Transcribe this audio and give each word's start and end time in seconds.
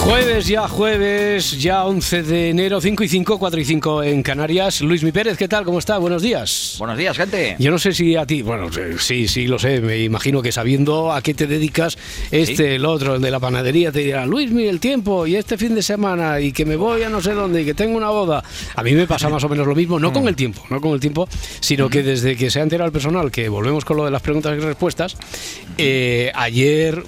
Jueves 0.00 0.46
ya, 0.46 0.66
jueves, 0.66 1.60
ya 1.60 1.84
11 1.84 2.22
de 2.22 2.48
enero, 2.48 2.80
5 2.80 3.04
y 3.04 3.08
5, 3.08 3.38
4 3.38 3.60
y 3.60 3.64
5 3.64 4.02
en 4.02 4.22
Canarias. 4.22 4.80
Luis 4.80 5.04
Mi 5.04 5.12
Pérez, 5.12 5.36
¿qué 5.36 5.46
tal? 5.46 5.64
¿Cómo 5.64 5.78
está? 5.78 5.98
Buenos 5.98 6.22
días. 6.22 6.76
Buenos 6.78 6.96
días, 6.96 7.16
gente. 7.16 7.54
Yo 7.58 7.70
no 7.70 7.78
sé 7.78 7.92
si 7.92 8.16
a 8.16 8.24
ti, 8.24 8.40
bueno, 8.40 8.70
sí, 8.98 9.28
sí, 9.28 9.46
lo 9.46 9.58
sé, 9.58 9.80
me 9.82 9.98
imagino 9.98 10.40
que 10.40 10.52
sabiendo 10.52 11.12
a 11.12 11.20
qué 11.20 11.34
te 11.34 11.46
dedicas, 11.46 11.98
este, 12.30 12.76
el 12.76 12.86
otro, 12.86 13.16
el 13.16 13.20
de 13.20 13.30
la 13.30 13.38
panadería, 13.38 13.92
te 13.92 14.00
dirá, 14.00 14.24
Luis, 14.24 14.50
mire 14.50 14.70
el 14.70 14.80
tiempo, 14.80 15.26
y 15.26 15.36
este 15.36 15.58
fin 15.58 15.74
de 15.74 15.82
semana, 15.82 16.40
y 16.40 16.50
que 16.52 16.64
me 16.64 16.76
voy 16.76 17.02
a 17.02 17.10
no 17.10 17.20
sé 17.20 17.32
dónde, 17.34 17.62
y 17.62 17.64
que 17.66 17.74
tengo 17.74 17.96
una 17.96 18.08
boda. 18.08 18.42
A 18.74 18.82
mí 18.82 18.92
me 18.92 19.06
pasa 19.06 19.28
más 19.28 19.44
o 19.44 19.48
menos 19.50 19.66
lo 19.66 19.74
mismo, 19.74 20.00
no 20.00 20.12
con 20.14 20.26
el 20.26 20.34
tiempo, 20.34 20.64
no 20.70 20.80
con 20.80 20.92
el 20.92 21.00
tiempo, 21.00 21.28
sino 21.60 21.90
que 21.90 22.02
desde 22.02 22.36
que 22.36 22.50
se 22.50 22.58
ha 22.60 22.62
enterado 22.62 22.86
el 22.86 22.92
personal, 22.92 23.30
que 23.30 23.48
volvemos 23.50 23.84
con 23.84 23.98
lo 23.98 24.06
de 24.06 24.10
las 24.10 24.22
preguntas 24.22 24.56
y 24.56 24.60
respuestas, 24.60 25.16
eh, 25.76 26.32
ayer, 26.34 27.04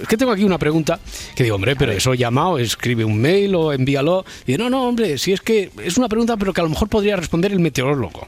es 0.00 0.08
que 0.08 0.16
tengo 0.16 0.30
aquí 0.30 0.44
una 0.44 0.58
pregunta, 0.58 1.00
que 1.34 1.42
digo, 1.42 1.56
hombre, 1.56 1.74
pero 1.74 1.90
eso 1.92 2.14
llamado, 2.34 2.58
escribe 2.58 3.04
un 3.04 3.18
mail 3.20 3.54
o 3.54 3.72
envíalo. 3.72 4.24
Y 4.46 4.56
no, 4.56 4.68
no, 4.70 4.88
hombre, 4.88 5.18
si 5.18 5.32
es 5.32 5.40
que 5.40 5.70
es 5.82 5.96
una 5.98 6.08
pregunta, 6.08 6.36
pero 6.36 6.52
que 6.52 6.60
a 6.60 6.64
lo 6.64 6.70
mejor 6.70 6.88
podría 6.88 7.16
responder 7.16 7.52
el 7.52 7.60
meteorólogo. 7.60 8.26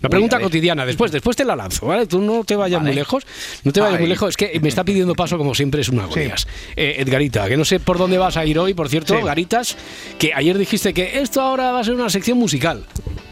Una 0.00 0.08
pregunta 0.08 0.40
cotidiana, 0.40 0.86
después, 0.86 1.12
después 1.12 1.36
te 1.36 1.44
la 1.44 1.54
lanzo, 1.56 1.86
¿vale? 1.86 2.06
Tú 2.06 2.20
no 2.20 2.42
te 2.44 2.56
vayas 2.56 2.80
muy 2.80 2.94
lejos, 2.94 3.26
no 3.64 3.72
te 3.72 3.80
vayas 3.80 4.00
muy 4.00 4.08
lejos, 4.08 4.30
es 4.30 4.36
que 4.36 4.58
me 4.60 4.68
está 4.68 4.84
pidiendo 4.84 5.14
paso 5.14 5.36
como 5.36 5.54
siempre 5.54 5.80
es 5.82 5.88
una 5.88 6.06
Gorias. 6.06 6.46
Eh, 6.76 6.96
Edgarita, 6.98 7.48
que 7.48 7.56
no 7.56 7.64
sé 7.64 7.78
por 7.80 7.98
dónde 7.98 8.16
vas 8.18 8.36
a 8.36 8.46
ir 8.46 8.58
hoy, 8.58 8.74
por 8.74 8.88
cierto, 8.88 9.20
Garitas, 9.22 9.76
que 10.18 10.32
ayer 10.34 10.56
dijiste 10.56 10.94
que 10.94 11.20
esto 11.20 11.40
ahora 11.40 11.72
va 11.72 11.80
a 11.80 11.84
ser 11.84 11.94
una 11.94 12.08
sección 12.08 12.38
musical. 12.38 12.84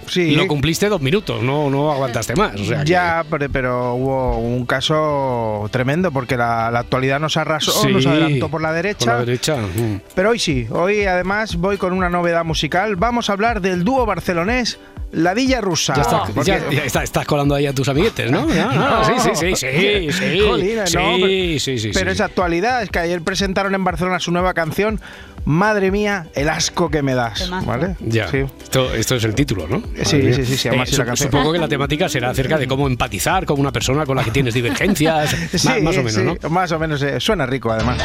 Sí. 0.09 0.37
Lo 0.37 0.47
cumpliste 0.47 0.89
dos 0.89 1.01
minutos, 1.01 1.43
no, 1.43 1.69
no 1.69 1.91
aguantaste 1.91 2.37
más. 2.37 2.55
O 2.61 2.65
sea 2.65 2.85
que- 2.85 2.91
Ya, 2.91 3.25
pero, 3.29 3.49
pero 3.51 3.95
hubo 3.95 4.39
un 4.39 4.65
caso 4.65 5.69
tremendo 5.73 6.13
porque 6.13 6.37
la, 6.37 6.71
la 6.71 6.79
actualidad 6.81 7.19
nos 7.19 7.37
arrasó, 7.37 7.73
Sí, 7.73 7.89
nos 7.89 8.07
adelantó 8.07 8.49
por 8.49 8.63
la 8.63 8.73
derecha. 8.73 8.99
Por 8.99 9.09
la 9.09 9.19
derecha. 9.25 9.57
mm. 9.57 10.01
Pero 10.17 10.31
hoy 10.31 10.39
sí, 10.41 10.67
hoy 10.71 11.05
además 11.05 11.57
voy 11.57 11.77
con 11.77 11.93
una 11.93 12.09
novedad 12.09 12.45
musical. 12.45 12.97
Vamos 12.97 13.31
a 13.31 13.35
hablar 13.35 13.61
del 13.61 13.85
dúo 13.85 14.05
barcelonés 14.07 14.79
La 15.13 15.35
Villa 15.35 15.61
Rusa. 15.61 15.95
Ya, 15.95 16.03
está, 16.03 16.23
Porque- 16.25 16.51
ya- 16.51 16.71
ya 16.71 16.85
está- 16.85 17.03
estás 17.05 17.27
colando 17.27 17.55
ahí 17.55 17.67
a 17.67 17.75
tus 17.75 17.87
amiguetes, 17.89 18.31
¿no? 18.33 18.47
No, 18.47 18.73
no, 18.75 19.05
sí, 19.05 19.13
sí, 19.35 19.55
sí, 19.55 19.55
sí, 19.55 20.13
sí. 20.19 20.41
Jolines, 20.41 20.91
sí, 20.91 20.97
no, 20.97 21.03
pero- 21.17 21.27
sí, 21.27 21.59
sí, 21.61 21.79
sí. 21.79 21.91
Pero 21.95 22.11
es 22.11 22.21
actualidad, 22.23 22.83
es 22.83 22.89
que 22.91 22.99
ayer 22.99 23.21
presentaron 23.23 23.75
en 23.75 23.85
Barcelona 23.85 24.19
su 24.19 24.33
nueva 24.33 24.55
canción. 24.55 25.01
Madre 25.45 25.93
mía, 25.93 26.27
el 26.35 26.49
asco 26.49 26.91
que 26.91 27.03
me 27.03 27.15
das. 27.15 27.49
¿Vale? 27.65 27.95
Ya, 28.01 28.27
Sí. 28.29 28.39
esto, 28.65 28.93
esto 28.95 29.15
es 29.15 29.23
el 29.25 29.35
título, 29.37 29.69
¿no? 29.69 29.81
Sí, 30.03 30.33
sí, 30.33 30.45
sí, 30.45 30.57
sí, 30.57 30.69
además 30.69 30.91
la 30.99 31.05
canción. 31.05 31.31
Supongo 31.31 31.53
que 31.53 31.59
la 31.61 31.69
temática 31.69 32.09
será 32.09 32.31
acerca 32.31 32.59
de 32.59 32.67
cómo 32.67 32.89
empatizar 32.89 33.45
con 33.45 33.61
una 33.61 33.71
persona 33.71 34.05
con 34.07 34.17
la 34.17 34.25
que 34.25 34.33
tienes 34.33 34.55
divergencias, 34.61 35.31
Sí, 35.53 35.69
más, 35.69 35.83
más 35.83 35.97
o 35.99 36.03
menos, 36.03 36.13
sí, 36.15 36.23
¿no? 36.43 36.51
Más 36.51 36.73
o 36.73 36.79
menos, 36.81 37.01
eh, 37.03 37.21
suena 37.21 37.47
rico 37.47 37.71
además. 37.71 38.03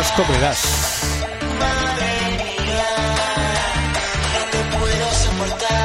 Asco 0.00 0.22
me 0.30 0.38
das. 0.38 0.60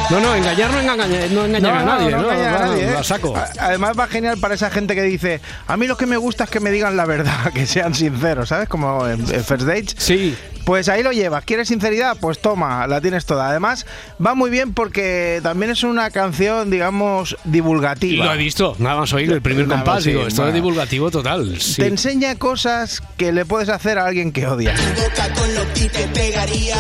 No, 0.10 0.20
no, 0.20 0.34
engañar 0.34 0.72
no 0.72 0.80
engaña, 0.80 1.28
no 1.30 1.44
a 1.44 1.48
nadie, 1.84 2.10
¿no? 2.10 2.30
a 2.32 2.34
nadie, 2.34 2.84
¿eh? 2.88 2.92
La 2.96 3.04
saco. 3.04 3.36
A- 3.38 3.48
Además 3.60 3.92
va 3.98 4.08
genial 4.08 4.40
para 4.40 4.56
esa 4.56 4.72
gente 4.72 4.96
que 4.96 5.04
dice, 5.04 5.40
a 5.68 5.78
mí 5.78 5.86
lo 5.86 5.98
que 5.98 6.08
me 6.08 6.18
gusta 6.18 6.46
es 6.46 6.50
que 6.50 6.60
me 6.60 6.72
digan 6.72 6.98
la 6.98 7.06
verdad, 7.06 7.52
que 7.54 7.68
sean 7.68 7.94
sinceros, 7.94 8.50
¿sabes? 8.50 8.68
Como 8.68 9.06
en, 9.08 9.20
en 9.32 9.44
First 9.44 9.68
Dates. 9.68 9.96
Sí, 10.00 10.36
Pues 10.70 10.88
ahí 10.88 11.02
lo 11.02 11.12
llevas. 11.12 11.44
¿Quieres 11.46 11.68
sinceridad? 11.68 12.16
Pues 12.22 12.38
toma, 12.38 12.86
la 12.86 13.02
tienes 13.02 13.26
toda. 13.26 13.50
Además, 13.50 13.88
va 14.24 14.36
muy 14.36 14.52
bien 14.52 14.76
porque 14.76 15.40
también 15.42 15.72
es 15.72 15.82
una 15.82 16.12
canción, 16.12 16.70
digamos, 16.70 17.36
divulgativa. 17.44 18.26
lo 18.26 18.34
he 18.36 18.38
visto, 18.38 18.76
nada 18.78 18.98
más 18.98 19.12
oír 19.14 19.32
el 19.32 19.42
primer 19.42 19.68
Nada, 19.68 19.82
compás, 19.82 20.04
sí, 20.04 20.12
digo, 20.12 20.28
esto 20.28 20.48
es 20.48 20.54
divulgativo 20.54 21.10
total. 21.10 21.60
sí. 21.60 21.82
Te 21.82 21.88
enseña 21.88 22.36
cosas 22.36 23.02
que 23.18 23.32
le 23.32 23.46
puedes 23.46 23.70
hacer 23.70 23.98
a 23.98 24.06
alguien 24.06 24.32
que 24.32 24.46
odia. 24.46 24.76
boca 24.96 25.34
con 25.34 25.56
lo 25.56 25.74
que 25.74 25.90
te 25.90 26.08
pegaría 26.10 26.78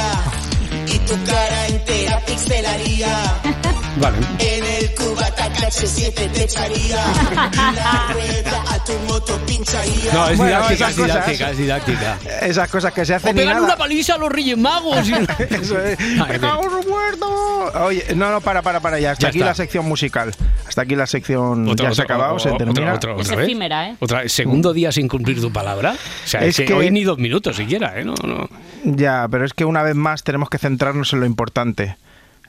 y 0.85 0.99
tu 0.99 1.23
cara 1.23 1.67
entera 1.69 2.19
pixelaría. 2.27 3.58
Vale. 3.99 4.17
En 4.39 4.63
el 4.63 4.95
cubata 4.95 5.49
H7 5.53 6.31
te 6.31 6.43
echaría. 6.45 6.95
La 7.35 8.13
rueda 8.13 8.63
a 8.73 8.83
tu 8.83 8.93
moto 9.07 9.37
pincharía. 9.45 10.13
No, 10.13 10.29
es 10.29 10.37
Bueno, 10.37 10.55
didáctica, 10.69 10.89
es 10.89 10.95
didáctica, 10.95 11.49
es 11.51 11.57
didáctica. 11.57 12.17
Esas 12.41 12.69
cosas 12.69 12.93
que 12.93 13.05
se 13.05 13.13
O 13.13 13.15
hacen 13.17 13.35
pegan 13.35 13.55
nada. 13.55 13.65
una 13.65 13.75
paliza 13.75 14.15
a 14.15 14.17
los 14.17 14.31
Reyes 14.31 14.57
Magos. 14.57 15.07
y- 15.09 15.13
Eso 15.53 15.79
es. 15.81 15.99
Ay, 15.99 16.17
¡Me 16.29 16.39
cago 16.39 16.63
muerto! 16.87 17.27
Oye, 17.85 18.05
no, 18.15 18.31
no, 18.31 18.39
para, 18.41 18.61
para, 18.61 18.79
para 18.79 18.99
ya. 18.99 19.11
Hasta 19.11 19.23
Ya 19.23 19.29
aquí 19.29 19.37
está. 19.39 19.47
la 19.49 19.55
sección 19.55 19.85
musical. 19.85 20.31
Hasta 20.67 20.81
aquí 20.83 20.95
la 20.95 21.05
sección 21.07 21.67
Otra- 21.67 21.89
ya 21.89 21.95
se 21.95 22.01
ha 22.01 22.05
otra- 22.05 22.15
acabado, 22.15 22.39
se 22.39 22.51
termina. 22.53 22.93
Es 23.19 23.29
vez. 23.29 23.39
efímera, 23.39 23.89
¿eh? 23.89 23.95
Otra, 23.99 24.27
segundo 24.29 24.71
día 24.73 24.91
sin 24.93 25.07
cumplir 25.09 25.41
tu 25.41 25.51
palabra. 25.51 25.91
O 25.93 26.27
sea, 26.27 26.41
es, 26.41 26.49
Es 26.49 26.57
que, 26.57 26.65
que- 26.65 26.73
hoy 26.73 26.91
ni 26.91 27.03
dos 27.03 27.17
minutos 27.17 27.57
siquiera, 27.57 27.99
¿eh? 27.99 28.05
No, 28.05 28.13
no. 28.23 28.47
Ya, 28.85 29.27
pero 29.29 29.43
es 29.45 29.53
que 29.53 29.65
una 29.65 29.83
vez 29.83 29.95
más 29.95 30.23
tenemos 30.23 30.49
que 30.49 30.57
centrarnos 30.57 31.11
en 31.13 31.19
lo 31.19 31.25
importante. 31.25 31.97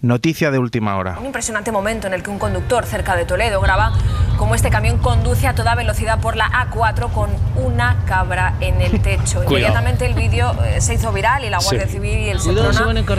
Noticia 0.03 0.51
de 0.51 0.59
última 0.59 0.97
hora. 0.97 1.19
Un 1.19 1.27
impresionante 1.27 1.71
momento 1.71 2.07
en 2.07 2.15
el 2.15 2.23
que 2.23 2.31
un 2.31 2.39
conductor 2.39 2.87
cerca 2.87 3.17
de 3.17 3.27
Toledo 3.27 3.61
graba 3.61 3.93
cómo 4.39 4.55
este 4.55 4.71
camión 4.71 4.97
conduce 4.97 5.47
a 5.47 5.55
toda 5.55 5.75
velocidad 5.75 6.19
por 6.21 6.37
la 6.37 6.47
A4 6.47 7.13
con 7.13 7.29
una 7.57 8.03
cabra 8.07 8.55
en 8.61 8.81
el 8.81 9.03
techo. 9.03 9.45
Inmediatamente 9.49 10.07
el 10.07 10.15
vídeo 10.15 10.55
eh, 10.65 10.81
se 10.81 10.95
hizo 10.95 11.13
viral 11.13 11.45
y 11.45 11.51
la 11.51 11.59
Guardia 11.59 11.85
Sí. 11.87 11.93
Civil 11.93 12.19
y 12.19 12.29
el 12.31 12.41
Seprona 12.41 12.73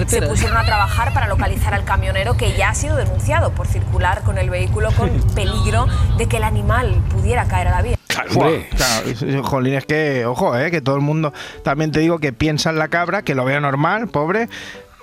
se 0.08 0.22
pusieron 0.24 0.58
a 0.58 0.64
trabajar 0.66 1.14
para 1.14 1.28
localizar 1.28 1.76
al 1.76 1.84
camionero 1.84 2.36
que 2.36 2.58
ya 2.58 2.70
ha 2.70 2.74
sido 2.76 2.96
denunciado 2.96 3.52
por 3.52 3.68
circular 3.68 4.24
con 4.24 4.40
el 4.40 4.50
vehículo 4.50 4.90
con 4.94 5.10
peligro 5.36 5.86
de 6.18 6.28
que 6.28 6.38
el 6.38 6.44
animal 6.44 6.96
pudiera 7.12 7.46
caer 7.46 7.68
a 7.68 7.72
la 7.72 7.82
vía. 7.84 7.98
Claro, 8.08 8.32
Fua, 8.32 8.46
hombre. 8.48 8.68
claro, 8.76 9.08
es- 9.08 9.46
jolín, 9.48 9.76
es 9.76 9.86
que, 9.86 10.26
ojo, 10.26 10.58
eh, 10.58 10.72
que 10.72 10.82
todo 10.82 10.96
el 10.96 11.02
mundo, 11.02 11.32
también 11.64 11.92
te 11.92 12.00
digo 12.00 12.18
que 12.18 12.34
piensa 12.34 12.72
en 12.72 12.80
la 12.80 12.88
cabra, 12.88 13.22
que 13.22 13.36
lo 13.36 13.46
vea 13.46 13.60
normal, 13.62 14.08
pobre, 14.08 14.50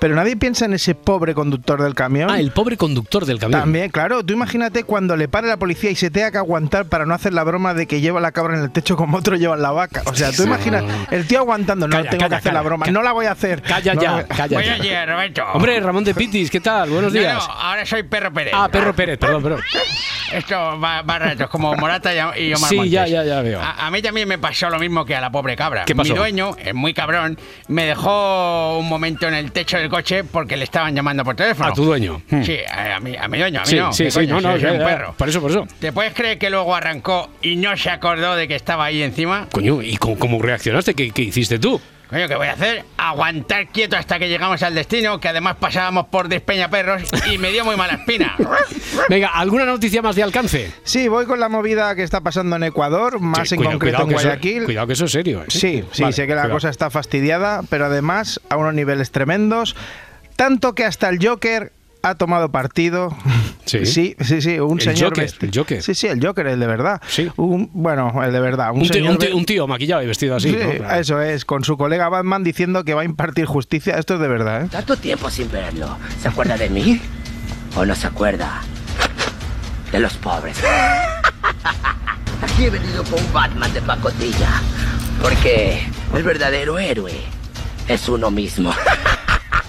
pero 0.01 0.15
nadie 0.15 0.37
piensa 0.37 0.65
en 0.65 0.75
ese 0.75 0.95
pobre 0.95 1.35
conductor 1.35 1.83
del 1.83 1.95
camión. 1.95 2.31
Ah, 2.31 2.39
el 2.41 2.51
pobre 2.53 2.77
conductor 2.77 3.27
del 3.27 3.39
camión. 3.39 3.61
También, 3.61 3.91
claro, 3.91 4.23
tú 4.25 4.33
imagínate 4.33 4.85
cuando 4.85 5.17
le 5.17 5.29
pare 5.29 5.49
la 5.49 5.57
policía 5.57 5.91
y 5.91 5.97
se 5.97 6.11
tenga 6.11 6.31
que 6.31 6.39
aguantar 6.39 6.87
para 6.87 7.05
no 7.07 7.15
hacer 7.15 7.33
la 7.35 7.45
broma 7.45 7.75
de 7.75 7.87
que 7.87 8.01
lleva 8.01 8.21
la 8.21 8.33
cabra 8.33 8.57
en 8.57 8.63
el 8.65 8.71
techo 8.71 8.97
como 8.97 9.17
otro 9.19 9.37
lleva 9.37 9.57
la 9.57 9.71
vaca. 9.73 10.03
O 10.07 10.15
sea, 10.15 10.31
tú 10.33 10.43
imaginas, 10.45 10.85
el 11.11 11.27
tío 11.27 11.39
aguantando, 11.41 11.87
no 11.89 11.97
Calla, 11.97 12.11
tengo 12.11 12.21
calla, 12.23 12.29
que 12.29 12.35
hacer 12.37 12.51
calla, 12.53 12.63
la 12.63 12.67
broma, 12.69 12.85
calla. 12.85 12.93
no 12.99 13.03
la 13.03 13.13
voy 13.13 13.27
a 13.27 13.33
hacer. 13.33 13.63
Calla 13.63 13.95
No 13.95 14.03
ya, 14.03 14.27
calla 14.27 14.57
Buenos 14.57 14.77
ya. 14.79 14.83
días, 14.83 15.09
Roberto. 15.09 15.43
Hombre, 15.55 15.81
Ramón 15.81 16.05
de 16.05 16.15
Pitis, 16.15 16.51
¿qué 16.51 16.61
tal? 16.61 16.91
Buenos 16.91 17.13
No, 17.13 17.19
días. 17.19 17.35
no, 17.35 17.53
ahora 17.53 17.85
soy 17.87 18.03
Perro 18.05 18.33
Pérez. 18.33 18.53
Ah, 18.57 18.69
Perro 18.71 18.95
Pérez, 18.95 19.19
perdón, 19.19 19.43
perdón. 19.43 19.61
Esto 20.33 20.79
va, 20.81 21.03
va 21.03 21.19
ratos, 21.19 21.49
como 21.49 21.75
Morata 21.75 22.13
y 22.39 22.53
Omar 22.53 22.69
Sí, 22.69 22.77
Montes. 22.77 22.93
ya, 22.93 23.07
ya, 23.07 23.25
ya 23.25 23.41
veo. 23.43 23.61
A, 23.61 23.87
a 23.87 23.91
mí 23.91 24.03
también 24.03 24.29
me 24.29 24.39
pasó 24.39 24.69
lo 24.69 24.79
mismo 24.79 25.05
que 25.05 25.15
a 25.17 25.21
la 25.21 25.31
pobre 25.31 25.57
cabra. 25.57 25.85
¿Qué 25.85 25.95
pasó? 25.97 26.13
Mi 26.13 26.19
dueño, 26.19 26.51
es 26.63 26.75
muy 26.75 26.93
cabrón, 26.95 27.39
me 27.69 27.87
dejó 27.87 28.79
un 28.79 28.89
momento 28.89 29.27
en 29.29 29.35
el 29.35 29.53
techo 29.53 29.79
del 29.79 29.89
coche 29.89 30.25
porque 30.25 30.57
le 30.57 30.65
estaban 30.65 30.95
llamando 30.95 31.25
por 31.25 31.35
teléfono. 31.37 31.71
A 31.71 31.73
tu 31.73 31.85
dueño. 31.85 32.21
Hmm. 32.31 32.43
Sí, 32.43 32.59
a, 32.71 32.97
a 32.97 33.01
mi, 33.01 33.17
a 33.17 33.27
mi 33.29 33.39
dueño, 33.39 33.61
a 33.61 33.65
mí 33.65 33.69
Sí, 33.71 33.77
no. 33.77 33.93
sí, 33.93 34.05
¿Qué 34.05 34.11
sí, 34.11 34.19
coño? 34.21 34.35
no, 34.35 34.41
no, 34.41 34.57
yo 34.57 34.61
soy 34.61 34.69
ya, 34.69 34.73
un 34.75 34.79
ya. 34.81 34.85
perro. 34.87 35.15
Por 35.17 35.29
eso, 35.29 35.41
por 35.41 35.51
eso. 35.51 35.67
¿Te 35.81 35.93
puedes 35.93 36.13
creer 36.15 36.39
que 36.39 36.51
luego 36.51 36.75
arrancó 36.75 37.31
y 37.43 37.57
no 37.57 37.77
se 37.77 37.91
acordó 37.91 38.37
de 38.37 38.47
que 38.49 38.55
estaba 38.55 38.85
ahí 38.85 39.03
encima? 39.03 39.47
Coño, 39.53 39.81
¿y 39.83 39.97
cómo, 39.97 40.19
cómo 40.19 40.43
reaccionaste? 40.43 40.95
¿Qué, 40.95 41.11
qué 41.11 41.23
hiciste 41.23 41.59
tú? 41.59 41.81
Coño, 42.09 42.27
¿qué 42.27 42.37
voy 42.37 42.47
a 42.47 42.53
hacer? 42.53 42.85
Aguantar 42.97 43.69
quieto 43.69 43.95
hasta 43.97 44.19
que 44.19 44.29
llegamos 44.31 44.63
al 44.63 44.75
destino, 44.75 45.21
que 45.21 45.29
además 45.29 45.57
pasábamos 45.61 46.07
por 46.07 46.29
Despeñaperros 46.29 47.03
y 47.31 47.37
me 47.37 47.51
dio 47.53 47.67
muy 47.67 47.77
mala 47.77 47.95
espina. 47.95 48.35
Venga, 49.11 49.29
¿alguna 49.29 49.67
noticia 49.67 50.01
más 50.01 50.17
de 50.17 50.23
alcance? 50.23 50.73
Sí, 50.85 51.09
voy 51.09 51.27
con 51.27 51.39
la 51.39 51.51
movida 51.51 51.95
que 51.95 52.03
está 52.03 52.23
pasando 52.23 52.57
en 52.57 52.63
Ecuador, 52.63 53.21
más 53.21 53.47
Sí, 53.51 53.57
en 53.57 53.59
cuidado- 53.59 53.75
concreto 53.75 53.97
cuidado 53.99 54.05
en 54.05 54.09
que 54.09 54.15
eso- 54.17 54.29
Guayaquil. 54.29 54.65
cuidado 54.65 54.87
que 54.87 54.93
eso 54.95 55.05
es 55.05 55.13
serio. 55.13 55.43
¿eh? 55.43 55.47
Sí, 55.49 55.85
sí, 55.93 56.03
Vale, 56.03 56.13
sé 56.15 56.27
que 56.27 56.35
la 56.35 56.43
cuidado. 56.43 56.57
cosa 56.57 56.71
está 56.71 56.89
fastidiada, 56.89 57.61
pero 57.69 57.85
además 57.87 58.41
a 58.49 58.57
unos 58.57 58.73
niveles 58.73 59.11
tremendos. 59.13 59.77
Tanto 60.35 60.75
que 60.75 60.85
hasta 60.87 61.11
el 61.11 61.19
Joker 61.23 61.73
ha 62.03 62.15
tomado 62.15 62.51
partido. 62.51 63.17
Sí. 63.69 63.85
sí, 63.85 64.17
sí, 64.19 64.41
sí, 64.41 64.59
un 64.61 64.79
El 64.79 64.83
señor 64.83 65.11
Joker, 65.11 65.31
el 65.43 65.51
Joker. 65.55 65.83
Sí, 65.83 65.95
sí, 65.95 66.07
el 66.07 66.25
Joker, 66.25 66.47
el 66.47 66.59
de 66.59 66.67
verdad. 66.67 67.03
Sí. 67.07 67.31
Un, 67.37 67.69
bueno, 67.75 68.25
el 68.25 68.33
de 68.33 68.41
verdad. 68.41 68.71
Un, 68.73 68.79
Un, 68.79 68.83
tío, 68.85 68.93
señor 68.95 69.11
un 69.13 69.19
tío- 69.19 69.37
un 69.37 69.45
tío 69.45 69.67
maquillado 69.67 70.03
y 70.03 70.07
vestido 70.07 70.37
así. 70.37 70.49
Sí, 70.49 70.57
¿no? 70.59 70.71
Claro. 70.71 70.99
eso 70.99 71.21
es, 71.21 71.45
con 71.45 71.65
su 71.65 71.77
colega 71.77 72.09
Batman 72.09 72.43
diciendo 72.43 72.83
que 72.83 72.95
va 72.95 73.03
a 73.03 73.05
impartir 73.05 73.45
justicia. 73.45 73.99
Esto 73.99 74.15
es 74.15 74.21
de 74.21 74.29
verdad, 74.29 74.65
¿eh? 74.65 74.69
Tanto 74.73 74.97
tiempo 74.97 75.29
sin 75.29 75.53
verlo. 75.53 75.99
¿Se 76.23 76.29
acuerda 76.29 76.57
de 76.57 76.71
mí? 76.71 76.99
¿O 77.77 77.85
no 77.85 77.95
se 77.95 78.07
acuerda? 78.07 78.63
De 79.93 80.01
los 80.01 80.15
pobres. 80.15 80.57
Aquí 82.43 82.65
he 82.65 82.71
venido 82.71 83.05
con 83.05 83.23
un 83.23 83.33
Batman 83.35 83.71
de 83.75 83.83
pacotilla. 83.83 84.63
Porque 85.21 85.83
el 86.15 86.23
verdadero 86.23 86.79
héroe 86.79 87.13
es 87.87 88.09
uno 88.09 88.31
mismo. 88.31 88.73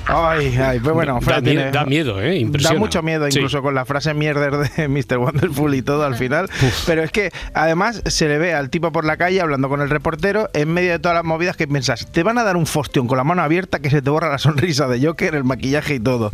Ay, 0.07 0.57
ay, 0.57 0.79
pues 0.79 0.93
bueno, 0.93 1.19
Da, 1.23 1.41
tiene- 1.41 1.71
da 1.71 1.85
miedo, 1.85 2.19
¿eh? 2.21 2.37
Impresiona. 2.37 2.73
Da 2.75 2.79
mucho 2.79 3.03
miedo, 3.03 3.29
Sí. 3.29 3.37
incluso 3.37 3.61
con 3.61 3.75
la 3.75 3.85
frase 3.85 4.13
mierder 4.13 4.57
de 4.57 4.87
Mr. 4.87 5.17
Wonderful 5.19 5.75
y 5.75 5.81
todo 5.83 6.03
al 6.03 6.15
final. 6.15 6.49
Pero 6.87 7.03
es 7.03 7.11
que 7.11 7.31
además 7.53 8.01
se 8.05 8.27
le 8.27 8.37
ve 8.39 8.53
al 8.53 8.69
tipo 8.69 8.91
por 8.91 9.05
la 9.05 9.17
calle 9.17 9.39
hablando 9.41 9.69
con 9.69 9.81
el 9.81 9.89
reportero 9.89 10.49
en 10.53 10.73
medio 10.73 10.91
de 10.93 10.99
todas 10.99 11.15
las 11.15 11.25
movidas 11.25 11.55
que 11.57 11.67
piensas, 11.67 12.07
te 12.11 12.23
van 12.23 12.37
a 12.39 12.43
dar 12.43 12.57
un 12.57 12.65
fostión 12.65 13.07
con 13.07 13.17
la 13.17 13.23
mano 13.23 13.43
abierta 13.43 13.79
que 13.79 13.89
se 13.91 14.01
te 14.01 14.09
borra 14.09 14.29
la 14.29 14.37
sonrisa 14.39 14.87
de 14.87 15.05
Joker, 15.05 15.35
el 15.35 15.43
maquillaje 15.43 15.95
y 15.95 15.99
todo. 15.99 16.31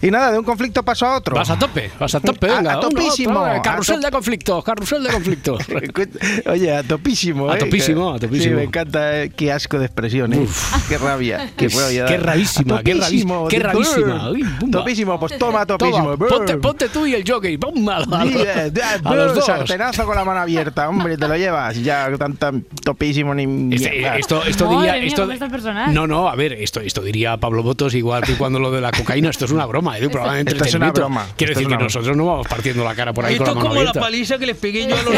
Y 0.00 0.12
nada, 0.12 0.30
de 0.30 0.38
un 0.38 0.44
conflicto 0.44 0.84
paso 0.84 1.06
a 1.06 1.16
otro. 1.16 1.34
Vas 1.34 1.50
a 1.50 1.58
tope, 1.58 1.90
vas 1.98 2.14
a 2.14 2.20
tope, 2.20 2.48
A- 2.48 2.56
venga. 2.58 2.74
a 2.74 2.80
topísimo, 2.80 3.40
otro, 3.40 3.52
a 3.52 3.62
carrusel 3.62 3.96
top- 3.96 4.04
de 4.04 4.10
conflictos, 4.12 4.64
carrusel 4.64 5.02
de 5.02 5.10
conflictos. 5.10 5.62
Oye, 6.46 6.76
a 6.76 6.82
topísimo. 6.84 7.50
A 7.50 7.56
¿eh? 7.56 7.58
topísimo, 7.58 8.12
Que- 8.12 8.16
a 8.16 8.20
topísimo. 8.28 8.50
Sí, 8.52 8.56
me 8.56 8.62
encanta. 8.64 9.22
eh, 9.24 9.30
Qué 9.34 9.50
asco 9.50 9.76
de 9.78 9.86
expresión, 9.86 10.32
¿eh? 10.34 10.46
Qué 10.88 10.98
rabia. 10.98 11.50
Qué, 11.56 11.68
rabia. 11.68 12.04
Qué 12.06 12.16
rarísima, 12.16 12.77
Qué 12.82 12.94
rarísima, 12.94 13.48
qué 13.48 13.58
rarísima. 13.58 14.30
Topísimo, 14.70 15.18
pues 15.20 15.38
toma 15.38 15.66
topísimo. 15.66 16.16
Toma, 16.16 16.28
ponte, 16.28 16.56
ponte 16.58 16.88
tú 16.88 17.06
y 17.06 17.14
el 17.14 17.24
jockey. 17.28 17.56
¡Bum! 17.56 17.88
A, 17.88 17.96
a- 17.98 18.24
eh, 18.26 18.72
a 19.04 19.14
los 19.14 19.34
dos. 19.34 19.46
Sartenazo 19.46 20.04
con 20.04 20.14
la 20.16 20.24
mano 20.24 20.40
abierta, 20.40 20.88
hombre, 20.88 21.16
te 21.16 21.26
lo 21.26 21.36
llevas. 21.36 21.80
Ya 21.82 22.10
tan, 22.18 22.36
tan 22.36 22.62
topísimo 22.84 23.34
ni. 23.34 23.74
Este- 23.74 23.90
mierda. 23.90 24.16
esto, 24.18 24.42
esto 24.44 24.64
Madre 24.66 24.76
diría. 24.78 24.92
mía, 24.92 25.06
esto, 25.06 25.92
no, 25.92 26.06
no, 26.06 26.28
a 26.28 26.34
ver, 26.34 26.52
esto, 26.54 26.80
esto 26.80 27.02
diría 27.02 27.36
Pablo 27.36 27.62
Botos 27.62 27.94
igual 27.94 28.22
que 28.22 28.34
cuando 28.34 28.58
lo 28.58 28.70
de 28.70 28.80
la 28.80 28.90
cocaína. 28.92 29.30
Esto 29.30 29.44
es 29.44 29.50
una 29.50 29.66
broma, 29.66 29.96
¿eh? 29.98 30.00
de 30.00 30.06
Esto 30.06 30.64
es 30.64 30.74
una 30.74 30.92
broma, 30.92 31.26
Quiero 31.36 31.52
esto 31.52 31.60
decir 31.60 31.72
es 31.72 31.78
que 31.78 31.84
nosotros 31.84 32.16
no 32.16 32.26
vamos 32.26 32.46
partiendo 32.48 32.84
la 32.84 32.94
cara 32.94 33.12
por 33.12 33.24
ahí 33.24 33.34
Esto 33.34 33.44
con 33.46 33.58
es 33.58 33.62
la 33.64 33.68
mano 33.70 33.74
como 33.80 33.84
la 33.84 33.92
paliza 33.92 34.38
que 34.38 34.46
les 34.46 34.56
pegué 34.56 34.86
yo 34.88 34.96
a 34.96 35.02
los 35.02 35.14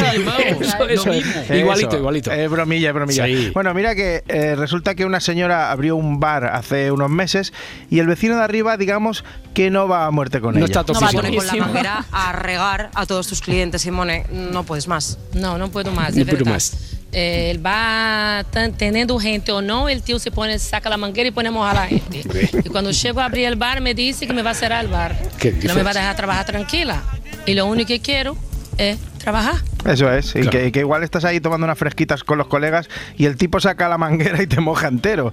mismo. 1.06 1.12
Igualito, 1.54 1.96
igualito. 1.96 2.32
Es 2.32 2.50
bromilla, 2.50 2.88
es 2.88 2.94
bromilla. 2.94 3.26
Bueno, 3.52 3.74
mira 3.74 3.94
que 3.94 4.22
eh, 4.28 4.54
resulta 4.56 4.94
que 4.94 5.04
una 5.04 5.20
señora 5.20 5.70
abrió 5.70 5.96
un 5.96 6.20
bar 6.20 6.44
hace 6.46 6.90
unos 6.90 7.10
meses 7.10 7.49
y 7.90 7.98
el 7.98 8.06
vecino 8.06 8.36
de 8.36 8.42
arriba, 8.42 8.76
digamos, 8.76 9.24
que 9.54 9.70
no 9.70 9.88
va 9.88 10.06
a 10.06 10.10
muerte 10.10 10.40
con 10.40 10.54
No 10.54 10.64
ella. 10.64 10.80
está 10.80 10.92
No 10.92 11.00
vas 11.00 11.10
a 11.10 11.16
poner 11.16 11.34
con 11.36 11.46
la 11.46 11.54
manguera 11.56 12.04
a 12.12 12.32
regar 12.32 12.90
a 12.94 13.06
todos 13.06 13.26
tus 13.26 13.40
clientes, 13.40 13.82
Simone. 13.82 14.26
No 14.30 14.64
puedes 14.64 14.86
más. 14.86 15.18
Não, 15.34 15.58
não 15.58 15.70
puedo 15.70 15.90
mais, 15.92 16.14
Não 16.14 16.22
é 16.22 16.24
puedo 16.24 16.44
verdade. 16.44 16.50
mais. 16.50 17.00
É, 17.12 17.50
ele 17.50 17.58
vai 17.58 18.44
tá 18.52 18.68
tendo 18.78 19.18
gente 19.18 19.50
ou 19.50 19.60
não, 19.60 19.88
el 19.88 20.00
tío 20.00 20.18
se 20.20 20.30
pone, 20.30 20.56
saca 20.60 20.88
la 20.88 20.96
manguera 20.96 21.26
y 21.28 21.32
pone 21.32 21.48
a 21.48 21.50
mojar 21.52 21.76
a 21.76 21.80
la 21.80 21.86
gente. 21.88 22.22
y 22.64 22.68
cuando 22.68 22.92
llego 22.92 23.18
a 23.20 23.24
abrir 23.24 23.46
el 23.46 23.56
bar 23.56 23.80
me 23.80 23.94
dice 23.94 24.28
que 24.28 24.32
me 24.32 24.42
va 24.42 24.50
a 24.50 24.54
cerrar 24.54 24.84
el 24.84 24.90
bar. 24.92 25.16
¿Qué 25.38 25.50
no 25.64 25.74
me 25.74 25.82
va 25.82 25.90
a 25.90 25.94
dejar 25.94 26.14
trabajar 26.14 26.46
tranquila. 26.46 27.02
Y 27.46 27.54
lo 27.54 27.66
único 27.66 27.88
que 27.88 28.00
quiero 28.00 28.36
es 28.78 28.96
trabajar. 29.20 29.54
Eso 29.86 30.12
es, 30.12 30.34
y 30.34 30.48
que 30.48 30.80
igual 30.80 31.02
estás 31.02 31.24
ahí 31.24 31.40
tomando 31.40 31.64
unas 31.64 31.78
fresquitas 31.78 32.24
con 32.24 32.38
los 32.38 32.48
colegas 32.48 32.88
y 33.16 33.26
el 33.26 33.36
tipo 33.36 33.60
saca 33.60 33.88
la 33.88 33.98
manguera 33.98 34.42
y 34.42 34.46
te 34.46 34.60
moja 34.60 34.88
entero. 34.88 35.32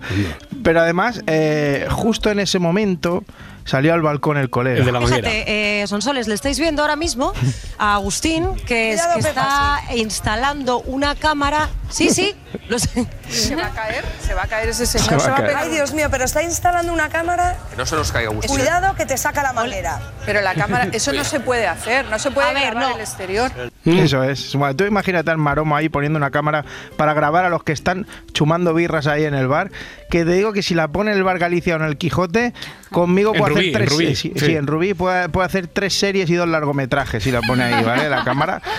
Pero 0.63 0.81
además, 0.81 1.22
eh, 1.28 1.88
justo 1.89 2.30
en 2.30 2.39
ese 2.39 2.60
momento 2.60 3.24
salió 3.67 3.93
al 3.93 4.01
balcón 4.01 4.37
el 4.37 4.49
colega. 4.49 4.79
El 4.79 4.85
de 4.85 4.91
la. 4.91 5.01
Fíjate, 5.01 5.81
eh, 5.81 5.85
Sonsoles, 5.87 6.27
le 6.27 6.33
estáis 6.33 6.59
viendo 6.59 6.81
ahora 6.81 6.95
mismo 6.95 7.33
a 7.77 7.93
Agustín, 7.93 8.55
que, 8.65 8.93
es, 8.93 9.01
Cuidado, 9.01 9.21
que 9.21 9.29
está 9.29 9.79
instalando 9.95 10.79
una 10.79 11.13
cámara. 11.13 11.69
Sí, 11.89 12.09
sí, 12.09 12.35
lo 12.67 12.79
sé. 12.79 13.07
Se 13.29 13.55
va 13.55 13.67
a 13.67 13.69
caer, 13.69 14.03
se 14.25 14.33
va 14.33 14.43
a 14.43 14.47
caer 14.47 14.69
ese 14.69 14.85
Se 14.85 14.99
señor. 14.99 15.21
va 15.21 15.33
a 15.33 15.35
caer. 15.35 15.55
Ay, 15.55 15.69
Dios 15.69 15.93
mío, 15.93 16.07
pero 16.09 16.25
está 16.25 16.41
instalando 16.43 16.91
una 16.91 17.09
cámara. 17.09 17.57
Que 17.69 17.75
no 17.77 17.85
se 17.85 17.95
nos 17.95 18.11
caiga 18.11 18.29
Agustín. 18.29 18.55
Cuidado 18.55 18.95
que 18.95 19.05
te 19.05 19.17
saca 19.17 19.43
la 19.43 19.53
manguera. 19.53 19.99
Pero 20.25 20.41
la 20.41 20.53
cámara, 20.55 20.89
eso 20.91 21.13
no 21.13 21.23
se 21.23 21.39
puede 21.39 21.67
hacer, 21.67 22.05
no 22.09 22.19
se 22.19 22.31
puede 22.31 22.47
A 22.49 22.53
ver, 22.53 22.75
no. 22.75 22.93
el 22.95 22.99
exterior. 22.99 23.51
Eso 23.85 24.23
es. 24.23 24.55
Bueno, 24.55 24.75
tú 24.75 24.83
imagínate 24.85 25.31
al 25.31 25.37
maromo 25.37 25.75
ahí 25.75 25.87
poniendo 25.89 26.17
una 26.17 26.31
cámara 26.31 26.65
para 26.97 27.13
grabar 27.13 27.45
a 27.45 27.49
los 27.49 27.63
que 27.63 27.71
están 27.71 28.07
chumando 28.33 28.73
birras 28.73 29.07
ahí 29.07 29.23
en 29.25 29.33
el 29.33 29.47
bar. 29.47 29.71
Que 30.09 30.25
te 30.25 30.31
digo 30.31 30.53
que 30.53 30.63
si 30.63 30.73
la 30.73 30.87
pone 30.89 31.11
en 31.11 31.17
el 31.17 31.23
bar 31.23 31.39
Galicia 31.39 31.75
o 31.75 31.77
en 31.79 31.85
el 31.85 31.97
Quijote, 31.97 32.53
conmigo 32.89 33.34
puede 33.34 33.50
Rubí, 33.50 33.60
hacer 33.60 33.68
en 33.68 33.74
tres. 33.74 33.89
Rubí, 33.89 34.16
sí, 34.16 34.34
sí. 34.36 34.45
sí, 34.45 34.56
en 34.56 34.68
Rubí 34.68 34.94
puede, 34.94 35.30
puede 35.30 35.45
hacer 35.45 35.68
tres 35.68 35.94
series 35.94 36.30
y 36.30 36.36
dos 36.36 36.48
largometrajes 36.48 37.24
si 37.24 37.31
la 37.31 37.42
pone 37.42 37.63
ahí, 37.63 37.84
¿vale? 37.84 38.10
La 38.10 38.24
cámara. 38.24 38.62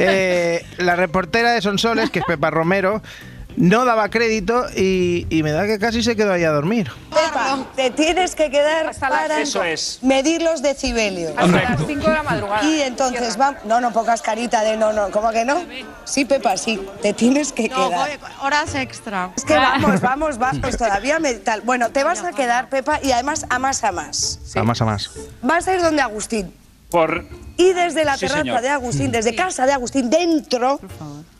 Eh, 0.00 0.64
la 0.78 0.94
reportera 0.94 1.52
de 1.52 1.60
Sonsoles, 1.60 2.10
que 2.10 2.20
es 2.20 2.24
Pepa 2.24 2.50
Romero. 2.50 3.02
No 3.58 3.84
daba 3.84 4.08
crédito 4.08 4.66
y, 4.76 5.26
y 5.30 5.42
me 5.42 5.50
da 5.50 5.66
que 5.66 5.78
casi 5.80 6.02
se 6.02 6.14
quedó 6.14 6.32
ahí 6.32 6.44
a 6.44 6.50
dormir. 6.52 6.90
Pepa, 7.10 7.58
te 7.74 7.90
tienes 7.90 8.36
que 8.36 8.50
quedar 8.50 8.94
para 8.98 9.40
Eso 9.40 9.64
es. 9.64 9.98
medir 10.02 10.42
los 10.42 10.62
decibelios. 10.62 11.32
Hasta 11.36 11.62
las 11.62 11.86
5 11.86 12.00
de 12.06 12.14
la 12.14 12.22
madrugada. 12.22 12.62
Y 12.64 12.82
entonces 12.82 13.38
va, 13.38 13.56
no, 13.64 13.80
no 13.80 13.92
pongas 13.92 14.22
carita 14.22 14.62
de 14.62 14.76
no, 14.76 14.92
no, 14.92 15.10
¿cómo 15.10 15.30
que 15.32 15.44
no? 15.44 15.60
Sí, 16.04 16.24
Pepa, 16.24 16.56
sí, 16.56 16.80
te 17.02 17.12
tienes 17.12 17.52
que 17.52 17.68
quedar. 17.68 18.10
horas 18.42 18.74
extra. 18.76 19.30
Es 19.36 19.44
que 19.44 19.54
vamos, 19.56 20.00
vamos, 20.00 20.38
vamos, 20.38 20.76
todavía 20.76 21.18
me 21.18 21.34
tal. 21.34 21.62
Bueno, 21.62 21.90
te 21.90 22.04
vas 22.04 22.22
a 22.22 22.32
quedar, 22.32 22.68
Pepa, 22.68 23.00
y 23.02 23.10
además 23.10 23.44
a 23.50 23.58
más 23.58 23.82
a 23.82 23.90
más. 23.90 24.38
A 24.54 24.62
más 24.62 24.80
a 24.80 24.84
más. 24.84 25.10
Vas 25.42 25.66
a 25.66 25.74
ir 25.74 25.82
donde 25.82 26.00
Agustín. 26.00 26.54
Por 26.90 27.26
Y 27.56 27.72
desde 27.72 28.04
la 28.04 28.14
Sí, 28.14 28.20
terraza 28.20 28.42
señor. 28.42 28.60
de 28.62 28.68
Agustín, 28.68 29.12
desde 29.12 29.34
casa 29.34 29.66
de 29.66 29.72
Agustín, 29.72 30.08
dentro, 30.10 30.80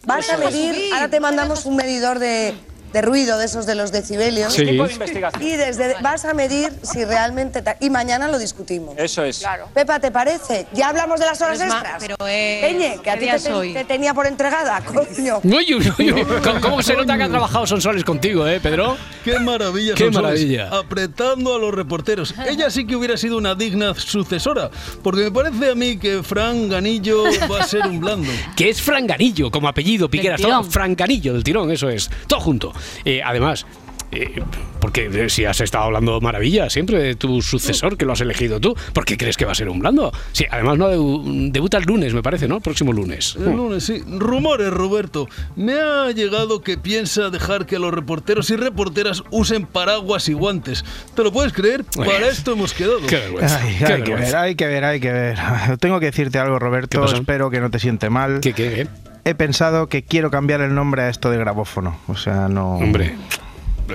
vas 0.04 0.28
a 0.30 0.36
medir. 0.36 0.92
Ahora 0.92 1.08
te 1.08 1.20
mandamos 1.20 1.64
un 1.64 1.76
medidor 1.76 2.18
de, 2.18 2.54
de 2.93 3.02
ruido, 3.02 3.38
de 3.38 3.44
esos 3.46 3.67
de 3.67 3.75
los 3.75 3.93
decibelios. 3.93 4.52
Sí. 4.55 4.64
tipo 4.64 4.87
de 4.87 4.93
investigación. 4.93 5.43
Y 5.43 5.56
desde 5.56 5.94
vas 6.02 6.25
a 6.25 6.35
medir 6.35 6.73
si 6.82 7.05
realmente. 7.05 7.62
Y 7.81 7.90
mañana 7.90 8.29
lo 8.29 8.38
discutimos. 8.38 8.94
Eso 8.99 9.25
es. 9.25 9.38
Claro. 9.40 9.69
Pepa, 9.75 10.00
¿te 10.00 10.11
parece? 10.11 10.67
Ya 10.73 10.88
hablamos 10.88 11.20
de 11.20 11.26
las 11.26 11.40
horas 11.40 11.58
Pero 11.58 11.73
extras. 11.73 11.94
pero, 12.00 12.17
eh, 12.29 12.58
Peñe, 12.62 12.99
que 13.02 13.11
a 13.11 13.14
¿qué 13.19 13.20
ti 13.26 13.43
te, 13.44 13.50
te- 13.50 13.73
te 13.75 13.85
tenía 13.85 14.14
por 14.14 14.26
entregada, 14.26 14.81
coño. 14.85 15.40
Uy, 15.43 15.75
uy, 15.75 15.93
uy, 15.99 16.12
uy. 16.12 16.25
¿Cómo, 16.43 16.61
cómo 16.61 16.82
se 16.82 16.94
nota 16.94 17.17
que 17.17 17.23
ha 17.25 17.29
trabajado 17.29 17.67
Sonsoles 17.67 18.05
contigo, 18.05 18.46
eh, 18.46 18.61
Pedro? 18.61 18.96
Qué 19.25 19.38
maravilla, 19.38 19.94
Qué 19.94 20.05
Sonsoles, 20.05 20.23
maravilla. 20.41 20.69
Apretando 20.79 21.55
a 21.55 21.58
los 21.58 21.75
reporteros. 21.75 22.34
Ella 22.46 22.70
sí 22.70 22.87
que 22.87 22.96
hubiera 22.96 23.17
sido 23.17 23.37
una 23.37 23.55
digna 23.55 23.94
sucesora, 23.94 24.70
porque 25.02 25.23
me 25.25 25.31
parece 25.31 25.70
a 25.70 25.75
mí 25.75 25.99
que 25.99 26.23
Fran 26.23 26.69
Ganillo 26.69 27.25
va 27.50 27.61
a 27.61 27.64
ser 27.64 27.87
un 27.87 28.00
blando. 28.00 28.29
Que 28.56 28.70
es 28.70 28.81
Franganillo, 28.82 29.50
como 29.50 29.69
apellido, 29.69 30.08
Piqueras, 30.11 30.41
todo. 30.41 30.64
Franganillo 30.64 31.32
del 31.34 31.44
tirón, 31.44 31.70
eso 31.70 31.88
es. 31.88 32.11
Todo 32.26 32.41
junto. 32.41 32.73
Eh, 33.04 33.20
además, 33.25 33.66
eh, 34.10 34.42
porque 34.80 35.10
eh, 35.12 35.28
si 35.28 35.44
has 35.44 35.60
estado 35.60 35.84
hablando 35.84 36.19
maravilla 36.22 36.70
siempre 36.70 36.98
de 37.02 37.14
tu 37.14 37.42
sucesor, 37.42 37.98
que 37.98 38.06
lo 38.06 38.12
has 38.14 38.20
elegido 38.22 38.58
tú, 38.58 38.75
¿por 38.94 39.04
qué 39.04 39.19
crees 39.19 39.36
que 39.36 39.44
va 39.44 39.52
a 39.52 39.54
ser 39.54 39.69
un 39.69 39.80
blando? 39.80 40.10
Sí, 40.32 40.46
además 40.50 40.78
no 40.78 40.90
debu- 40.90 41.50
debuta 41.52 41.76
el 41.76 41.84
lunes, 41.84 42.14
me 42.14 42.22
parece, 42.22 42.48
¿no? 42.48 42.56
El 42.56 42.62
próximo 42.62 42.92
lunes. 42.94 43.36
El 43.38 43.52
lunes, 43.54 43.84
sí. 43.84 44.02
Rumores, 44.08 44.70
Roberto. 44.70 45.28
Me 45.56 45.75
ha 45.75 46.10
llegado 46.12 46.62
que 46.62 46.78
piensa 46.78 47.28
dejar 47.28 47.66
que 47.66 47.78
los 47.78 47.92
reporteros 47.92 48.48
y 48.48 48.56
reporteras 48.56 49.22
usen 49.31 49.66
paraguas 49.66 50.26
y 50.31 50.32
guantes. 50.32 50.86
¿Te 51.14 51.22
lo 51.22 51.31
puedes 51.31 51.52
creer? 51.52 51.84
Para 51.84 52.28
esto 52.28 52.52
hemos 52.52 52.72
quedado. 52.72 53.00
Qué 53.06 53.16
vergüenza. 53.16 53.60
Ay, 53.62 53.76
qué 53.78 53.92
hay 53.92 54.02
que 54.04 54.14
ver, 54.14 54.36
hay 54.36 54.54
que 54.54 54.66
ver, 54.66 54.84
hay 54.84 55.00
que 55.00 55.12
ver. 55.12 55.38
Tengo 55.81 56.00
que 56.00 56.06
decirte 56.06 56.38
algo, 56.38 56.58
Roberto. 56.58 57.04
Espero 57.04 57.50
que 57.50 57.60
no 57.60 57.70
te 57.70 57.78
siente 57.78 58.08
mal. 58.08 58.40
¿Qué, 58.40 58.54
qué, 58.54 58.72
qué? 58.72 59.07
He 59.28 59.34
pensado 59.34 59.88
que 59.88 60.02
quiero 60.02 60.30
cambiar 60.30 60.62
el 60.62 60.75
nombre 60.75 61.02
a 61.02 61.08
esto 61.10 61.30
de 61.30 61.36
grabófono. 61.38 61.98
O 62.08 62.16
sea, 62.16 62.48
no. 62.48 62.76
Hombre. 62.76 63.14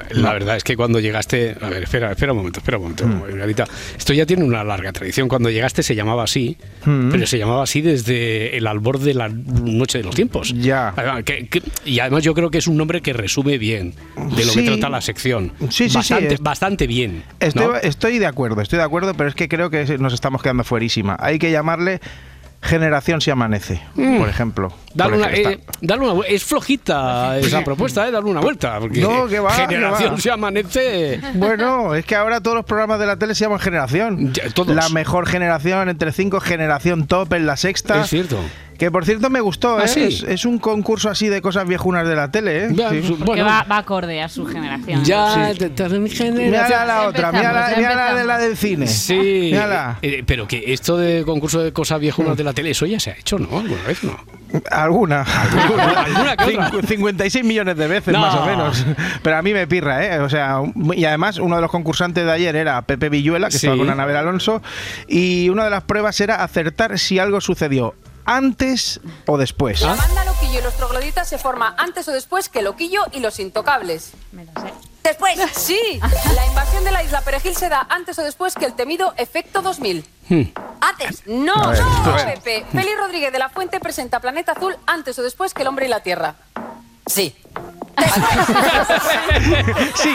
La 0.10 0.34
verdad 0.34 0.58
es 0.58 0.64
que 0.64 0.76
cuando 0.76 1.00
llegaste. 1.00 1.56
A 1.62 1.70
ver, 1.70 1.84
espera, 1.84 2.12
espera 2.12 2.32
un 2.32 2.40
momento, 2.40 2.60
espera 2.60 2.78
un 2.78 2.84
momento, 2.84 3.06
Mm. 3.08 3.20
Margarita. 3.32 3.66
Esto 3.96 4.12
ya 4.14 4.26
tiene 4.26 4.44
una 4.44 4.64
larga 4.64 4.92
tradición. 4.92 5.28
Cuando 5.28 5.50
llegaste 5.52 5.84
se 5.84 5.94
llamaba 5.94 6.24
así, 6.24 6.58
Mm. 6.86 7.10
pero 7.12 7.28
se 7.28 7.38
llamaba 7.38 7.64
así 7.64 7.82
desde 7.82 8.58
el 8.58 8.66
albor 8.68 8.98
de 9.00 9.14
la 9.14 9.30
noche 9.30 10.00
de 10.00 10.04
los 10.04 10.16
tiempos. 10.16 10.52
Ya. 10.56 10.94
Además, 10.96 11.24
que- 11.24 11.48
que- 11.48 11.62
y 11.86 12.00
además 12.00 12.24
yo 12.24 12.34
creo 12.34 12.50
que 12.50 12.58
es 12.60 12.66
un 12.68 12.76
nombre 12.78 13.02
que 13.02 13.14
resume 13.14 13.58
bien 13.60 13.94
de 14.36 14.46
lo 14.46 14.52
Sí. 14.52 14.60
que 14.64 14.66
trata 14.72 14.90
la 14.90 15.02
sección. 15.02 15.52
Sí, 15.70 15.90
sí, 15.90 15.96
bastante, 15.96 16.28
sí, 16.30 16.34
es- 16.36 16.42
bastante 16.42 16.88
bien. 16.88 17.24
Estoy, 17.40 17.68
¿no? 17.68 17.76
estoy 17.76 18.18
de 18.20 18.26
acuerdo, 18.26 18.62
estoy 18.62 18.78
de 18.78 18.86
acuerdo, 18.86 19.14
pero 19.14 19.30
es 19.30 19.36
que 19.36 19.48
creo 19.48 19.70
que 19.70 19.98
nos 20.00 20.14
estamos 20.14 20.42
quedando 20.42 20.64
fuerísima. 20.64 21.18
Hay 21.20 21.38
que 21.38 21.52
llamarle 21.52 22.00
Generación 22.64 23.20
si 23.20 23.30
amanece, 23.30 23.82
por 23.94 24.30
ejemplo. 24.30 24.72
Dale 24.94 25.10
Por 25.12 25.20
una, 25.20 25.32
ejemplo, 25.32 25.52
eh, 25.52 25.78
dale 25.82 26.02
una 26.02 26.14
vu- 26.14 26.24
es 26.28 26.44
flojita 26.46 27.38
esa 27.40 27.62
propuesta, 27.64 28.08
¿eh? 28.08 28.12
Darle 28.12 28.30
una 28.30 28.40
vuelta. 28.40 28.80
Porque 28.80 29.02
No, 29.02 29.28
que 29.28 29.40
va, 29.40 29.52
Generación 29.52 30.10
que 30.12 30.16
va. 30.16 30.18
se 30.22 30.32
amanece. 30.32 31.20
Bueno, 31.34 31.94
es 31.94 32.06
que 32.06 32.16
ahora 32.16 32.40
todos 32.40 32.56
los 32.56 32.66
programas 32.66 33.00
de 33.00 33.06
la 33.06 33.18
tele 33.18 33.36
se 33.36 33.44
llaman 33.44 33.60
Generación. 33.60 34.32
Ya. 34.34 34.44
La 34.68 34.88
mejor 34.90 35.28
generación 35.28 35.90
entre 35.90 36.12
cinco, 36.14 36.40
Generación 36.40 37.06
Top 37.08 37.34
en 37.34 37.46
la 37.46 37.58
sexta. 37.58 38.02
Es 38.02 38.10
cierto. 38.10 38.40
Que 38.84 38.92
por 38.92 39.06
cierto 39.06 39.30
me 39.30 39.40
gustó, 39.40 39.78
¿Ah, 39.78 39.86
¿eh? 39.86 39.88
sí? 39.88 40.02
es, 40.04 40.24
es 40.24 40.44
un 40.44 40.60
concurso 40.60 41.10
así 41.10 41.30
de 41.30 41.42
cosas 41.42 41.66
viejunas 41.66 42.06
de 42.06 42.16
la 42.18 42.30
tele, 42.32 42.66
¿eh? 42.66 42.68
Ya, 42.74 42.90
Sí. 42.90 43.02
su- 43.02 43.18
Que 43.18 43.24
bueno, 43.24 43.46
va, 43.46 43.64
va 43.64 43.78
acorde 43.78 44.22
a 44.22 44.28
su 44.28 44.46
generación. 44.46 45.06
ya. 45.06 45.54
Sí. 45.54 45.70
generación- 45.70 46.36
Mírala 46.36 46.86
la 46.86 47.08
otra, 47.08 47.32
mírala, 47.32 47.72
ya 47.72 47.78
mírala 47.78 48.14
de 48.14 48.26
la 48.26 48.38
del 48.40 48.58
cine. 48.58 48.88
Sí, 48.88 49.50
Mírala. 49.54 50.00
eh, 50.02 50.22
pero 50.28 50.50
que 50.50 50.74
esto 50.74 50.98
de 50.98 51.24
concurso 51.24 51.64
de 51.64 51.72
cosas 51.72 52.02
viejunas 52.02 52.36
de 52.36 52.44
la 52.44 52.52
tele, 52.52 52.72
eso 52.72 52.86
ya 52.86 53.00
se 53.00 53.12
ha 53.12 53.14
hecho, 53.14 53.40
¿no? 53.40 53.60
¿Alguna 53.60 53.84
vez 53.84 54.04
no? 54.04 54.18
Alguna. 54.70 55.22
¿Alguna 55.24 56.36
que 56.36 56.44
otra? 56.44 56.72
Cincu- 56.72 56.86
56 56.86 57.46
millones 57.46 57.78
de 57.78 57.88
veces, 57.88 58.14
No. 58.14 58.20
más 58.20 58.36
o 58.36 58.46
menos. 58.46 58.86
Pero 59.24 59.38
a 59.38 59.42
mí 59.42 59.54
me 59.54 59.66
pirra, 59.66 60.04
¿eh? 60.06 60.20
O 60.20 60.30
sea, 60.30 60.60
y 60.94 61.06
además 61.06 61.38
uno 61.40 61.56
de 61.56 61.62
los 61.62 61.72
concursantes 61.72 62.26
de 62.26 62.32
ayer 62.34 62.56
era 62.58 62.82
Pepe 62.82 63.08
Villuela, 63.08 63.48
que 63.48 63.54
Sí. 63.58 63.66
estaba 63.68 63.78
con 63.78 63.90
Anabel 63.90 64.18
Alonso, 64.18 64.62
y 65.08 65.48
una 65.48 65.64
de 65.64 65.70
las 65.70 65.84
pruebas 65.84 66.20
era 66.20 66.44
acertar 66.44 67.00
si 67.00 67.18
algo 67.18 67.40
sucedió 67.40 67.96
antes 68.26 69.00
o 69.28 69.38
después. 69.38 69.84
Ah. 69.84 69.88
La 69.88 69.96
banda 69.96 70.26
Loquillo 70.26 70.60
y 70.60 70.64
los 70.64 70.76
trogloditas 70.76 71.28
se 71.28 71.38
forma 71.38 71.76
antes 71.78 72.08
o 72.08 72.12
después 72.12 72.50
que 72.50 72.62
Loquillo 72.62 73.04
y 73.12 73.20
los 73.20 73.40
Intocables. 73.40 74.12
Me 74.32 74.46
lo 74.46 74.52
sé. 74.54 74.74
Después. 75.04 75.38
Sí, 75.54 76.00
la 76.36 76.46
invasión 76.46 76.84
de 76.84 76.92
la 76.92 77.04
isla 77.04 77.22
Perejil 77.22 77.56
se 77.56 77.70
da 77.70 77.86
antes 77.90 78.18
o 78.20 78.24
después 78.24 78.56
que 78.56 78.66
el 78.66 78.74
temido 78.74 79.14
efecto 79.18 79.62
2000. 79.62 80.06
Antes. 80.82 81.24
No, 81.28 81.56
no, 81.56 82.16
Pepe. 82.26 82.66
Félix 82.72 82.98
Rodríguez 82.98 83.32
de 83.32 83.40
la 83.40 83.50
Fuente 83.50 83.80
presenta 83.80 84.20
Planeta 84.20 84.54
Azul 84.54 84.76
antes 84.86 85.18
o 85.20 85.24
después 85.24 85.54
que 85.54 85.62
el 85.62 85.68
hombre 85.68 85.86
y 85.86 85.90
la 85.90 86.02
Tierra. 86.02 86.36
Sí. 87.06 87.34
Sí. 89.96 90.10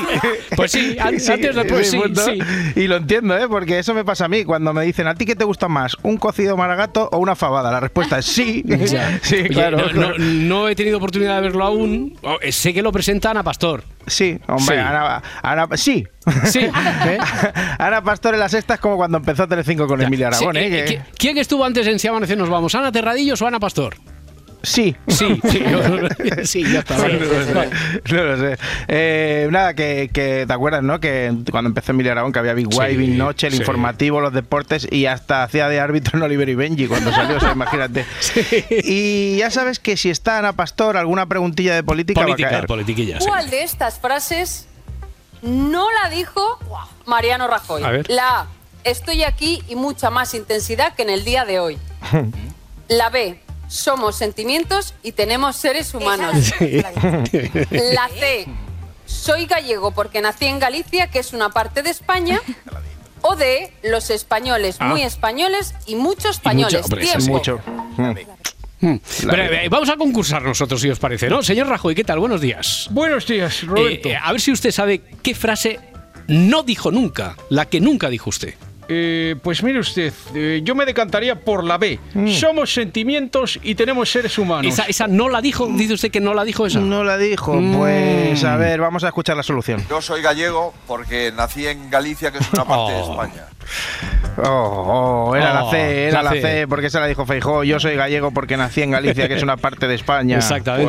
Pues 0.56 0.72
sí, 0.72 0.96
an- 0.98 1.14
antes 1.14 1.88
sí, 1.90 1.96
punto. 1.96 2.20
sí. 2.24 2.38
Y 2.76 2.86
lo 2.88 2.96
entiendo, 2.96 3.36
¿eh? 3.38 3.46
Porque 3.48 3.78
eso 3.78 3.94
me 3.94 4.04
pasa 4.04 4.24
a 4.24 4.28
mí. 4.28 4.44
Cuando 4.44 4.72
me 4.72 4.82
dicen, 4.84 5.06
¿a 5.06 5.14
ti 5.14 5.24
qué 5.24 5.36
te 5.36 5.44
gusta 5.44 5.68
más? 5.68 5.96
¿Un 6.02 6.16
cocido 6.16 6.56
maragato 6.56 7.08
o 7.12 7.18
una 7.18 7.36
fabada? 7.36 7.70
La 7.70 7.80
respuesta 7.80 8.18
es 8.18 8.26
sí. 8.26 8.62
Ya. 8.66 9.18
Sí, 9.22 9.36
Oye, 9.36 9.48
claro. 9.48 9.78
no, 9.78 9.84
claro. 9.90 10.18
no- 10.18 10.24
no 10.24 10.68
he 10.68 10.74
tenido 10.74 10.98
oportunidad 10.98 11.36
de 11.36 11.42
verlo 11.42 11.64
aún. 11.64 12.18
Oh, 12.22 12.36
eh, 12.40 12.52
sé 12.52 12.74
que 12.74 12.82
lo 12.82 12.90
presenta 12.92 13.30
Ana 13.30 13.42
Pastor. 13.42 13.84
Sí, 14.06 14.38
hombre, 14.48 14.76
Sí. 14.76 14.80
Ana, 14.82 15.22
Ana- 15.42 15.68
sí. 15.76 16.06
Sí. 16.46 16.60
¿eh? 16.60 17.18
Ana 17.78 18.02
Pastor 18.02 18.34
en 18.34 18.40
la 18.40 18.48
sexta 18.48 18.74
es 18.74 18.80
como 18.80 18.96
cuando 18.96 19.18
empezó 19.18 19.46
Telecinco 19.46 19.86
con 19.86 20.00
Emilia 20.02 20.28
Aragón, 20.28 20.54
Sí, 20.54 20.60
¿eh? 20.60 20.66
eh, 20.66 20.84
Que- 20.84 20.98
¿qui- 20.98 21.02
¿Quién 21.18 21.38
estuvo 21.38 21.64
antes 21.64 21.86
en 21.86 21.98
Si 21.98 22.08
Amanece 22.08 22.34
Nos 22.36 22.48
Vamos? 22.50 22.74
¿Ana 22.74 22.90
Terradillos 22.90 23.40
o 23.42 23.46
Ana 23.46 23.60
Pastor? 23.60 23.96
Sí. 24.68 24.96
Sí, 25.06 25.40
sí, 25.48 25.62
sí, 26.44 26.72
ya 26.72 26.80
está. 26.80 26.96
No 26.96 27.02
vale. 27.02 27.18
lo 27.20 27.44
sé. 27.44 27.70
No 28.14 28.24
lo 28.24 28.36
sé. 28.38 28.58
Eh, 28.88 29.48
nada, 29.50 29.74
que, 29.74 30.10
que 30.12 30.44
te 30.46 30.52
acuerdas, 30.52 30.82
¿no? 30.82 31.00
Que 31.00 31.32
cuando 31.50 31.68
empezó 31.68 31.92
Emilia 31.92 32.12
Aragón, 32.12 32.32
que 32.32 32.38
había 32.38 32.52
Big 32.54 32.68
Sí, 32.70 32.76
Way, 32.78 32.96
Big 32.96 33.10
Noche, 33.16 33.46
el 33.46 33.54
sí. 33.54 33.58
informativo, 33.60 34.20
los 34.20 34.32
deportes 34.32 34.86
y 34.90 35.06
hasta 35.06 35.42
hacía 35.42 35.68
de 35.68 35.80
árbitro 35.80 36.18
en 36.18 36.22
Oliver 36.24 36.48
y 36.48 36.54
Benji 36.54 36.86
cuando 36.86 37.10
salió, 37.12 37.36
o 37.36 37.40
sea, 37.40 37.52
imagínate. 37.52 38.04
Y 38.84 39.36
ya 39.38 39.50
sabes 39.50 39.78
que 39.78 39.96
si 39.96 40.10
está 40.10 40.38
Ana 40.38 40.52
Pastor, 40.52 40.96
alguna 40.96 41.26
preguntilla 41.26 41.74
de 41.74 41.82
política, 41.82 42.20
va 42.20 42.24
a 42.24 42.28
Política, 42.28 42.50
caer. 42.50 42.66
politiquilla, 42.66 43.20
sí. 43.20 43.26
¿Cuál 43.26 43.50
de 43.50 43.62
estas 43.62 43.98
frases 43.98 44.66
no 45.42 45.86
la 46.02 46.10
dijo 46.10 46.58
Mariano 47.06 47.46
Rajoy? 47.48 47.82
A 47.82 47.90
ver. 47.90 48.10
La 48.10 48.40
A, 48.40 48.46
estoy 48.84 49.22
aquí 49.24 49.62
y 49.68 49.76
mucha 49.76 50.10
más 50.10 50.34
intensidad 50.34 50.94
que 50.94 51.02
en 51.02 51.10
el 51.10 51.24
día 51.24 51.44
de 51.44 51.58
hoy. 51.60 51.78
La 52.88 53.10
B, 53.10 53.40
somos 53.68 54.16
sentimientos 54.16 54.94
y 55.02 55.12
tenemos 55.12 55.56
seres 55.56 55.94
humanos. 55.94 56.52
Sí. 56.58 56.82
La 57.70 58.08
C, 58.18 58.46
soy 59.06 59.46
gallego 59.46 59.92
porque 59.92 60.20
nací 60.20 60.46
en 60.46 60.58
Galicia, 60.58 61.10
que 61.10 61.18
es 61.20 61.32
una 61.32 61.50
parte 61.50 61.82
de 61.82 61.90
España. 61.90 62.40
O 63.20 63.34
D, 63.36 63.72
los 63.82 64.10
españoles, 64.10 64.76
Ah. 64.78 64.86
muy 64.88 65.02
españoles 65.02 65.74
y 65.86 65.96
muchos 65.96 66.24
Y 66.26 66.30
españoles. 66.38 66.86
mucho. 67.28 67.58
Mucho. 67.58 67.60
Mm. 67.96 68.14
Mm. 68.80 69.00
Pero, 69.28 69.42
eh, 69.42 69.68
vamos 69.68 69.88
a 69.88 69.96
concursar 69.96 70.40
nosotros, 70.42 70.80
si 70.80 70.88
os 70.88 71.00
parece, 71.00 71.28
¿no? 71.28 71.42
Señor 71.42 71.66
Rajoy, 71.66 71.96
¿qué 71.96 72.04
tal? 72.04 72.20
Buenos 72.20 72.40
días. 72.40 72.86
Buenos 72.92 73.26
días, 73.26 73.64
Roberto. 73.64 74.08
Eh, 74.08 74.12
eh, 74.12 74.18
a 74.22 74.30
ver 74.30 74.40
si 74.40 74.52
usted 74.52 74.70
sabe 74.70 75.02
qué 75.20 75.34
frase 75.34 75.80
no 76.28 76.62
dijo 76.62 76.92
nunca, 76.92 77.36
la 77.50 77.64
que 77.66 77.80
nunca 77.80 78.08
dijo 78.08 78.30
usted. 78.30 78.54
Eh, 78.88 79.36
pues 79.42 79.62
mire 79.62 79.78
usted, 79.78 80.12
eh, 80.34 80.60
yo 80.64 80.74
me 80.74 80.86
decantaría 80.86 81.34
por 81.34 81.62
la 81.64 81.78
B. 81.78 81.98
Somos 82.26 82.72
sentimientos 82.72 83.58
y 83.62 83.74
tenemos 83.74 84.10
seres 84.10 84.38
humanos. 84.38 84.72
Esa, 84.72 84.84
esa 84.84 85.06
no 85.06 85.28
la 85.28 85.40
dijo, 85.40 85.66
dice 85.66 85.94
usted 85.94 86.10
que 86.10 86.20
no 86.20 86.34
la 86.34 86.44
dijo 86.44 86.66
esa. 86.66 86.80
No 86.80 87.04
la 87.04 87.18
dijo. 87.18 87.54
Mm. 87.54 87.76
Pues 87.76 88.44
a 88.44 88.56
ver, 88.56 88.80
vamos 88.80 89.04
a 89.04 89.08
escuchar 89.08 89.36
la 89.36 89.42
solución. 89.42 89.82
Yo 89.90 90.00
soy 90.00 90.22
gallego 90.22 90.72
porque 90.86 91.32
nací 91.36 91.66
en 91.66 91.90
Galicia, 91.90 92.30
que 92.32 92.38
es 92.38 92.52
una 92.52 92.64
parte 92.64 92.92
de 92.92 93.00
España. 93.00 93.44
Oh, 94.44 95.28
oh, 95.30 95.36
era 95.36 95.62
Oh, 95.62 95.64
la 95.64 95.70
C, 95.70 96.04
era 96.06 96.22
la 96.22 96.30
la 96.30 96.30
C. 96.30 96.40
C, 96.40 96.68
porque 96.68 96.90
se 96.90 97.00
la 97.00 97.06
dijo 97.06 97.26
Feijó. 97.26 97.64
Yo 97.64 97.80
soy 97.80 97.96
gallego 97.96 98.30
porque 98.30 98.56
nací 98.56 98.82
en 98.82 98.90
Galicia, 98.92 99.28
que 99.28 99.34
es 99.34 99.42
una 99.42 99.56
parte 99.56 99.88
de 99.88 99.94
España. 99.94 100.38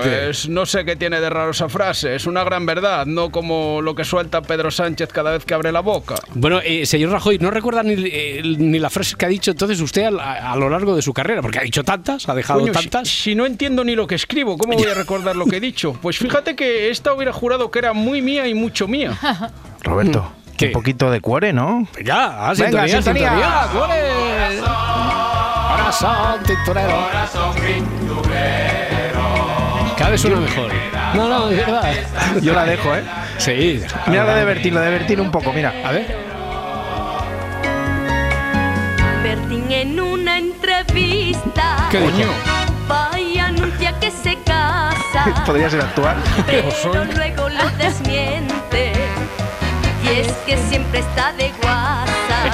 Pues 0.03 0.48
no 0.48 0.65
sé 0.65 0.86
qué 0.86 0.96
tiene 0.96 1.20
de 1.20 1.29
raro 1.29 1.51
esa 1.51 1.68
frase. 1.68 2.15
Es 2.15 2.27
una 2.27 2.44
gran 2.44 2.65
verdad, 2.65 3.06
no 3.06 3.32
como 3.32 3.82
lo 3.82 3.96
que 3.96 4.03
suelta 4.03 4.41
Pedro 4.41 4.72
Sánchez 4.72 5.10
cada 5.12 5.32
vez 5.32 5.46
que 5.46 5.53
abre 5.53 5.72
la 5.72 5.82
boca. 5.82 6.15
Bueno, 6.36 6.60
eh, 6.63 6.86
señor 6.86 7.12
Rajoy, 7.12 7.39
no 7.39 7.51
recuerda 7.51 7.84
ni, 7.96 8.10
eh, 8.12 8.41
ni 8.58 8.79
la 8.79 8.89
frase 8.89 9.15
que 9.15 9.25
ha 9.25 9.29
dicho 9.29 9.51
entonces 9.51 9.79
usted 9.81 10.05
a, 10.05 10.51
a- 10.51 10.55
lo 10.55 10.69
largo 10.69 10.96
de 10.96 11.01
su 11.01 11.13
carrera, 11.13 11.41
porque 11.41 11.60
ha 11.60 11.63
dicho 11.63 11.84
tantas, 11.84 12.27
ha 12.29 12.34
dejado 12.36 12.60
Coño, 12.62 12.74
si- 12.74 12.79
tantas. 12.88 13.08
Si, 13.10 13.36
no 13.36 13.46
entiendo 13.46 13.84
ni 13.84 13.96
lo 13.96 14.08
que 14.08 14.15
escribo, 14.15 14.58
¿cómo 14.58 14.74
voy 14.77 14.88
a 14.88 14.93
recordar 14.93 15.36
lo 15.36 15.46
que 15.46 15.58
he 15.58 15.60
dicho? 15.60 15.98
Pues 16.01 16.17
fíjate 16.17 16.55
que 16.55 16.89
esta 16.89 17.13
hubiera 17.13 17.31
jurado 17.34 17.69
que 17.72 17.79
era 17.79 17.93
muy 17.93 18.22
mía 18.22 18.48
y 18.48 18.53
mucho 18.53 18.88
mía. 18.88 19.17
Roberto, 19.84 20.31
un 20.62 20.72
poquito 20.72 21.10
de 21.12 21.22
cuore, 21.22 21.53
¿no? 21.53 21.88
Ya, 22.03 22.50
ah, 22.50 22.53
Venga, 22.58 22.88
sintonía, 22.88 23.01
sintonía. 23.01 23.29
sintonía, 23.29 23.67
cuore. 23.74 24.60
Corazón 25.69 26.43
tinturero. 26.46 27.08
Cada 29.98 30.12
vez 30.12 30.22
suena 30.22 30.38
mejor. 30.39 30.72
No, 31.13 31.27
no, 31.27 31.50
es 31.50 31.58
verdad. 31.58 31.93
Yo 32.41 32.53
la 32.53 32.65
dejo, 32.65 32.96
¿eh? 32.96 33.03
Sí. 33.38 33.81
Mira 34.08 34.25
lo 34.25 34.34
de 34.36 34.46
Bertín, 34.46 34.74
lo 34.74 34.81
de 34.81 34.89
Bertín 34.91 35.19
un 35.19 35.31
poco, 35.31 35.51
mira. 35.51 35.74
A 35.84 35.91
ver. 35.91 36.29
¿Qué 41.89 42.00
dijo? 42.00 42.29
Vaya 42.88 43.48
anuncia 43.48 44.00
que 44.00 44.12
se 44.12 44.38
casa. 44.43 45.34
Podría 45.46 45.72
ser 45.72 45.81
actual. 45.81 46.17
Pero 46.46 47.05
luego 47.15 47.50
lo 47.50 47.67
desmiente. 47.77 48.93
Y 50.03 50.19
es 50.19 50.31
que 50.46 50.55
siempre 50.69 51.00
está 51.00 51.34
de 51.34 51.51
guasa. 51.62 52.09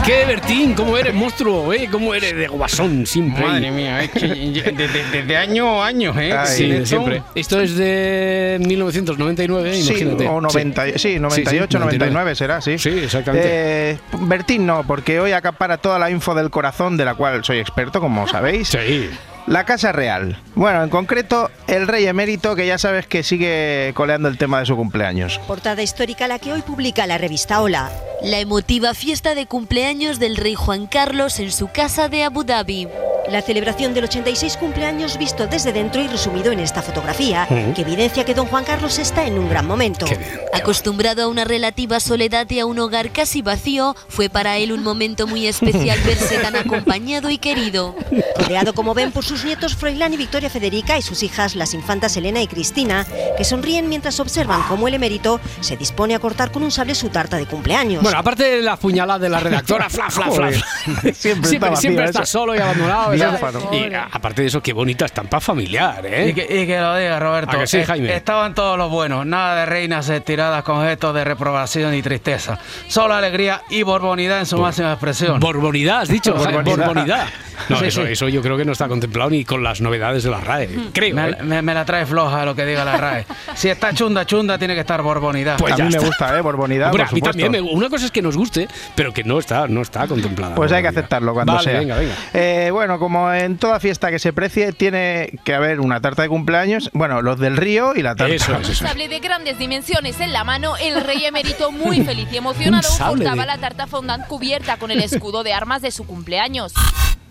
Que 0.06 0.24
Bertín, 0.26 0.76
¿cómo 0.76 0.98
eres, 1.00 1.16
monstruo? 1.16 1.74
¿eh? 1.74 1.90
¿Cómo 1.92 2.14
eres 2.14 2.36
de 2.36 2.48
guasón 2.48 3.08
siempre? 3.08 3.44
Madre 3.44 3.72
mía, 3.72 4.04
es 4.04 4.12
que 4.12 4.28
desde, 4.28 5.04
desde 5.12 5.36
año 5.38 5.82
a 5.84 5.88
año, 5.88 6.14
¿eh? 6.20 6.32
Sí, 6.46 6.70
de 6.70 6.86
siempre. 6.86 7.24
Esto 7.34 7.60
es 7.60 7.76
de 7.76 8.60
1999, 8.64 9.74
Sí, 9.74 9.90
imagínate. 9.90 10.28
o 10.28 10.42
90, 10.42 11.00
sí, 11.00 11.18
98, 11.20 11.80
99 11.80 12.36
será, 12.36 12.62
sí. 12.62 12.78
Sí, 12.78 12.90
exactamente. 12.90 13.48
Eh, 13.52 13.98
Bertín 14.20 14.68
no, 14.68 14.84
porque 14.86 15.20
hoy 15.20 15.32
acapara 15.32 15.78
toda 15.78 15.98
la 15.98 16.12
info 16.12 16.36
del 16.36 16.52
corazón, 16.52 16.98
de 16.98 17.06
la 17.06 17.16
cual 17.16 17.44
soy 17.44 17.58
experto, 17.58 18.00
como 18.00 18.28
sabéis. 18.28 18.68
Sí. 18.68 19.10
La 19.48 19.64
Casa 19.64 19.92
Real. 19.92 20.42
Bueno, 20.56 20.84
en 20.84 20.90
concreto, 20.90 21.52
el 21.68 21.88
rey 21.88 22.08
emérito, 22.08 22.56
que 22.56 22.66
ya 22.66 22.80
sabes 22.80 23.06
que 23.06 23.22
sigue 23.22 23.92
coleando 23.94 24.28
el 24.28 24.40
tema 24.40 24.60
de 24.60 24.66
su 24.66 24.76
cumpleaños. 24.76 25.40
Portada 25.46 25.84
histórica 25.84 26.28
la 26.28 26.40
que 26.40 26.52
hoy 26.52 26.64
publica 26.64 27.06
la 27.06 27.20
revista 27.20 27.62
Hola. 27.62 27.92
La 28.24 28.40
emotiva 28.40 28.96
fiesta 28.96 29.36
de 29.36 29.46
cumpleaños 29.46 30.18
del 30.18 30.38
rey 30.38 30.56
Juan 30.56 30.88
Carlos 30.88 31.40
en 31.40 31.52
su 31.52 31.68
casa 31.68 32.10
de 32.10 32.24
Abu 32.24 32.44
Dhabi. 32.44 32.88
La 33.30 33.42
celebración 33.42 33.96
del 33.96 34.04
86 34.04 34.58
cumpleaños 34.58 35.18
visto 35.18 35.48
desde 35.48 35.74
dentro 35.74 36.00
y 36.00 36.08
resumido 36.08 36.52
en 36.52 36.60
esta 36.60 36.84
fotografía, 36.84 37.48
que 37.48 37.82
evidencia 37.82 38.24
que 38.24 38.36
don 38.36 38.46
Juan 38.46 38.64
Carlos 38.64 39.00
está 39.00 39.26
en 39.26 39.40
un 39.40 39.50
gran 39.50 39.66
momento. 39.66 40.06
Acostumbrado 40.54 41.24
a 41.24 41.28
una 41.28 41.44
relativa 41.44 42.00
soledad 42.00 42.48
y 42.52 42.60
a 42.60 42.68
un 42.68 42.78
hogar 42.78 43.12
casi 43.12 43.42
vacío, 43.42 43.96
fue 44.10 44.30
para 44.30 44.58
él 44.58 44.72
un 44.72 44.84
momento 44.84 45.26
muy 45.26 45.48
especial 45.48 46.00
verse 46.06 46.38
tan 46.38 46.56
acompañado 46.56 47.32
y 47.32 47.40
querido. 47.40 47.96
Rodeado, 48.38 48.74
como 48.74 48.94
ven, 48.94 49.12
por 49.12 49.26
sus 49.26 49.35
nietos 49.44 49.76
Froilán 49.76 50.14
y 50.14 50.18
Victoria 50.18 50.50
Federica 50.50 50.98
y 50.98 51.02
sus 51.02 51.24
hijas, 51.24 51.56
las 51.56 51.74
infantas 51.74 52.16
Elena 52.16 52.42
y 52.42 52.48
Cristina, 52.48 53.06
que 53.38 53.44
sonríen 53.44 53.90
mientras 53.90 54.20
observan 54.20 54.62
cómo 54.70 54.88
el 54.88 54.94
emérito 54.94 55.40
se 55.60 55.76
dispone 55.76 56.16
a 56.16 56.20
cortar 56.20 56.52
con 56.52 56.64
un 56.64 56.72
sable 56.72 56.96
su 56.96 57.10
tarta 57.10 57.38
de 57.38 57.46
cumpleaños. 57.46 58.04
Bueno, 58.04 58.18
aparte 58.18 58.44
de 58.44 58.62
la 58.62 58.78
puñalada 58.78 59.20
de 59.20 59.30
la 59.30 59.40
redactora, 59.40 59.90
fla, 59.90 60.10
fla, 60.10 60.32
fla. 60.32 60.52
Siempre 61.14 61.50
siempre, 61.50 61.70
está 61.70 61.76
siempre 61.76 62.26
solo 62.26 62.56
y 62.56 62.60
abandonado. 62.60 63.16
Y 63.16 63.22
aparte 63.22 64.42
de 64.44 64.48
eso, 64.48 64.62
qué 64.62 64.74
bonita 64.74 65.06
estampa 65.06 65.40
familiar, 65.40 66.06
¿eh? 66.06 66.30
Y 66.30 66.34
que, 66.34 66.44
y 66.44 66.68
que 66.68 66.80
lo 66.80 66.96
diga, 66.96 67.20
Roberto. 67.20 67.58
¿A 67.58 67.60
que 67.62 67.68
sí, 67.68 67.78
Eh, 67.78 67.86
Jaime? 67.86 68.16
Estaban 68.16 68.54
todos 68.54 68.78
los 68.78 68.90
buenos. 68.92 69.26
Nada 69.26 69.56
de 69.56 69.66
reinas 69.66 70.08
estiradas 70.10 70.64
con 70.64 70.84
gestos 70.86 71.14
de 71.16 71.24
reprobación 71.24 71.94
y 71.94 72.02
tristeza. 72.02 72.60
Solo 72.88 73.14
alegría 73.16 73.64
y 73.70 73.84
borbonidad 73.84 74.40
en 74.40 74.46
su 74.46 74.58
máxima 74.58 74.92
expresión. 74.94 75.40
Borbonidad, 75.40 76.02
has 76.02 76.10
dicho. 76.10 76.34
Borbonidad. 76.34 76.78
Borbonidad. 76.88 77.28
No, 77.70 77.80
Sí, 77.80 77.86
eso, 77.86 78.06
sí. 78.06 78.12
eso 78.12 78.28
yo 78.28 78.42
creo 78.42 78.58
que 78.58 78.66
no 78.66 78.74
está 78.74 78.90
contemplado 78.90 79.25
ni 79.30 79.46
con 79.46 79.64
las 79.64 79.82
novedades 79.82 80.24
de 80.24 80.30
la 80.32 80.40
RAE. 80.42 80.70
Creo. 80.94 81.16
Me, 81.16 81.30
¿eh? 81.30 81.38
me- 81.44 81.62
me 81.62 81.74
la 81.74 81.86
trae 81.86 82.06
floja 82.06 82.46
lo 82.46 82.56
que 82.56 82.66
diga 82.66 82.84
la 82.86 82.98
RAE. 82.98 83.26
Si 83.56 83.70
está 83.70 83.94
chunda, 83.94 84.26
chunda, 84.26 84.58
tiene 84.58 84.74
que 84.76 84.82
estar 84.82 85.02
borbonidad. 85.02 85.58
Pues 85.58 85.74
a 85.74 85.78
mí 85.78 85.90
me 85.92 86.00
gusta, 86.00 86.38
¿eh? 86.38 86.42
Borbonidad, 86.42 86.88
Hombre, 86.88 87.04
por 87.04 87.10
a 87.10 87.14
mí 87.14 87.20
supuesto. 87.20 87.42
también. 87.42 87.66
me- 87.66 87.72
una 87.72 87.90
cosa 87.90 88.06
es 88.06 88.12
que 88.12 88.22
nos 88.22 88.36
guste, 88.38 88.68
pero 88.96 89.14
que 89.14 89.24
no 89.24 89.40
está, 89.40 89.68
no 89.68 89.82
está 89.82 90.08
contemplada. 90.08 90.56
Pues 90.56 90.72
hay 90.72 90.82
que 90.82 90.88
aceptarlo 90.90 91.34
cuando 91.34 91.54
Vale, 91.54 91.64
sea. 91.72 91.80
venga, 91.80 91.98
venga. 91.98 92.14
Eh, 92.34 92.70
bueno, 92.72 93.00
como 93.00 93.32
en 93.34 93.58
toda 93.58 93.80
fiesta 93.80 94.10
que 94.12 94.20
se 94.20 94.34
precie, 94.34 94.72
tiene 94.74 95.40
que 95.44 95.54
haber 95.54 95.80
una 95.80 96.02
tarta 96.02 96.22
de 96.22 96.30
cumpleaños. 96.30 96.90
Bueno, 96.94 97.22
los 97.22 97.40
del 97.40 97.58
río 97.58 97.94
y 97.96 98.02
la 98.02 98.16
tarta. 98.16 98.34
Eso 98.34 98.54
es, 98.56 98.70
eso 98.70 98.84
Un 98.86 98.90
sable 98.90 99.08
de 99.08 99.20
grandes 99.20 99.58
dimensiones 99.60 100.20
en 100.20 100.34
la 100.34 100.44
mano, 100.44 100.76
el 100.78 101.02
rey 101.04 101.26
emérito 101.26 101.72
muy 101.72 102.02
feliz 102.02 102.28
y 102.32 102.38
emocionado 102.46 102.88
cortaba 102.98 103.42
de- 103.42 103.48
la 103.48 103.58
tarta 103.58 103.88
fondant 103.88 104.26
cubierta 104.28 104.78
con 104.78 104.92
el 104.92 105.02
escudo 105.02 105.44
de 105.44 105.54
armas 105.54 105.82
de 105.82 105.92
su 105.92 106.06
cumpleaños. 106.06 106.74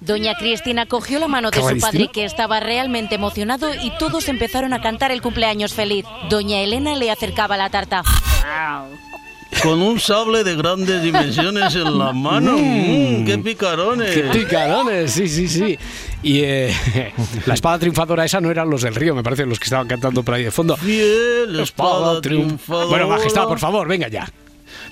Doña 0.00 0.34
Cristina 0.34 0.86
cogió 0.86 1.18
la 1.18 1.28
mano 1.28 1.50
de 1.50 1.58
¿Acaba 1.58 1.74
su 1.74 1.80
padre 1.80 2.08
que 2.12 2.24
estaba 2.24 2.60
realmente 2.60 3.14
emocionado 3.14 3.74
y 3.74 3.90
todos 3.98 4.28
empezaron 4.28 4.72
a 4.72 4.82
cantar 4.82 5.10
el 5.12 5.22
cumpleaños 5.22 5.72
feliz. 5.72 6.04
Doña 6.28 6.60
Elena 6.60 6.94
le 6.94 7.10
acercaba 7.10 7.56
la 7.56 7.70
tarta. 7.70 8.02
Con 9.62 9.80
un 9.80 9.98
sable 10.00 10.44
de 10.44 10.56
grandes 10.56 11.02
dimensiones 11.02 11.74
en 11.74 11.98
la 11.98 12.12
mano. 12.12 12.52
Mm. 12.58 13.22
Mm, 13.22 13.24
¡Qué 13.24 13.38
picarones! 13.38 14.10
Qué 14.10 14.22
picarones, 14.24 15.12
sí, 15.12 15.28
sí, 15.28 15.48
sí. 15.48 15.78
Y 16.22 16.40
eh, 16.40 16.74
la 17.46 17.54
espada 17.54 17.78
triunfadora 17.78 18.24
esa 18.24 18.40
no 18.40 18.50
eran 18.50 18.68
los 18.68 18.82
del 18.82 18.94
río, 18.94 19.14
me 19.14 19.22
parece, 19.22 19.46
los 19.46 19.58
que 19.58 19.64
estaban 19.64 19.86
cantando 19.86 20.22
por 20.22 20.34
ahí 20.34 20.44
de 20.44 20.50
fondo. 20.50 20.76
Fiel 20.76 21.60
espada 21.60 22.20
triunfadora. 22.20 22.88
Bueno, 22.88 23.08
majestad, 23.08 23.46
por 23.46 23.58
favor, 23.58 23.86
venga 23.88 24.08
ya. 24.08 24.28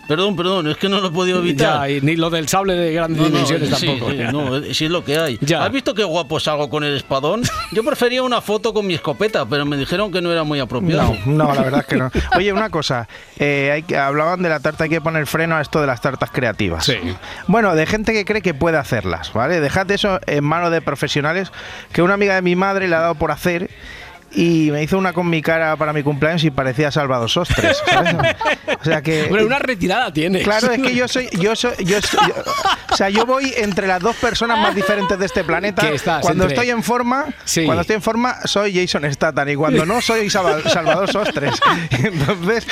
Perdón, 0.09 0.37
perdón, 0.37 0.67
es 0.69 0.77
que 0.77 0.89
no 0.89 1.01
lo 1.01 1.09
he 1.09 1.11
podido 1.11 1.39
evitar. 1.39 1.89
Ya, 1.89 1.91
y 1.91 2.01
ni 2.01 2.17
lo 2.17 2.29
del 2.29 2.49
sable 2.49 2.75
de 2.75 2.93
grandes 2.93 3.19
No, 3.19 3.25
no, 3.25 3.31
dimensiones 3.31 3.79
sí, 3.79 3.87
tampoco. 3.87 4.11
sí, 4.11 4.19
no, 4.33 4.75
sí 4.75 4.85
es 4.87 4.91
lo 4.91 5.05
que 5.05 5.19
hay. 5.19 5.39
Ya. 5.41 5.65
¿Has 5.65 5.73
visto 5.73 5.95
qué 5.95 6.05
guapo 6.05 6.41
salgo 6.41 6.69
con 6.69 6.83
el 6.85 6.97
espadón? 6.97 7.43
Yo 7.73 7.85
prefería 7.85 8.23
una 8.23 8.41
foto 8.41 8.75
con 8.75 8.87
mi 8.87 8.95
escopeta, 8.95 9.47
pero 9.47 9.65
me 9.65 9.77
dijeron 9.77 10.11
que 10.11 10.21
no 10.21 10.33
era 10.33 10.43
muy 10.43 10.59
apropiado. 10.61 11.17
No, 11.25 11.45
no, 11.47 11.55
la 11.55 11.63
verdad 11.63 11.81
es 11.81 11.87
que 11.87 11.97
no. 11.97 12.11
Oye, 12.37 12.53
una 12.53 12.69
cosa, 12.71 13.09
eh, 13.39 13.71
hay 13.73 13.83
que, 13.85 13.97
hablaban 13.97 14.43
de 14.43 14.49
la 14.49 14.61
tarta, 14.61 14.85
hay 14.85 14.91
que 14.91 15.01
poner 15.01 15.27
freno 15.27 15.57
a 15.57 15.61
esto 15.61 15.81
de 15.81 15.87
las 15.87 16.01
tartas 16.01 16.31
creativas. 16.31 16.85
Sí. 16.85 16.97
Bueno, 17.47 17.75
de 17.75 17.87
gente 17.87 18.13
que 18.13 18.25
cree 18.25 18.43
que 18.43 18.55
puede 18.55 18.79
hacerlas, 18.79 19.33
¿vale? 19.33 19.61
Dejad 19.61 19.91
eso 19.91 20.19
en 20.27 20.45
manos 20.45 20.73
de 20.73 20.83
profesionales, 20.83 21.53
que 21.93 22.03
una 22.03 22.15
amiga 22.15 22.35
de 22.35 22.43
mi 22.43 22.57
madre 22.57 22.89
le 22.89 22.97
ha 22.97 23.01
dado 23.01 23.15
por 23.15 23.31
hacer 23.31 23.71
y 24.35 24.71
me 24.71 24.83
hizo 24.83 24.97
una 24.99 25.13
con 25.13 25.29
mi 25.29 25.43
cara 25.43 25.77
para 25.77 25.93
mi 25.93 26.03
cumpleaños 26.03 26.45
y 26.45 26.51
parecía 26.51 26.91
Salvador 26.91 27.29
Sostres, 27.31 27.83
¿sabes? 27.87 28.15
O 28.81 28.85
sea 28.85 29.03
que... 29.03 29.25
Bueno, 29.29 29.47
una 29.47 29.59
retirada 29.59 30.13
tiene. 30.13 30.43
Claro, 30.43 30.73
es 30.73 30.81
que 30.83 30.95
yo 30.95 31.07
soy, 31.09 31.29
yo 31.39 31.55
soy, 31.55 31.73
yo 31.85 32.01
soy- 32.01 32.21
yo- 32.29 32.35
o 32.91 32.97
sea, 32.97 33.09
yo 33.11 33.25
voy 33.27 33.53
entre 33.57 33.87
las 33.87 34.01
dos 34.01 34.17
personas 34.17 34.59
más 34.59 34.75
diferentes 34.75 35.19
de 35.19 35.27
este 35.27 35.45
planeta. 35.45 35.83
¿Qué 35.83 35.95
estás, 35.95 36.21
Cuando 36.23 36.45
entre- 36.45 36.57
estoy 36.57 36.71
en 36.71 36.83
forma, 36.83 37.27
Sí. 37.45 37.65
cuando 37.65 37.83
estoy 37.83 37.97
en 37.97 38.03
forma 38.03 38.37
soy 38.45 38.75
Jason 38.75 39.11
Statham 39.13 39.49
y 39.49 39.55
cuando 39.57 39.87
no 39.87 40.01
soy 40.01 40.29
Salva- 40.31 40.61
Salvador 40.69 41.11
Sostres. 41.11 41.55
Entonces, 42.03 42.67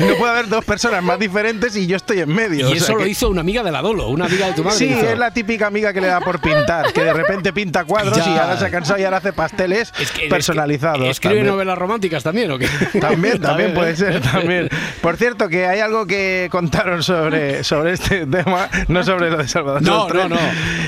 no 0.00 0.14
puede 0.16 0.30
haber 0.32 0.48
dos 0.48 0.64
personas 0.64 1.02
más 1.02 1.18
diferentes 1.18 1.76
y 1.76 1.86
yo 1.86 1.96
estoy 1.96 2.20
en 2.20 2.34
medio. 2.34 2.60
Y 2.68 2.72
o 2.72 2.74
sea 2.74 2.76
eso 2.76 2.92
lo 2.94 2.98
que- 3.04 3.08
hizo 3.10 3.28
una 3.28 3.40
amiga 3.40 3.62
de 3.62 3.72
la 3.72 3.82
Dolo, 3.82 4.08
una 4.08 4.26
amiga 4.26 4.46
de 4.46 4.52
tu 4.54 4.64
madre. 4.64 4.78
Sí, 4.78 4.86
hizo. 4.86 5.00
es 5.08 5.18
la 5.18 5.30
típica 5.30 5.66
amiga 5.66 5.92
que 5.92 6.00
le 6.00 6.06
da 6.08 6.20
por 6.20 6.40
pintar, 6.40 6.92
que 6.92 7.02
de 7.04 7.12
repente 7.12 7.52
pinta 7.52 7.84
cuadros 7.84 8.16
Ya. 8.18 8.26
y 8.34 8.38
ahora 8.38 8.58
se 8.58 8.66
ha 8.66 8.70
cansado 8.70 8.98
y 9.00 9.04
ahora 9.04 9.18
hace 9.18 9.32
pasteles 9.32 9.92
personalizados. 10.28 10.65
¿Escribe 10.74 11.34
también. 11.36 11.46
novelas 11.46 11.78
románticas 11.78 12.22
también 12.22 12.50
o 12.50 12.58
qué? 12.58 12.68
También, 13.00 13.40
también 13.40 13.74
puede 13.74 13.94
ser, 13.96 14.20
también. 14.32 14.68
Por 15.00 15.16
cierto, 15.16 15.48
que 15.48 15.66
hay 15.66 15.80
algo 15.80 16.06
que 16.06 16.48
contaron 16.50 17.02
sobre, 17.02 17.62
sobre 17.64 17.92
este 17.92 18.26
tema, 18.26 18.68
no 18.88 19.02
sobre 19.04 19.30
lo 19.30 19.38
de 19.38 19.48
Salvador 19.48 19.82
No, 19.82 20.08
no, 20.08 20.28
no. 20.28 20.36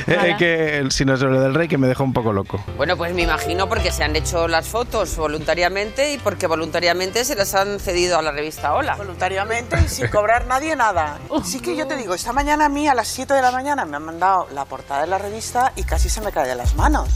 eh, 0.06 0.34
que, 0.38 0.86
sino 0.90 1.16
sobre 1.16 1.34
lo 1.34 1.40
del 1.42 1.54
rey, 1.54 1.68
que 1.68 1.78
me 1.78 1.86
dejó 1.86 2.04
un 2.04 2.12
poco 2.12 2.32
loco. 2.32 2.62
Bueno, 2.76 2.96
pues 2.96 3.12
me 3.14 3.22
imagino 3.22 3.68
porque 3.68 3.92
se 3.92 4.04
han 4.04 4.16
hecho 4.16 4.48
las 4.48 4.68
fotos 4.68 5.16
voluntariamente 5.16 6.12
y 6.12 6.18
porque 6.18 6.46
voluntariamente 6.46 7.24
se 7.24 7.34
las 7.34 7.54
han 7.54 7.78
cedido 7.80 8.18
a 8.18 8.22
la 8.22 8.32
revista 8.32 8.74
Hola. 8.74 8.96
Voluntariamente 8.96 9.76
y 9.84 9.88
sin 9.88 10.08
cobrar 10.08 10.46
nadie 10.46 10.74
nada. 10.76 11.18
Sí 11.44 11.60
que 11.60 11.76
yo 11.76 11.86
te 11.86 11.96
digo, 11.96 12.14
esta 12.14 12.32
mañana 12.32 12.66
a 12.66 12.68
mí 12.68 12.88
a 12.88 12.94
las 12.94 13.08
7 13.08 13.34
de 13.34 13.42
la 13.42 13.50
mañana 13.52 13.84
me 13.84 13.96
han 13.96 14.04
mandado 14.04 14.48
la 14.54 14.64
portada 14.64 15.02
de 15.02 15.06
la 15.08 15.18
revista 15.18 15.72
y 15.76 15.82
casi 15.82 16.08
se 16.08 16.20
me 16.20 16.32
cae 16.32 16.48
de 16.48 16.54
las 16.54 16.74
manos. 16.74 17.08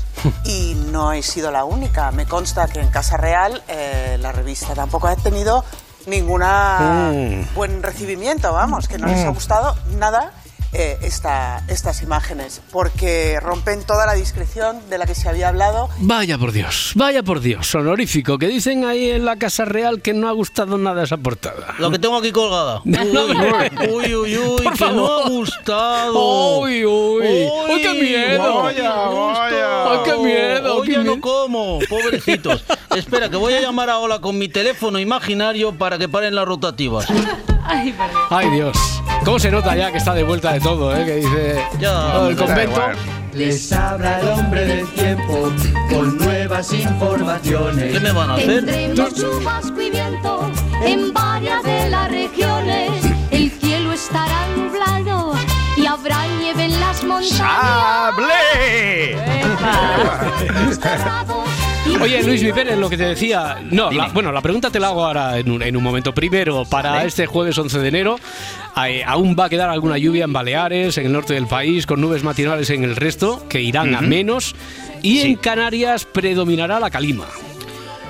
Y 0.44 0.74
no 0.92 1.12
he 1.12 1.22
sido 1.22 1.50
la 1.50 1.64
única. 1.64 2.10
Me 2.12 2.26
consta 2.26 2.51
que 2.52 2.80
en 2.80 2.88
Casa 2.88 3.16
Real 3.16 3.62
eh, 3.68 4.18
la 4.20 4.30
revista 4.30 4.74
tampoco 4.74 5.08
ha 5.08 5.16
tenido 5.16 5.64
ninguna 6.06 7.10
Mm. 7.12 7.54
buen 7.54 7.82
recibimiento, 7.82 8.52
vamos, 8.52 8.88
que 8.88 8.98
no 8.98 9.06
les 9.06 9.24
ha 9.24 9.30
Mm. 9.30 9.34
gustado 9.34 9.74
nada 9.96 10.32
eh, 10.72 10.98
esta, 11.02 11.62
estas 11.68 12.02
imágenes, 12.02 12.60
porque 12.70 13.38
rompen 13.40 13.84
toda 13.84 14.06
la 14.06 14.14
discreción 14.14 14.78
de 14.88 14.98
la 14.98 15.06
que 15.06 15.14
se 15.14 15.28
había 15.28 15.48
hablado 15.48 15.88
Vaya 15.98 16.38
por 16.38 16.52
Dios, 16.52 16.92
vaya 16.94 17.22
por 17.22 17.40
Dios, 17.40 17.74
honorífico, 17.74 18.38
que 18.38 18.48
dicen 18.48 18.84
ahí 18.84 19.10
en 19.10 19.24
la 19.24 19.36
Casa 19.36 19.64
Real 19.64 20.00
que 20.00 20.14
no 20.14 20.28
ha 20.28 20.32
gustado 20.32 20.78
nada 20.78 21.02
esa 21.04 21.16
portada. 21.18 21.74
Lo 21.78 21.90
que 21.90 21.98
tengo 21.98 22.16
aquí 22.16 22.32
colgada. 22.32 22.80
Uy, 22.84 24.14
uy, 24.14 24.16
uy, 24.16 24.38
uy, 24.38 24.62
Por 24.62 24.72
que 24.78 24.84
no 24.84 25.06
favor. 25.06 25.22
ha 25.24 25.28
gustado. 25.28 26.58
Uy, 26.60 26.84
uy. 26.86 27.24
Uy, 27.70 27.82
qué 27.82 27.94
miedo. 27.94 28.62
Vaya, 28.62 28.90
vaya. 28.92 29.92
Ay, 29.92 29.98
qué 30.04 30.16
miedo, 30.16 30.76
Hoy 30.76 30.86
qué 30.86 30.92
ya 30.94 30.98
miedo. 31.00 31.16
no 31.16 31.20
como, 31.20 31.78
pobrecitos. 31.88 32.64
Espera, 32.96 33.28
que 33.28 33.36
voy 33.36 33.52
a 33.54 33.60
llamar 33.60 33.90
a 33.90 33.98
Ola 33.98 34.20
con 34.20 34.38
mi 34.38 34.48
teléfono 34.48 34.98
imaginario 34.98 35.72
para 35.72 35.98
que 35.98 36.08
paren 36.08 36.34
las 36.34 36.46
rotativas. 36.46 37.06
Ay, 37.64 37.92
perdón. 37.92 38.22
Ay, 38.30 38.50
Dios. 38.50 38.76
¿Cómo 39.24 39.38
se 39.38 39.50
nota 39.50 39.76
ya 39.76 39.90
que 39.92 39.98
está 39.98 40.14
de 40.14 40.24
vuelta 40.24 40.52
de 40.52 40.60
todo, 40.60 40.94
eh? 40.96 41.04
Que 41.04 41.16
dice... 41.16 41.64
Ya, 41.78 42.26
el 42.28 42.36
convento... 42.36 42.80
Les 43.32 43.72
habla 43.72 44.20
el 44.20 44.28
hombre 44.28 44.66
del 44.66 44.86
tiempo 44.88 45.50
con 45.88 46.18
nuevas 46.18 46.70
informaciones. 46.72 47.92
¿Qué 47.92 48.00
me 48.00 48.12
van 48.12 48.30
a 48.30 48.34
hacer? 48.34 48.66
Tendremos 48.66 49.14
chubasco 49.14 49.80
y 49.80 49.90
viento 49.90 50.50
en 50.84 51.14
varias 51.14 51.62
de 51.62 51.88
las 51.88 52.10
regiones. 52.10 52.90
El 53.30 53.50
cielo 53.50 53.92
estará 53.94 54.46
nublado 54.54 55.32
y 55.78 55.86
habrá 55.86 56.26
nieve 56.38 56.66
en 56.66 56.78
las 56.78 57.02
montañas. 57.04 58.12
Oye, 62.00 62.22
Luis 62.22 62.42
Pérez, 62.54 62.78
lo 62.78 62.88
que 62.88 62.96
te 62.96 63.04
decía. 63.04 63.58
No, 63.70 63.90
la- 63.90 64.08
bueno, 64.08 64.30
la 64.32 64.40
pregunta 64.40 64.70
te 64.70 64.78
la 64.80 64.88
hago 64.88 65.04
ahora 65.04 65.38
en 65.38 65.50
un, 65.50 65.62
en 65.62 65.76
un 65.76 65.82
momento. 65.82 66.14
Primero, 66.14 66.64
para 66.64 67.04
este 67.04 67.26
jueves 67.26 67.56
11 67.58 67.78
de 67.80 67.88
enero, 67.88 68.16
eh, 68.86 69.02
aún 69.06 69.36
va 69.38 69.46
a 69.46 69.48
quedar 69.48 69.68
alguna 69.68 69.98
lluvia 69.98 70.24
en 70.24 70.32
Baleares, 70.32 70.96
en 70.98 71.06
el 71.06 71.12
norte 71.12 71.34
del 71.34 71.46
país, 71.46 71.86
con 71.86 72.00
nubes 72.00 72.22
matinales 72.22 72.70
en 72.70 72.84
el 72.84 72.96
resto, 72.96 73.46
que 73.48 73.60
irán 73.60 73.94
a 73.94 74.00
menos. 74.00 74.54
Y 75.02 75.20
en 75.20 75.36
Canarias 75.36 76.04
predominará 76.04 76.78
la 76.80 76.90
calima. 76.90 77.26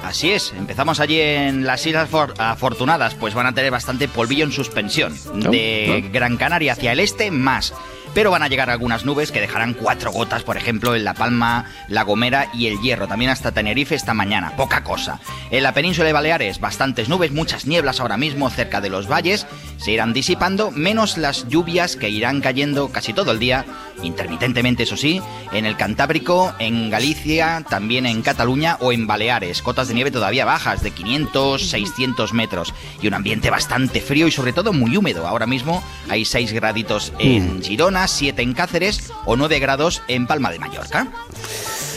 Así 0.04 0.32
es, 0.32 0.52
empezamos 0.58 0.98
allí 1.00 1.20
en 1.20 1.64
las 1.64 1.87
Islas 1.87 2.08
For- 2.11 2.35
Afortunadas, 2.37 3.14
pues 3.14 3.35
van 3.35 3.46
a 3.46 3.54
tener 3.54 3.70
bastante 3.70 4.08
polvillo 4.08 4.44
en 4.44 4.52
suspensión. 4.52 5.14
De 5.50 6.04
Gran 6.12 6.37
Canaria 6.37 6.72
hacia 6.72 6.92
el 6.92 7.00
este, 7.00 7.30
más. 7.30 7.72
Pero 8.14 8.31
van 8.31 8.42
a 8.42 8.48
llegar 8.48 8.68
algunas 8.68 9.05
nubes 9.05 9.33
que 9.33 9.40
dejarán 9.40 9.75
cuatro 9.75 10.12
gotas, 10.12 10.42
por 10.42 10.57
ejemplo, 10.57 10.94
en 10.94 11.05
La 11.05 11.14
Palma, 11.14 11.64
La 11.88 12.03
Gomera 12.03 12.48
y 12.53 12.66
El 12.66 12.81
Hierro. 12.81 13.09
También 13.09 13.31
hasta 13.31 13.53
Tenerife 13.53 13.94
esta 13.94 14.12
mañana, 14.12 14.55
poca 14.57 14.85
cosa. 14.85 15.20
En 15.51 15.62
la 15.62 15.72
península 15.72 16.07
de 16.07 16.12
Baleares, 16.12 16.61
bastantes 16.61 17.09
nubes, 17.09 17.33
muchas 17.33 17.66
nieblas 17.66 18.01
ahora 18.01 18.16
mismo 18.16 18.51
cerca 18.51 18.81
de 18.81 18.90
los 18.90 19.09
valles. 19.09 19.46
Se 19.83 19.90
irán 19.90 20.12
disipando, 20.12 20.71
menos 20.71 21.18
las 21.18 21.49
lluvias 21.49 21.97
que 21.97 22.09
irán 22.09 22.40
cayendo 22.40 22.90
casi 22.90 23.12
todo 23.12 23.33
el 23.33 23.40
día, 23.40 23.64
intermitentemente 24.05 24.85
eso 24.85 24.97
sí, 24.97 25.21
en 25.51 25.66
el 25.66 25.77
Cantábrico, 25.77 26.55
en 26.61 26.88
Galicia, 26.88 27.64
también 27.68 28.07
en 28.07 28.23
Cataluña 28.23 28.77
o 28.79 28.92
en 28.92 29.09
Baleares. 29.09 29.61
Cotas 29.61 29.88
de 29.88 29.95
nieve 29.95 30.12
todavía 30.12 30.45
bajas, 30.45 30.85
de 30.85 30.92
500, 30.92 31.68
600 31.68 32.33
metros. 32.33 32.73
Y 33.01 33.09
un 33.09 33.14
ambiente 33.14 33.51
bastante 33.51 34.01
frío 34.01 34.29
y 34.29 34.31
sobre 34.31 34.53
todo 34.53 34.73
muy 34.73 34.97
húmedo. 34.97 35.27
Ahora 35.27 35.47
mismo 35.47 35.83
hay 36.09 36.25
6 36.25 36.53
graditos 36.53 37.12
en 37.18 37.61
Girona, 37.61 38.07
7 38.07 38.40
en 38.40 38.55
Cáceres 38.55 39.12
o 39.25 39.35
9 39.35 39.59
grados 39.59 40.01
en 40.07 40.29
Palma 40.29 40.53
de 40.53 40.61
Mallorca. 40.61 41.09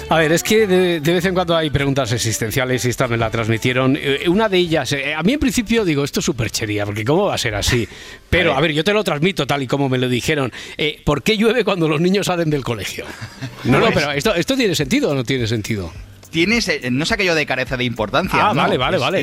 A 0.08 0.20
ver, 0.20 0.32
es 0.32 0.44
que 0.44 0.68
de, 0.68 1.00
de 1.00 1.13
vez 1.13 1.26
en 1.26 1.34
cuando 1.34 1.58
hay 1.58 1.72
preguntas 1.72 2.12
existenciales 2.12 2.86
y 2.86 2.89
esta 2.89 3.08
me 3.08 3.18
la 3.18 3.32
transmitieron. 3.32 3.98
Eh, 4.00 4.30
una 4.30 4.48
de 4.48 4.58
ellas, 4.60 4.91
eh, 4.94 5.15
a 5.15 5.24
mí 5.24 5.34
en 5.34 5.39
principio 5.39 5.84
digo, 5.84 6.04
esto 6.04 6.20
es 6.20 6.26
superchería, 6.26 6.86
porque 6.86 7.04
¿cómo 7.04 7.26
va 7.26 7.34
a 7.36 7.38
ser 7.39 7.56
así? 7.56 7.88
Pero, 8.30 8.54
a 8.56 8.62
ver, 8.62 8.72
yo 8.72 8.84
te 8.84 8.94
lo 8.94 9.04
transmito 9.04 9.48
tal 9.48 9.63
y 9.63 9.68
como 9.68 9.89
me 9.89 9.98
lo 9.98 10.08
dijeron. 10.08 10.52
Eh, 10.78 11.02
¿Por 11.04 11.24
qué 11.24 11.38
llueve 11.38 11.63
cuando 11.63 11.88
los 11.89 12.00
niños 12.00 12.28
salen 12.28 12.50
del 12.50 12.63
colegio? 12.63 13.06
No, 13.63 13.80
no, 13.80 13.88
pero 13.91 14.12
¿esto, 14.12 14.36
¿esto 14.36 14.56
tiene 14.56 14.76
sentido 14.76 15.10
o 15.10 15.15
no 15.15 15.24
tiene 15.24 15.48
sentido? 15.48 15.91
Tienes, 16.30 16.70
no 16.91 17.04
es 17.04 17.12
aquello 17.12 17.34
de 17.34 17.48
careza 17.48 17.76
de 17.78 17.84
importancia. 17.84 18.50
Ah, 18.50 18.54
no, 18.54 18.62
vale, 18.62 18.78
vale, 18.78 18.98
es- 18.98 19.02
vale. 19.02 19.22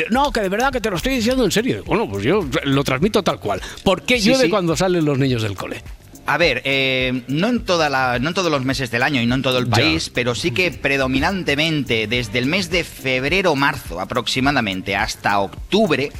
es- 0.00 0.04
No, 0.10 0.24
no, 0.24 0.32
que 0.32 0.40
de 0.40 0.48
verdad 0.48 0.72
que 0.72 0.80
te 0.80 0.88
lo 0.88 0.96
estoy 0.96 1.16
diciendo 1.16 1.44
en 1.44 1.50
serio. 1.50 1.82
Bueno, 1.84 2.08
pues 2.08 2.24
yo 2.24 2.46
lo 2.64 2.82
transmito 2.82 3.22
tal 3.22 3.38
cual. 3.38 3.60
¿Por 3.82 4.02
qué 4.02 4.18
Sí, 4.18 4.28
llueve 4.30 4.44
sí. 4.44 4.50
cuando 4.50 4.74
salen 4.74 5.04
los 5.04 5.18
niños 5.18 5.42
del 5.42 5.54
cole? 5.54 5.82
A 6.26 6.38
ver, 6.38 6.62
eh, 6.64 7.22
no, 7.28 7.48
en 7.48 7.60
toda 7.64 7.90
la, 7.90 8.18
no 8.18 8.28
en 8.28 8.34
todos 8.34 8.50
los 8.50 8.64
meses 8.64 8.90
del 8.90 9.02
año 9.02 9.20
y 9.20 9.26
no 9.26 9.34
en 9.34 9.42
todo 9.42 9.58
el 9.58 9.66
Ya. 9.66 9.70
país, 9.72 10.10
pero 10.12 10.34
sí 10.34 10.52
que 10.52 10.70
predominantemente 10.70 12.06
desde 12.06 12.38
el 12.38 12.46
mes 12.46 12.70
de 12.70 12.82
febrero-marzo 12.84 14.00
aproximadamente 14.00 14.96
hasta 14.96 15.38
octubre, 15.40 16.10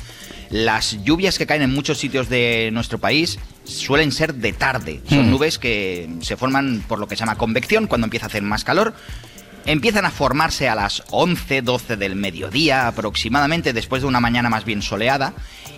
las 0.50 1.02
lluvias 1.04 1.38
que 1.38 1.46
caen 1.46 1.62
en 1.62 1.72
muchos 1.74 1.98
sitios 1.98 2.28
de 2.28 2.68
nuestro 2.72 2.98
país 2.98 3.38
suelen 3.64 4.12
ser 4.12 4.34
de 4.34 4.52
tarde. 4.52 5.00
Son 5.08 5.26
Mm. 5.26 5.30
nubes 5.30 5.58
que 5.58 6.08
se 6.20 6.36
forman 6.36 6.84
por 6.86 6.98
lo 6.98 7.08
que 7.08 7.16
se 7.16 7.20
llama 7.20 7.36
convección, 7.38 7.86
cuando 7.86 8.04
empieza 8.04 8.26
a 8.26 8.28
hacer 8.28 8.42
más 8.42 8.62
calor. 8.62 8.94
Empiezan 9.66 10.04
a 10.04 10.10
formarse 10.10 10.68
a 10.68 10.74
las 10.74 11.02
11, 11.10 11.62
12 11.62 11.96
del 11.96 12.16
mediodía 12.16 12.86
aproximadamente, 12.86 13.72
después 13.72 14.02
de 14.02 14.08
una 14.08 14.20
mañana 14.20 14.50
más 14.50 14.66
bien 14.66 14.82
soleada, 14.82 15.32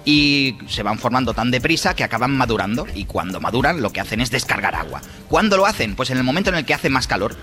y 0.05 0.59
se 0.69 0.83
van 0.83 0.99
formando 0.99 1.35
tan 1.35 1.53
deprisa 1.53 1.95
que 1.95 2.03
acaban 2.03 2.37
madurando, 2.37 2.87
y 2.95 3.05
cuando 3.05 3.41
maduran 3.41 3.81
lo 3.83 3.93
que 3.93 4.01
hacen 4.01 4.21
es 4.21 4.33
descargar 4.33 4.75
agua. 4.75 5.03
¿Cuándo 5.29 5.57
lo 5.57 5.67
hacen? 5.67 5.95
Pues 5.95 6.11
en 6.11 6.19
el 6.19 6.25
momento 6.25 6.51
en 6.51 6.57
el 6.57 6.65
que 6.65 6.75
hace 6.75 6.91
más 6.91 7.07
calor. 7.07 7.37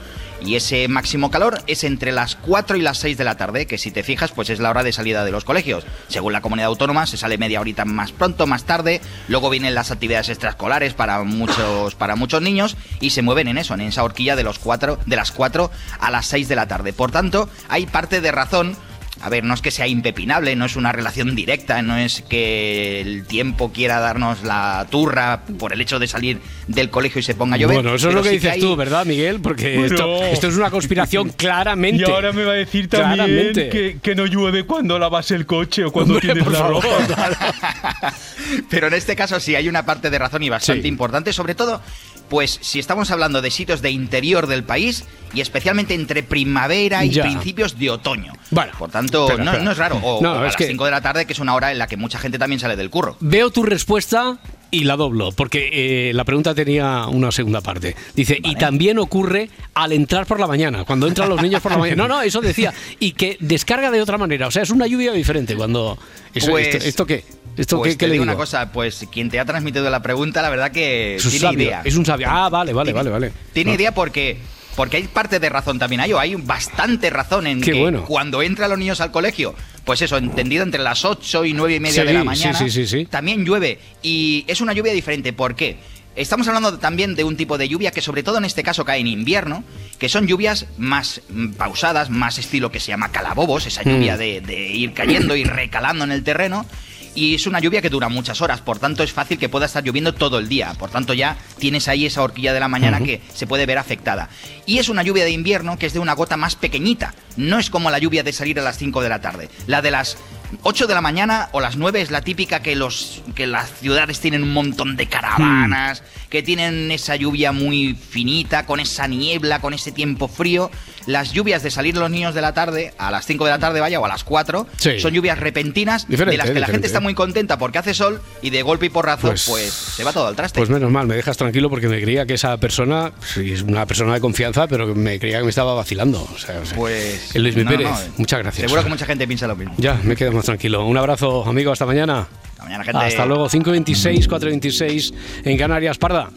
Y 0.45 0.55
ese 0.55 0.87
máximo 0.87 1.31
calor 1.31 1.61
es 1.67 1.83
entre 1.83 2.11
las 2.11 2.35
4 2.35 2.75
y 2.75 2.81
las 2.81 2.97
6 2.97 3.17
de 3.17 3.23
la 3.23 3.37
tarde, 3.37 3.65
que 3.65 3.77
si 3.77 3.91
te 3.91 4.03
fijas, 4.03 4.31
pues 4.31 4.49
es 4.49 4.59
la 4.59 4.69
hora 4.69 4.83
de 4.83 4.91
salida 4.91 5.23
de 5.23 5.31
los 5.31 5.45
colegios. 5.45 5.85
Según 6.09 6.33
la 6.33 6.41
comunidad 6.41 6.67
autónoma, 6.67 7.07
se 7.07 7.17
sale 7.17 7.37
media 7.37 7.61
horita 7.61 7.85
más 7.85 8.11
pronto, 8.11 8.45
más 8.45 8.65
tarde. 8.65 8.99
Luego 9.29 9.49
vienen 9.49 9.75
las 9.75 9.91
actividades 9.91 10.29
extraescolares 10.29 10.93
para 10.93 11.23
muchos, 11.23 11.95
para 11.95 12.15
muchos 12.15 12.41
niños 12.41 12.75
y 12.99 13.11
se 13.11 13.21
mueven 13.21 13.47
en 13.47 13.57
eso, 13.57 13.73
en 13.73 13.81
esa 13.81 14.03
horquilla 14.03 14.35
de, 14.35 14.43
los 14.43 14.59
cuatro, 14.59 14.99
de 15.05 15.15
las 15.15 15.31
4 15.31 15.71
a 15.99 16.11
las 16.11 16.25
6 16.25 16.47
de 16.47 16.55
la 16.55 16.67
tarde. 16.67 16.91
Por 16.91 17.11
tanto, 17.11 17.49
hay 17.69 17.85
parte 17.85 18.19
de 18.19 18.31
razón 18.31 18.75
a 19.23 19.29
ver, 19.29 19.43
no 19.45 19.53
es 19.53 19.61
que 19.61 19.71
sea 19.71 19.87
impepinable, 19.87 20.55
no 20.57 20.65
es 20.65 20.75
una 20.75 20.91
relación 20.91 21.33
directa, 21.33 21.81
no 21.81 21.95
es 21.97 22.21
que 22.27 22.99
el 22.99 23.25
tiempo 23.25 23.71
quiera 23.71 23.99
darnos 24.01 24.43
la 24.43 24.85
turra 24.91 25.43
por 25.57 25.71
el 25.71 25.79
hecho 25.79 25.97
de 25.97 26.07
salir 26.07 26.39
del 26.67 26.89
colegio 26.89 27.19
y 27.19 27.23
se 27.23 27.33
ponga 27.33 27.55
a 27.55 27.57
llover. 27.57 27.77
Bueno, 27.77 27.95
eso 27.95 28.09
es 28.09 28.15
lo 28.15 28.21
que 28.21 28.29
sí 28.29 28.35
dices 28.35 28.51
hay- 28.53 28.59
tú, 28.59 28.75
¿verdad, 28.75 29.05
Miguel? 29.05 29.39
Porque 29.39 29.77
Bueno. 29.77 29.95
esto, 29.95 30.23
esto 30.25 30.47
es 30.49 30.57
una 30.57 30.69
conspiración 30.69 31.29
claramente. 31.37 32.01
Y 32.05 32.11
ahora 32.11 32.33
me 32.33 32.43
va 32.43 32.51
a 32.51 32.55
decir 32.55 32.89
también 32.89 33.15
Claramente. 33.25 33.69
que, 33.69 33.99
que 34.01 34.15
no 34.15 34.25
llueve 34.25 34.65
cuando 34.65 34.99
lavas 34.99 35.31
el 35.31 35.45
coche 35.45 35.85
o 35.85 35.91
cuando 35.93 36.19
tienes 36.19 36.45
la 36.45 36.59
favor, 36.59 36.83
ropa. 36.83 38.13
Pero 38.69 38.87
en 38.87 38.93
este 38.93 39.15
caso 39.15 39.39
sí 39.39 39.55
hay 39.55 39.69
una 39.69 39.85
parte 39.85 40.09
de 40.09 40.19
razón 40.19 40.43
y 40.43 40.49
bastante 40.49 40.81
Sí. 40.83 40.87
importante, 40.89 41.31
sobre 41.33 41.55
todo, 41.55 41.81
pues 42.29 42.57
si 42.61 42.79
estamos 42.79 43.11
hablando 43.11 43.41
de 43.41 43.51
sitios 43.51 43.81
de 43.81 43.91
interior 43.91 44.47
del 44.47 44.63
país 44.63 45.05
y 45.33 45.41
especialmente 45.41 45.93
entre 45.93 46.23
primavera 46.23 47.03
y 47.05 47.09
Ya. 47.11 47.23
principios 47.23 47.77
de 47.77 47.89
otoño. 47.89 48.33
Bueno, 48.51 48.71
Por 48.77 48.89
tanto, 48.91 49.12
espera, 49.21 49.43
no, 49.43 49.51
espera. 49.51 49.63
no 49.63 49.71
es 49.71 49.77
raro. 49.77 49.99
O, 50.03 50.21
No, 50.21 50.33
o 50.33 50.39
a 50.39 50.43
las 50.43 50.55
que- 50.55 50.67
5 50.67 50.85
de 50.85 50.91
la 50.91 51.01
tarde, 51.01 51.25
que 51.25 51.33
es 51.33 51.39
una 51.39 51.55
hora 51.55 51.71
en 51.71 51.77
la 51.77 51.87
que 51.87 51.97
mucha 51.97 52.19
gente 52.19 52.37
también 52.39 52.59
sale 52.59 52.75
del 52.75 52.89
curro. 52.89 53.15
Veo 53.19 53.49
tu 53.51 53.63
respuesta 53.63 54.37
y 54.71 54.85
la 54.85 54.95
doblo, 54.95 55.31
porque 55.31 55.69
eh, 56.09 56.13
la 56.13 56.23
pregunta 56.23 56.55
tenía 56.55 57.05
una 57.07 57.31
segunda 57.31 57.61
parte. 57.61 57.95
Dice, 58.15 58.39
y 58.43 58.55
también 58.55 58.97
ocurre 58.97 59.49
al 59.75 59.91
entrar 59.91 60.25
por 60.25 60.39
la 60.39 60.47
mañana, 60.47 60.83
cuando 60.83 61.07
entran 61.07 61.29
los 61.29 61.41
niños 61.41 61.61
por 61.61 61.71
la 61.73 61.77
mañana. 61.77 62.07
No, 62.07 62.15
no, 62.15 62.21
eso 62.21 62.41
decía. 62.41 62.73
Y 62.99 63.11
que 63.11 63.37
descarga 63.39 63.91
de 63.91 64.01
otra 64.01 64.17
manera. 64.17 64.47
O 64.47 64.51
sea, 64.51 64.63
es 64.63 64.69
una 64.71 64.87
lluvia 64.87 65.11
diferente 65.13 65.55
cuando... 65.55 65.97
eso- 66.33 66.51
Pues- 66.51 66.73
esto, 66.75 66.87
¿esto 66.87 67.05
qué? 67.05 67.23
¿Esto 67.55 67.77
pues 67.77 67.91
qué, 67.93 67.97
te 67.99 68.07
le 68.07 68.13
digo 68.13 68.23
una 68.23 68.33
cosa, 68.35 68.71
pues 68.71 69.05
quien 69.11 69.29
te 69.29 69.39
ha 69.39 69.45
transmitido 69.45 69.87
la 69.91 70.01
pregunta, 70.01 70.41
la 70.41 70.49
verdad 70.49 70.71
que 70.71 71.17
Es 71.17 71.25
un 71.25 71.29
tiene 71.29 71.45
sabio, 71.45 71.59
idea. 71.67 71.81
Es 71.85 71.95
un 71.95 72.03
sabio. 72.03 72.25
Ah, 72.27 72.49
vale, 72.49 72.73
vale, 72.73 72.91
vale, 72.93 73.11
vale. 73.11 73.31
Tiene 73.53 73.69
No. 73.69 73.75
idea 73.75 73.93
porque, 73.93 74.39
porque 74.75 74.97
hay 74.97 75.03
parte 75.03 75.39
de 75.39 75.49
razón 75.49 75.79
también 75.79 76.01
a 76.01 76.05
ello. 76.05 76.19
Hay 76.19 76.35
bastante 76.35 77.09
razón 77.09 77.47
en 77.47 77.61
Qué 77.61 77.71
que 77.71 77.79
bueno. 77.79 78.05
cuando 78.05 78.41
entran 78.41 78.69
los 78.69 78.79
niños 78.79 79.01
al 79.01 79.11
colegio, 79.11 79.53
pues 79.85 80.01
eso, 80.01 80.17
entendido 80.17 80.63
entre 80.63 80.81
las 80.81 81.05
8 81.05 81.45
y 81.45 81.53
9 81.53 81.75
y 81.75 81.79
media 81.79 82.01
Sí, 82.01 82.07
de 82.07 82.13
la 82.13 82.23
mañana, 82.23 82.57
sí, 82.57 82.69
sí, 82.69 82.87
sí. 82.87 83.05
también 83.05 83.45
llueve. 83.45 83.79
Y 84.01 84.45
es 84.47 84.61
una 84.61 84.73
lluvia 84.73 84.93
diferente. 84.93 85.33
¿Por 85.33 85.55
qué? 85.55 85.77
Estamos 86.15 86.47
hablando 86.47 86.77
también 86.77 87.15
de 87.15 87.23
un 87.23 87.35
tipo 87.35 87.57
de 87.57 87.67
lluvia 87.67 87.89
que 87.89 87.99
sobre 88.01 88.21
todo 88.21 88.37
en 88.37 88.45
este 88.45 88.61
caso 88.61 88.85
cae 88.85 88.99
en 88.99 89.07
invierno, 89.07 89.63
que 89.97 90.09
son 90.09 90.27
lluvias 90.27 90.67
más 90.77 91.21
mm, 91.29 91.53
pausadas, 91.53 92.11
más 92.11 92.37
estilo 92.37 92.71
que 92.71 92.79
se 92.79 92.89
llama 92.89 93.11
calabobos, 93.11 93.65
esa 93.65 93.81
lluvia 93.81 94.15
Mm. 94.15 94.19
de, 94.19 94.41
de 94.41 94.67
ir 94.69 94.93
cayendo 94.93 95.35
y 95.35 95.43
recalando 95.43 96.03
en 96.03 96.11
el 96.11 96.23
terreno. 96.23 96.67
Y 97.15 97.35
es 97.35 97.45
una 97.45 97.59
lluvia 97.59 97.81
que 97.81 97.89
dura 97.89 98.09
muchas 98.09 98.41
horas, 98.41 98.61
por 98.61 98.79
tanto 98.79 99.03
es 99.03 99.13
fácil 99.13 99.37
que 99.37 99.49
pueda 99.49 99.67
estar 99.67 99.83
lloviendo 99.83 100.13
todo 100.13 100.39
el 100.39 100.49
día. 100.49 100.73
Por 100.77 100.89
tanto 100.89 101.13
ya 101.13 101.37
tienes 101.59 101.87
ahí 101.87 102.05
esa 102.05 102.23
horquilla 102.23 102.53
de 102.53 102.59
la 102.59 102.67
mañana 102.67 103.01
que 103.01 103.21
se 103.33 103.47
puede 103.47 103.65
ver 103.65 103.77
afectada. 103.77 104.29
Y 104.65 104.79
es 104.79 104.89
una 104.89 105.03
lluvia 105.03 105.23
de 105.23 105.31
invierno 105.31 105.77
que 105.77 105.85
es 105.85 105.93
de 105.93 105.99
una 105.99 106.13
gota 106.13 106.37
más 106.37 106.55
pequeñita. 106.55 107.13
No 107.37 107.59
es 107.59 107.69
como 107.69 107.91
la 107.91 107.99
lluvia 107.99 108.23
de 108.23 108.33
salir 108.33 108.59
a 108.59 108.63
las 108.63 108.77
5 108.77 109.01
de 109.01 109.09
la 109.09 109.21
tarde. 109.21 109.49
La 109.67 109.81
de 109.81 109.91
las 109.91 110.17
8 110.61 110.87
de 110.87 110.93
la 110.93 111.01
mañana 111.01 111.49
o 111.51 111.59
las 111.61 111.75
9 111.77 112.01
es 112.01 112.11
la 112.11 112.21
típica 112.21 112.61
que, 112.61 112.75
los, 112.75 113.21
que 113.35 113.47
las 113.47 113.69
ciudades 113.79 114.19
tienen 114.19 114.43
un 114.43 114.53
montón 114.53 114.95
de 114.95 115.07
caravanas, 115.07 116.03
que 116.29 116.43
tienen 116.43 116.91
esa 116.91 117.15
lluvia 117.15 117.51
muy 117.51 117.95
finita, 117.95 118.65
con 118.65 118.79
esa 118.79 119.07
niebla, 119.07 119.59
con 119.59 119.73
ese 119.73 119.91
tiempo 119.91 120.27
frío. 120.27 120.69
Las 121.05 121.33
lluvias 121.33 121.63
de 121.63 121.69
salir 121.71 121.97
los 121.97 122.09
niños 122.09 122.33
de 122.33 122.41
la 122.41 122.53
tarde, 122.53 122.93
a 122.97 123.11
las 123.11 123.25
5 123.25 123.43
de 123.45 123.51
la 123.51 123.59
tarde 123.59 123.81
vaya, 123.81 123.99
o 123.99 124.05
a 124.05 124.07
las 124.07 124.23
4, 124.23 124.67
Sí. 124.77 124.99
son 124.99 125.13
lluvias 125.13 125.37
repentinas 125.37 126.07
Diferente, 126.07 126.31
de 126.31 126.37
las 126.37 126.45
que 126.45 126.53
la 126.53 126.59
diferente. 126.61 126.71
gente 126.73 126.87
está 126.87 126.99
muy 127.01 127.13
contenta 127.13 127.57
porque 127.57 127.77
hace 127.79 127.93
sol 127.93 128.21
y 128.41 128.51
de 128.51 128.61
golpe 128.61 128.85
y 128.85 128.89
porrazo, 128.89 129.27
Pues- 129.27 129.45
pues, 129.47 129.73
se 129.73 130.03
va 130.05 130.13
todo 130.13 130.27
al 130.27 130.35
traste. 130.35 130.57
Pues 130.59 130.69
menos 130.69 130.89
mal, 130.91 131.05
me 131.07 131.15
dejas 131.15 131.35
tranquilo 131.35 131.69
porque 131.69 131.87
me 131.89 132.01
creía 132.01 132.25
que 132.25 132.35
esa 132.35 132.55
persona, 132.57 133.11
sí, 133.33 133.51
es 133.51 133.61
una 133.63 133.85
persona 133.85 134.13
de 134.13 134.21
confianza, 134.21 134.67
pero 134.67 134.95
me 134.95 135.19
creía 135.19 135.39
que 135.39 135.43
me 135.43 135.49
estaba 135.49 135.73
vacilando. 135.73 136.23
O 136.33 136.37
sea, 136.39 136.61
Pues. 136.75 137.35
el 137.35 137.43
Luis 137.43 137.57
no, 137.57 137.69
Pérez, 137.69 137.87
no, 137.89 137.97
muchas 138.17 138.39
gracias. 138.39 138.61
Seguro 138.67 138.83
que 138.83 138.89
mucha 138.89 139.05
gente 139.05 139.27
piensa 139.27 139.45
lo 139.45 139.55
mismo. 139.57 139.73
Ya, 139.77 139.99
me 140.03 140.15
quedo 140.15 140.31
más 140.31 140.42
tranquilo. 140.45 140.85
Un 140.85 140.97
abrazo, 140.97 141.43
amigo, 141.45 141.71
hasta 141.71 141.85
mañana. 141.85 142.27
Hasta 142.51 142.63
mañana, 142.63 142.83
gente. 142.83 142.99
Hasta 143.05 143.25
luego, 143.25 143.49
5.26, 143.49 144.27
4.26 144.27 145.13
en 145.45 145.57
Canarias, 145.57 145.97
Parda. 145.97 146.29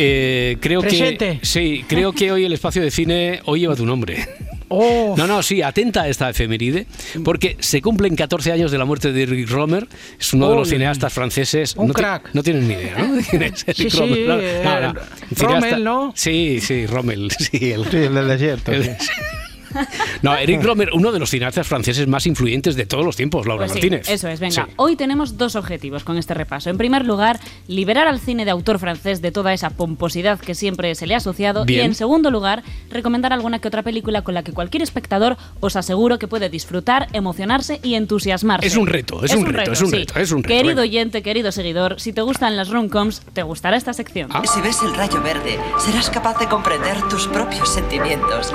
Eh, 0.00 0.58
creo 0.60 0.80
Presente. 0.80 1.38
que 1.40 1.46
sí, 1.46 1.84
creo 1.88 2.12
que 2.12 2.30
hoy 2.30 2.44
el 2.44 2.52
espacio 2.52 2.80
de 2.82 2.90
cine 2.92 3.40
hoy 3.46 3.60
lleva 3.60 3.74
tu 3.74 3.84
nombre. 3.84 4.28
Oh. 4.68 5.14
No, 5.16 5.26
no, 5.26 5.42
sí, 5.42 5.60
atenta 5.62 6.02
a 6.02 6.08
esta 6.08 6.28
efeméride, 6.30 6.86
porque 7.24 7.56
se 7.58 7.80
cumplen 7.82 8.14
14 8.14 8.52
años 8.52 8.70
de 8.70 8.78
la 8.78 8.84
muerte 8.84 9.12
de 9.12 9.22
Eric 9.24 9.48
Romer, 9.50 9.88
es 10.20 10.32
uno 10.34 10.50
de 10.50 10.56
los 10.56 10.68
cineastas 10.68 11.12
franceses. 11.12 11.74
Un 11.74 11.88
no 11.88 11.94
ti- 11.94 12.00
crack. 12.02 12.30
no 12.34 12.42
tienen 12.44 12.68
ni 12.68 12.74
idea, 12.74 12.98
¿no? 12.98 13.14
de 13.16 13.22
quién 13.24 13.42
es 13.42 13.64
Eric 13.66 13.76
Sí, 13.76 13.90
sí, 13.90 13.98
Romer. 13.98 14.28
No, 14.28 14.38
eh, 14.40 14.60
no, 14.62 14.92
no. 14.92 15.00
Rommel, 15.36 15.84
¿no? 15.84 16.12
Sí, 16.14 16.60
sí, 16.60 16.86
Rommel, 16.86 17.30
sí, 17.38 17.72
el, 17.72 17.84
Sí, 17.90 17.96
el 17.96 18.14
del 18.14 18.28
desierto. 18.28 18.70
el- 18.72 18.84
sí. 18.84 18.90
No, 20.22 20.36
Eric 20.36 20.62
Romer, 20.62 20.90
uno 20.92 21.12
de 21.12 21.18
los 21.18 21.30
cineastas 21.30 21.66
franceses 21.66 22.06
más 22.08 22.26
influyentes 22.26 22.74
de 22.76 22.86
todos 22.86 23.04
los 23.04 23.16
tiempos, 23.16 23.46
Laura 23.46 23.66
Pues 23.66 23.72
sí, 23.72 23.78
Martínez. 23.90 24.08
eso 24.08 24.28
es, 24.28 24.40
venga. 24.40 24.64
Sí. 24.66 24.72
Hoy 24.76 24.96
tenemos 24.96 25.36
dos 25.38 25.54
objetivos 25.56 26.04
con 26.04 26.18
este 26.18 26.34
repaso. 26.34 26.70
En 26.70 26.78
primer 26.78 27.04
lugar, 27.04 27.38
liberar 27.68 28.08
al 28.08 28.20
cine 28.20 28.44
de 28.44 28.50
autor 28.50 28.78
francés 28.78 29.22
de 29.22 29.30
toda 29.32 29.52
esa 29.52 29.70
pomposidad 29.70 30.38
que 30.40 30.54
siempre 30.54 30.94
se 30.94 31.06
le 31.06 31.14
ha 31.14 31.18
asociado. 31.18 31.64
Bien. 31.64 31.80
Y 31.80 31.84
en 31.84 31.94
segundo 31.94 32.30
lugar, 32.30 32.62
recomendar 32.90 33.32
alguna 33.32 33.58
que 33.60 33.68
otra 33.68 33.82
película 33.82 34.22
con 34.22 34.34
la 34.34 34.42
que 34.42 34.52
cualquier 34.52 34.82
espectador 34.82 35.36
os 35.60 35.76
aseguro 35.76 36.18
que 36.18 36.26
puede 36.28 36.48
disfrutar, 36.48 37.08
emocionarse 37.12 37.80
y 37.82 37.94
entusiasmarse. 37.94 38.66
Es 38.66 38.76
un 38.76 38.86
reto, 38.86 39.24
es 39.24 39.34
un 39.34 39.46
reto, 39.46 39.72
es 39.72 39.80
un 39.82 39.90
sí. 39.90 39.96
reto, 39.96 40.18
es 40.18 40.32
un 40.32 40.42
reto, 40.42 40.48
Querido 40.54 40.68
venga. 40.76 40.82
oyente, 40.82 41.22
querido 41.22 41.52
seguidor, 41.52 42.00
si 42.00 42.12
te 42.12 42.22
gustan 42.22 42.56
las 42.56 42.68
romcoms, 42.68 43.22
te 43.32 43.42
gustará 43.42 43.76
esta 43.76 43.92
sección. 43.92 44.30
Ah. 44.32 44.42
Si 44.52 44.60
ves 44.60 44.78
el 44.82 44.94
rayo 44.94 45.22
verde, 45.22 45.58
serás 45.78 46.10
capaz 46.10 46.38
de 46.38 46.46
comprender 46.48 47.00
tus 47.08 47.26
propios 47.28 47.72
sentimientos. 47.72 48.52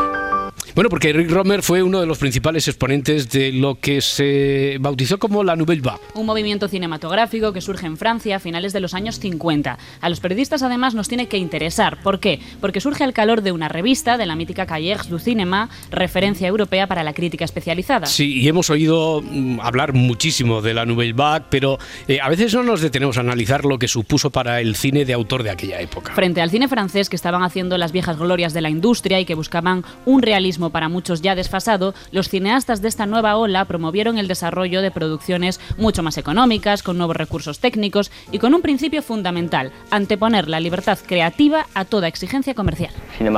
Bueno, 0.76 0.90
porque 0.90 1.10
Eric 1.10 1.30
Romer 1.30 1.62
fue 1.62 1.84
uno 1.84 2.00
de 2.00 2.08
los 2.08 2.18
principales 2.18 2.68
exponentes 2.68 3.30
de 3.30 3.52
lo 3.52 3.76
que 3.76 4.02
se 4.02 4.78
bautizó 4.80 5.20
como 5.20 5.44
la 5.44 5.56
Nouvelle 5.56 5.84
Vague. 5.84 6.00
Un 6.16 6.26
movimiento 6.26 6.68
cinematográfico 6.68 7.54
que 7.54 7.62
surge 7.62 7.86
en 7.86 7.96
Francia 7.96 8.38
a 8.38 8.40
finales 8.40 8.74
de 8.74 8.80
los 8.80 8.96
años 8.96 9.20
50. 9.20 9.78
A 10.02 10.10
los 10.10 10.20
periodistas 10.20 10.64
además 10.64 10.96
nos 10.96 11.08
tiene 11.08 11.28
que 11.28 11.38
interesar. 11.38 12.02
¿Por 12.02 12.20
qué? 12.20 12.40
Porque 12.60 12.82
surge 12.82 13.04
al 13.04 13.14
calor 13.14 13.44
de 13.44 13.52
una 13.52 13.70
revista 13.70 14.18
de 14.18 14.26
la 14.26 14.36
mítica 14.36 14.66
Cahiers 14.66 15.10
du 15.10 15.20
Cinéma, 15.20 15.70
referencia 15.92 16.48
europea 16.48 16.88
para 16.88 17.04
la 17.04 17.14
crítica 17.14 17.46
especializada. 17.46 18.08
Sí, 18.08 18.40
y 18.42 18.48
hemos 18.48 18.72
oído 18.72 19.22
mm, 19.22 19.60
hablar 19.60 19.94
muchísimo 19.94 20.64
de 20.64 20.74
la 20.74 20.88
Nouvelle 20.88 21.14
Vague, 21.14 21.46
pero 21.52 21.78
eh, 22.08 22.20
a 22.20 22.30
veces 22.30 22.52
no 22.56 22.64
nos 22.64 22.82
detenemos 22.82 23.18
a 23.18 23.20
analizar 23.20 23.64
lo 23.64 23.78
que 23.78 23.88
supuso 23.88 24.32
para 24.32 24.60
el 24.60 24.76
cine 24.76 25.06
de 25.06 25.14
autor 25.14 25.44
de 25.44 25.52
aquella 25.52 25.80
época. 25.82 26.16
Frente 26.16 26.42
al 26.42 26.50
cine 26.50 26.68
francés 26.68 27.10
que 27.10 27.16
estaban 27.16 27.44
haciendo 27.44 27.78
las 27.78 27.92
viejas 27.92 28.18
glorias 28.18 28.54
de 28.54 28.62
la 28.62 28.72
industria 28.72 29.20
y 29.20 29.26
que 29.26 29.36
buscaban 29.36 29.84
un 30.06 30.24
realismo 30.24 30.63
para 30.70 30.90
muchos 30.90 31.22
ya 31.22 31.36
desfasado, 31.36 31.94
los 32.12 32.30
cineastas 32.30 32.82
de 32.82 32.88
esta 32.88 33.06
nueva 33.06 33.38
ola 33.38 33.66
promovieron 33.66 34.18
el 34.18 34.28
desarrollo 34.28 34.82
de 34.82 34.92
producciones 34.92 35.60
mucho 35.78 36.04
más 36.04 36.18
económicas, 36.18 36.84
con 36.84 36.98
nuevos 36.98 37.16
recursos 37.16 37.60
técnicos 37.60 38.12
y 38.32 38.40
con 38.40 38.54
un 38.54 38.62
principio 38.62 39.02
fundamental, 39.02 39.72
anteponer 39.92 40.48
la 40.48 40.60
libertad 40.60 40.98
creativa 41.06 41.68
a 41.74 41.86
toda 41.86 42.08
exigencia 42.08 42.54
comercial. 42.54 42.92
Euh, 43.20 43.30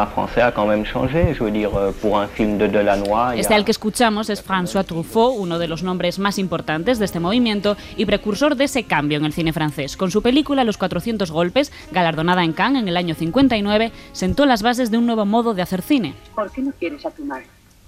Este 3.35 3.53
al 3.53 3.65
que 3.65 3.71
escuchamos 3.71 4.29
es 4.29 4.45
François 4.45 4.85
Truffaut, 4.85 5.35
uno 5.38 5.59
de 5.59 5.67
los 5.67 5.83
nombres 5.83 6.19
más 6.19 6.38
importantes 6.38 6.99
de 6.99 7.05
este 7.05 7.19
movimiento 7.19 7.77
y 7.97 8.05
precursor 8.05 8.55
de 8.55 8.65
ese 8.65 8.83
cambio 8.83 9.17
en 9.17 9.25
el 9.25 9.33
cine 9.33 9.53
francés. 9.53 9.97
Con 9.97 10.11
su 10.11 10.21
película 10.21 10.63
Los 10.63 10.77
400 10.77 11.31
golpes, 11.31 11.71
galardonada 11.91 12.43
en 12.43 12.53
Cannes 12.53 12.81
en 12.81 12.88
el 12.88 12.97
año 12.97 13.15
59, 13.15 13.91
sentó 14.11 14.45
las 14.45 14.61
bases 14.61 14.91
de 14.91 14.97
un 14.97 15.05
nuevo 15.05 15.25
modo 15.25 15.53
de 15.53 15.61
hacer 15.61 15.81
cine. 15.81 16.15
¿Por 16.33 16.51
qué 16.51 16.61
no 16.61 16.71
quieres 16.79 17.05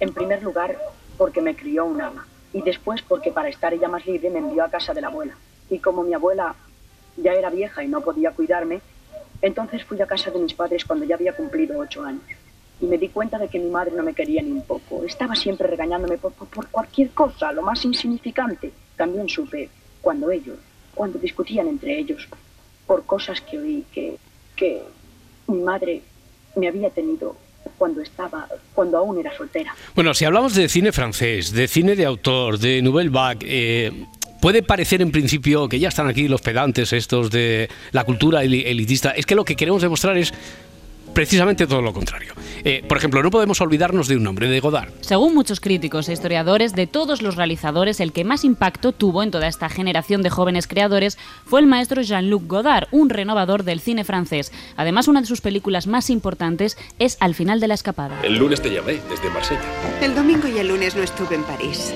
En 0.00 0.12
primer 0.12 0.42
lugar, 0.42 0.78
porque 1.16 1.40
me 1.40 1.54
crió 1.56 1.84
un 1.84 2.00
ama. 2.00 2.26
Y 2.52 2.62
después 2.62 3.02
porque 3.02 3.30
para 3.32 3.48
estar 3.48 3.74
ella 3.74 3.88
más 3.88 4.06
libre 4.06 4.30
me 4.30 4.38
envió 4.38 4.64
a 4.64 4.70
casa 4.70 4.94
de 4.94 5.00
la 5.00 5.08
abuela. 5.08 5.34
Y 5.70 5.78
como 5.80 6.02
mi 6.02 6.14
abuela 6.14 6.54
ya 7.16 7.32
era 7.34 7.50
vieja 7.50 7.82
y 7.84 7.88
no 7.88 8.00
podía 8.00 8.30
cuidarme, 8.30 8.80
entonces 9.42 9.84
fui 9.84 10.00
a 10.00 10.06
casa 10.06 10.30
de 10.30 10.38
mis 10.38 10.54
padres 10.54 10.84
cuando 10.84 11.04
ya 11.04 11.14
había 11.16 11.34
cumplido 11.36 11.78
ocho 11.78 12.02
años. 12.04 12.22
Y 12.80 12.86
me 12.86 12.96
di 12.96 13.08
cuenta 13.08 13.38
de 13.38 13.48
que 13.48 13.58
mi 13.58 13.68
madre 13.70 13.92
no 13.96 14.02
me 14.02 14.14
quería 14.14 14.40
ni 14.40 14.52
un 14.52 14.62
poco. 14.62 15.04
Estaba 15.04 15.34
siempre 15.34 15.66
regañándome 15.66 16.16
por, 16.16 16.32
por- 16.32 16.48
por 16.48 16.68
cualquier 16.68 17.10
cosa, 17.10 17.52
lo 17.52 17.62
más 17.62 17.84
insignificante. 17.84 18.72
También 18.96 19.28
supe 19.28 19.68
cuando 20.00 20.30
ellos, 20.30 20.56
cuando 20.94 21.18
discutían 21.18 21.66
entre 21.68 21.98
ellos, 21.98 22.28
por 22.86 23.04
cosas 23.04 23.40
que 23.40 23.58
oí 23.58 23.84
que, 23.92 24.16
que 24.56 24.82
mi 25.48 25.60
madre 25.60 26.02
me 26.56 26.68
había 26.68 26.90
tenido 26.90 27.36
cuando 27.76 28.00
estaba, 28.00 28.46
cuando 28.74 28.98
aún 28.98 29.18
era 29.18 29.36
soltera. 29.36 29.74
Bueno, 29.94 30.14
si 30.14 30.24
hablamos 30.24 30.54
de 30.54 30.68
cine 30.68 30.92
francés, 30.92 31.52
de 31.52 31.68
cine 31.68 31.96
de 31.96 32.04
autor, 32.06 32.58
de 32.58 32.80
Nouvelle 32.82 33.10
Vague, 33.10 33.46
eh, 33.48 33.92
puede 34.40 34.62
parecer 34.62 35.02
en 35.02 35.10
principio 35.10 35.68
que 35.68 35.78
ya 35.78 35.88
están 35.88 36.08
aquí 36.08 36.28
los 36.28 36.40
pedantes 36.40 36.92
estos 36.92 37.30
de 37.30 37.68
la 37.92 38.04
cultura 38.04 38.42
eli- 38.44 38.62
elitista. 38.66 39.10
Es 39.10 39.26
que 39.26 39.34
lo 39.34 39.44
que 39.44 39.56
queremos 39.56 39.82
demostrar 39.82 40.16
es 40.16 40.32
precisamente 41.18 41.66
todo 41.66 41.82
lo 41.82 41.92
contrario. 41.92 42.32
Eh, 42.62 42.84
por 42.88 42.96
ejemplo, 42.96 43.24
no 43.24 43.32
podemos 43.32 43.60
olvidarnos 43.60 44.06
de 44.06 44.16
un 44.16 44.22
nombre, 44.22 44.46
de 44.46 44.60
Godard. 44.60 44.92
Según 45.00 45.34
muchos 45.34 45.58
críticos 45.58 46.08
e 46.08 46.12
historiadores, 46.12 46.76
de 46.76 46.86
todos 46.86 47.22
los 47.22 47.34
realizadores, 47.34 47.98
el 47.98 48.12
que 48.12 48.22
más 48.22 48.44
impacto 48.44 48.92
tuvo 48.92 49.24
en 49.24 49.32
toda 49.32 49.48
esta 49.48 49.68
generación 49.68 50.22
de 50.22 50.30
jóvenes 50.30 50.68
creadores 50.68 51.18
fue 51.44 51.58
el 51.58 51.66
maestro 51.66 52.02
Jean-Luc 52.02 52.46
Godard, 52.46 52.86
un 52.92 53.10
renovador 53.10 53.64
del 53.64 53.80
cine 53.80 54.04
francés. 54.04 54.52
Además, 54.76 55.08
una 55.08 55.20
de 55.20 55.26
sus 55.26 55.40
películas 55.40 55.88
más 55.88 56.08
importantes 56.08 56.78
es 57.00 57.16
Al 57.18 57.34
final 57.34 57.58
de 57.58 57.66
la 57.66 57.74
escapada. 57.74 58.20
El 58.22 58.36
lunes 58.36 58.62
te 58.62 58.70
llamé 58.70 59.00
desde 59.10 59.28
Marsella. 59.30 59.60
El 60.00 60.14
domingo 60.14 60.46
y 60.46 60.58
el 60.58 60.68
lunes 60.68 60.94
no 60.94 61.02
estuve 61.02 61.34
en 61.34 61.42
París. 61.42 61.92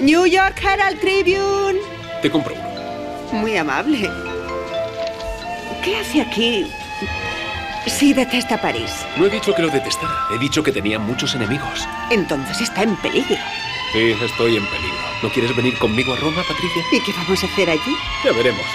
New 0.00 0.26
York 0.26 0.60
Herald 0.60 0.98
Tribune. 0.98 1.78
Te 2.20 2.28
compro 2.28 2.52
uno. 2.52 3.40
Muy 3.40 3.56
amable. 3.56 4.10
¿Qué 5.84 5.98
hace 5.98 6.20
aquí? 6.20 6.66
Sí, 7.86 8.12
detesta 8.12 8.60
París. 8.60 8.90
No 9.16 9.26
he 9.26 9.30
dicho 9.30 9.54
que 9.54 9.62
lo 9.62 9.68
detestara. 9.68 10.26
He 10.34 10.38
dicho 10.38 10.62
que 10.62 10.72
tenía 10.72 10.98
muchos 10.98 11.34
enemigos. 11.34 11.86
Entonces 12.10 12.60
está 12.60 12.82
en 12.82 12.96
peligro. 12.96 13.36
Sí, 13.92 14.12
estoy 14.22 14.56
en 14.56 14.66
peligro. 14.66 14.96
¿No 15.22 15.30
quieres 15.30 15.54
venir 15.56 15.78
conmigo 15.78 16.12
a 16.12 16.16
Roma, 16.16 16.42
Patricia? 16.46 16.82
¿Y 16.92 17.00
qué 17.00 17.12
vamos 17.12 17.42
a 17.42 17.46
hacer 17.46 17.70
allí? 17.70 17.96
Ya 18.24 18.32
veremos. 18.32 18.66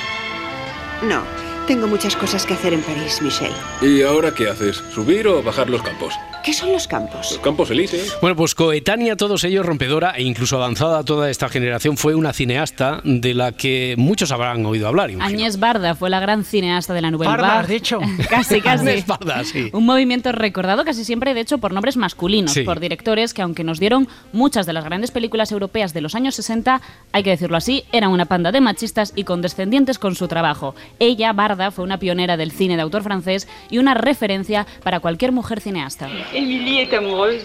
No, 1.03 1.23
tengo 1.67 1.87
muchas 1.87 2.15
cosas 2.15 2.45
que 2.45 2.53
hacer 2.53 2.73
en 2.73 2.81
París, 2.81 3.21
Michelle. 3.21 3.53
¿Y 3.81 4.01
ahora 4.01 4.33
qué 4.33 4.49
haces? 4.49 4.77
¿Subir 4.93 5.27
o 5.27 5.41
bajar 5.41 5.69
los 5.69 5.81
campos? 5.81 6.13
¿Qué 6.43 6.53
son 6.53 6.71
los 6.73 6.87
campos? 6.87 7.31
Los 7.31 7.39
campos 7.39 7.69
elíseos. 7.69 8.17
Bueno, 8.19 8.35
pues 8.35 8.55
coetánea 8.55 9.13
a 9.13 9.15
todos 9.15 9.43
ellos, 9.43 9.63
rompedora 9.63 10.11
e 10.17 10.23
incluso 10.23 10.55
avanzada 10.57 10.97
a 10.99 11.03
toda 11.03 11.29
esta 11.29 11.49
generación, 11.49 11.97
fue 11.97 12.15
una 12.15 12.33
cineasta 12.33 12.99
de 13.03 13.35
la 13.35 13.51
que 13.51 13.93
muchos 13.97 14.31
habrán 14.31 14.65
oído 14.65 14.87
hablar. 14.87 15.11
Agnès 15.19 15.59
Barda 15.59 15.93
fue 15.93 16.09
la 16.09 16.19
gran 16.19 16.43
cineasta 16.43 16.95
de 16.95 17.01
la 17.03 17.11
Nouvelle 17.11 17.29
Barda, 17.31 17.47
Vague. 17.47 17.59
has 17.59 17.67
dicho. 17.67 17.99
casi, 18.29 18.59
casi. 18.59 18.87
Agnès 18.87 19.05
Barda, 19.05 19.43
sí. 19.43 19.69
Un 19.71 19.85
movimiento 19.85 20.31
recordado 20.31 20.83
casi 20.83 21.05
siempre, 21.05 21.35
de 21.35 21.41
hecho, 21.41 21.59
por 21.59 21.73
nombres 21.73 21.95
masculinos, 21.95 22.53
Sí. 22.53 22.61
por 22.63 22.79
directores 22.79 23.35
que, 23.35 23.43
aunque 23.43 23.63
nos 23.63 23.79
dieron 23.79 24.07
muchas 24.33 24.65
de 24.65 24.73
las 24.73 24.83
grandes 24.83 25.11
películas 25.11 25.51
europeas 25.51 25.93
de 25.93 26.01
los 26.01 26.15
años 26.15 26.33
60, 26.35 26.81
hay 27.11 27.23
que 27.23 27.29
decirlo 27.29 27.55
así, 27.57 27.83
eran 27.91 28.09
una 28.09 28.25
panda 28.25 28.51
de 28.51 28.61
machistas 28.61 29.13
y 29.15 29.25
condescendientes 29.25 29.99
con 29.99 30.15
su 30.15 30.27
trabajo. 30.27 30.73
Ella, 30.97 31.33
Barda, 31.33 31.60
fue 31.69 31.83
una 31.83 31.99
pionera 31.99 32.37
del 32.37 32.51
cine 32.51 32.75
de 32.75 32.81
autor 32.81 33.03
francés 33.03 33.47
y 33.69 33.77
una 33.77 33.93
referencia 33.93 34.65
para 34.83 34.99
cualquier 34.99 35.31
mujer 35.31 35.61
cineasta. 35.61 36.09
Émilie 36.33 36.81
est 36.81 36.93
amoureuse. 36.93 37.43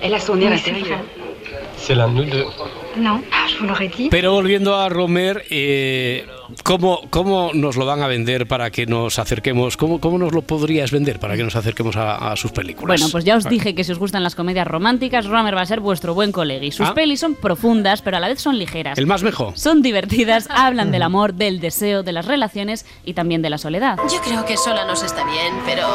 Elle 0.00 0.14
a 0.14 0.20
son 0.20 0.38
c'est 0.38 0.46
intérieur. 0.46 1.00
C'est 1.76 1.94
l'un 1.94 2.08
de 2.08 2.14
nous 2.14 2.24
deux. 2.24 2.44
Non, 2.96 3.20
je 3.48 3.58
vous 3.58 3.66
l'aurais 3.66 3.88
dit. 3.88 4.08
Pero 4.10 4.32
volviendo 4.32 4.74
a 4.74 4.88
Romer, 4.88 5.42
eh, 5.50 6.24
¿cómo, 6.62 7.00
¿cómo 7.10 7.50
nos 7.54 7.76
lo 7.76 7.86
van 7.86 8.02
a 8.02 8.06
vender 8.06 8.46
para 8.46 8.70
que 8.70 8.86
nos 8.86 9.18
acerquemos? 9.18 9.76
¿Cómo, 9.76 10.00
cómo 10.00 10.18
nos 10.18 10.32
lo 10.32 10.42
podrías 10.42 10.90
vender 10.90 11.18
para 11.18 11.36
que 11.36 11.42
nos 11.42 11.56
acerquemos 11.56 11.96
a, 11.96 12.32
a 12.32 12.36
sus 12.36 12.52
películas? 12.52 13.00
Bueno, 13.00 13.10
pues 13.12 13.24
ya 13.24 13.36
os 13.36 13.44
dije 13.48 13.74
que 13.74 13.84
si 13.84 13.92
os 13.92 13.98
gustan 13.98 14.22
las 14.22 14.34
comedias 14.34 14.66
románticas, 14.66 15.26
Romer 15.26 15.56
va 15.56 15.62
a 15.62 15.66
ser 15.66 15.80
vuestro 15.80 16.14
buen 16.14 16.32
colega. 16.32 16.64
Y 16.64 16.72
sus 16.72 16.86
Ah. 16.88 16.94
pelis 16.94 17.20
son 17.20 17.34
profundas, 17.34 18.02
pero 18.02 18.16
a 18.16 18.20
la 18.20 18.28
vez 18.28 18.40
son 18.40 18.58
ligeras. 18.58 18.98
El 18.98 19.06
más 19.06 19.22
mejor. 19.22 19.58
Son 19.58 19.82
divertidas, 19.82 20.48
hablan 20.50 20.90
del 20.92 21.02
amor, 21.02 21.34
del 21.34 21.60
deseo, 21.60 22.02
de 22.02 22.12
las 22.12 22.26
relaciones 22.26 22.86
y 23.04 23.14
también 23.14 23.42
de 23.42 23.50
la 23.50 23.58
soledad. 23.58 23.98
Yo 24.12 24.20
creo 24.22 24.44
que 24.44 24.56
sola 24.56 24.84
nos 24.86 25.02
está 25.02 25.24
bien, 25.24 25.54
pero 25.64 25.86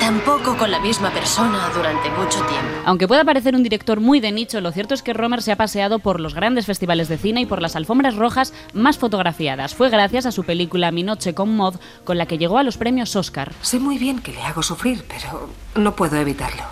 tampoco 0.00 0.56
con 0.56 0.70
la 0.70 0.80
misma 0.80 1.10
persona 1.10 1.70
durante 1.74 2.10
mucho 2.10 2.38
tiempo. 2.46 2.68
Aunque 2.84 3.08
pueda 3.08 3.24
parecer 3.24 3.54
un 3.54 3.62
director 3.62 4.00
muy 4.00 4.20
de 4.20 4.32
nicho, 4.32 4.60
lo 4.60 4.72
cierto 4.72 4.94
es 4.94 5.02
que 5.02 5.12
Romer 5.12 5.42
se 5.42 5.52
ha 5.52 5.56
paseado 5.56 5.98
por 5.98 6.20
los 6.20 6.34
grandes 6.34 6.66
festivales 6.66 7.08
de 7.08 7.16
cine 7.18 7.40
y 7.42 7.46
por 7.46 7.62
las 7.62 7.76
alfombras 7.76 8.14
rojas 8.16 8.52
más 8.72 8.98
fotografiadas. 8.98 9.74
Fue 9.74 9.90
gracias 9.94 10.26
a 10.26 10.32
su 10.32 10.42
película 10.42 10.90
Mi 10.90 11.04
noche 11.04 11.34
con 11.34 11.54
Mod 11.54 11.76
con 12.02 12.18
la 12.18 12.26
que 12.26 12.36
llegó 12.36 12.58
a 12.58 12.64
los 12.64 12.76
premios 12.76 13.14
Oscar. 13.14 13.52
Sé 13.62 13.78
muy 13.78 13.96
bien 13.96 14.18
que 14.18 14.32
le 14.32 14.42
hago 14.42 14.62
sufrir, 14.62 15.04
pero 15.08 15.48
no 15.76 15.94
puedo 15.94 16.16
evitarlo. 16.16 16.64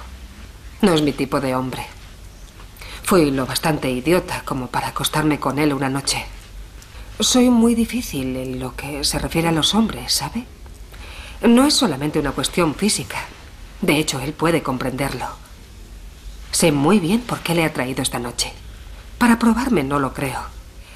No 0.81 0.93
es 0.93 1.03
mi 1.03 1.13
tipo 1.13 1.41
de 1.41 1.55
hombre. 1.55 1.87
Fui 3.05 3.31
lo 3.31 3.47
bastante 3.47 3.91
idiota 3.91 4.43
como 4.45 4.67
para 4.67 4.89
acostarme 4.89 5.39
con 5.39 5.61
él 5.61 5.73
una 5.73 5.89
noche. 5.89 6.25
Soy 7.21 7.49
muy 7.49 7.77
difícil 7.77 8.37
en 8.37 8.59
lo 8.59 8.75
que 8.75 9.05
se 9.05 9.21
refiere 9.21 9.49
a 9.49 9.53
los 9.53 9.75
hombres, 9.75 10.13
¿sabe? 10.13 10.45
No 11.43 11.65
es 11.65 11.75
solamente 11.75 12.19
una 12.19 12.33
cuestión 12.33 12.75
física. 12.75 13.19
De 13.81 13.99
hecho, 13.99 14.19
él 14.19 14.33
puede 14.33 14.63
comprenderlo. 14.63 15.27
Sé 16.51 16.73
muy 16.73 16.99
bien 16.99 17.21
por 17.21 17.41
qué 17.41 17.55
le 17.55 17.65
ha 17.65 17.73
traído 17.73 18.03
esta 18.03 18.19
noche. 18.19 18.53
Para 19.19 19.39
probarme 19.39 19.85
no 19.85 20.01
lo 20.01 20.13
creo. 20.13 20.41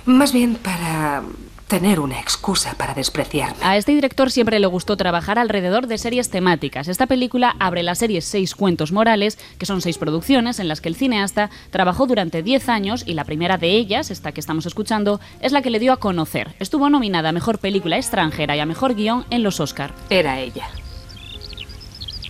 Más 0.04 0.32
bien 0.32 0.56
para 0.56 1.22
tener 1.68 1.98
una 1.98 2.20
excusa 2.20 2.74
para 2.74 2.94
despreciarme. 2.94 3.56
A 3.62 3.76
este 3.76 3.92
director 3.92 4.30
siempre 4.30 4.60
le 4.60 4.66
gustó 4.66 4.96
trabajar 4.96 5.38
alrededor 5.38 5.86
de 5.86 5.98
series 5.98 6.30
temáticas. 6.30 6.88
Esta 6.88 7.06
película 7.06 7.56
abre 7.58 7.82
la 7.82 7.94
serie 7.94 8.20
Seis 8.20 8.54
Cuentos 8.54 8.92
Morales, 8.92 9.38
que 9.58 9.66
son 9.66 9.80
seis 9.80 9.98
producciones 9.98 10.60
en 10.60 10.68
las 10.68 10.80
que 10.80 10.88
el 10.88 10.96
cineasta 10.96 11.50
trabajó 11.70 12.06
durante 12.06 12.42
10 12.42 12.68
años 12.68 13.04
y 13.06 13.14
la 13.14 13.24
primera 13.24 13.58
de 13.58 13.70
ellas, 13.70 14.10
esta 14.10 14.32
que 14.32 14.40
estamos 14.40 14.66
escuchando, 14.66 15.20
es 15.40 15.52
la 15.52 15.62
que 15.62 15.70
le 15.70 15.80
dio 15.80 15.92
a 15.92 15.98
conocer. 15.98 16.54
Estuvo 16.60 16.88
nominada 16.88 17.30
a 17.30 17.32
Mejor 17.32 17.58
Película 17.58 17.96
Extranjera 17.96 18.56
y 18.56 18.60
a 18.60 18.66
Mejor 18.66 18.94
Guión 18.94 19.24
en 19.30 19.42
los 19.42 19.58
Oscar. 19.60 19.92
Era 20.08 20.38
ella. 20.38 20.68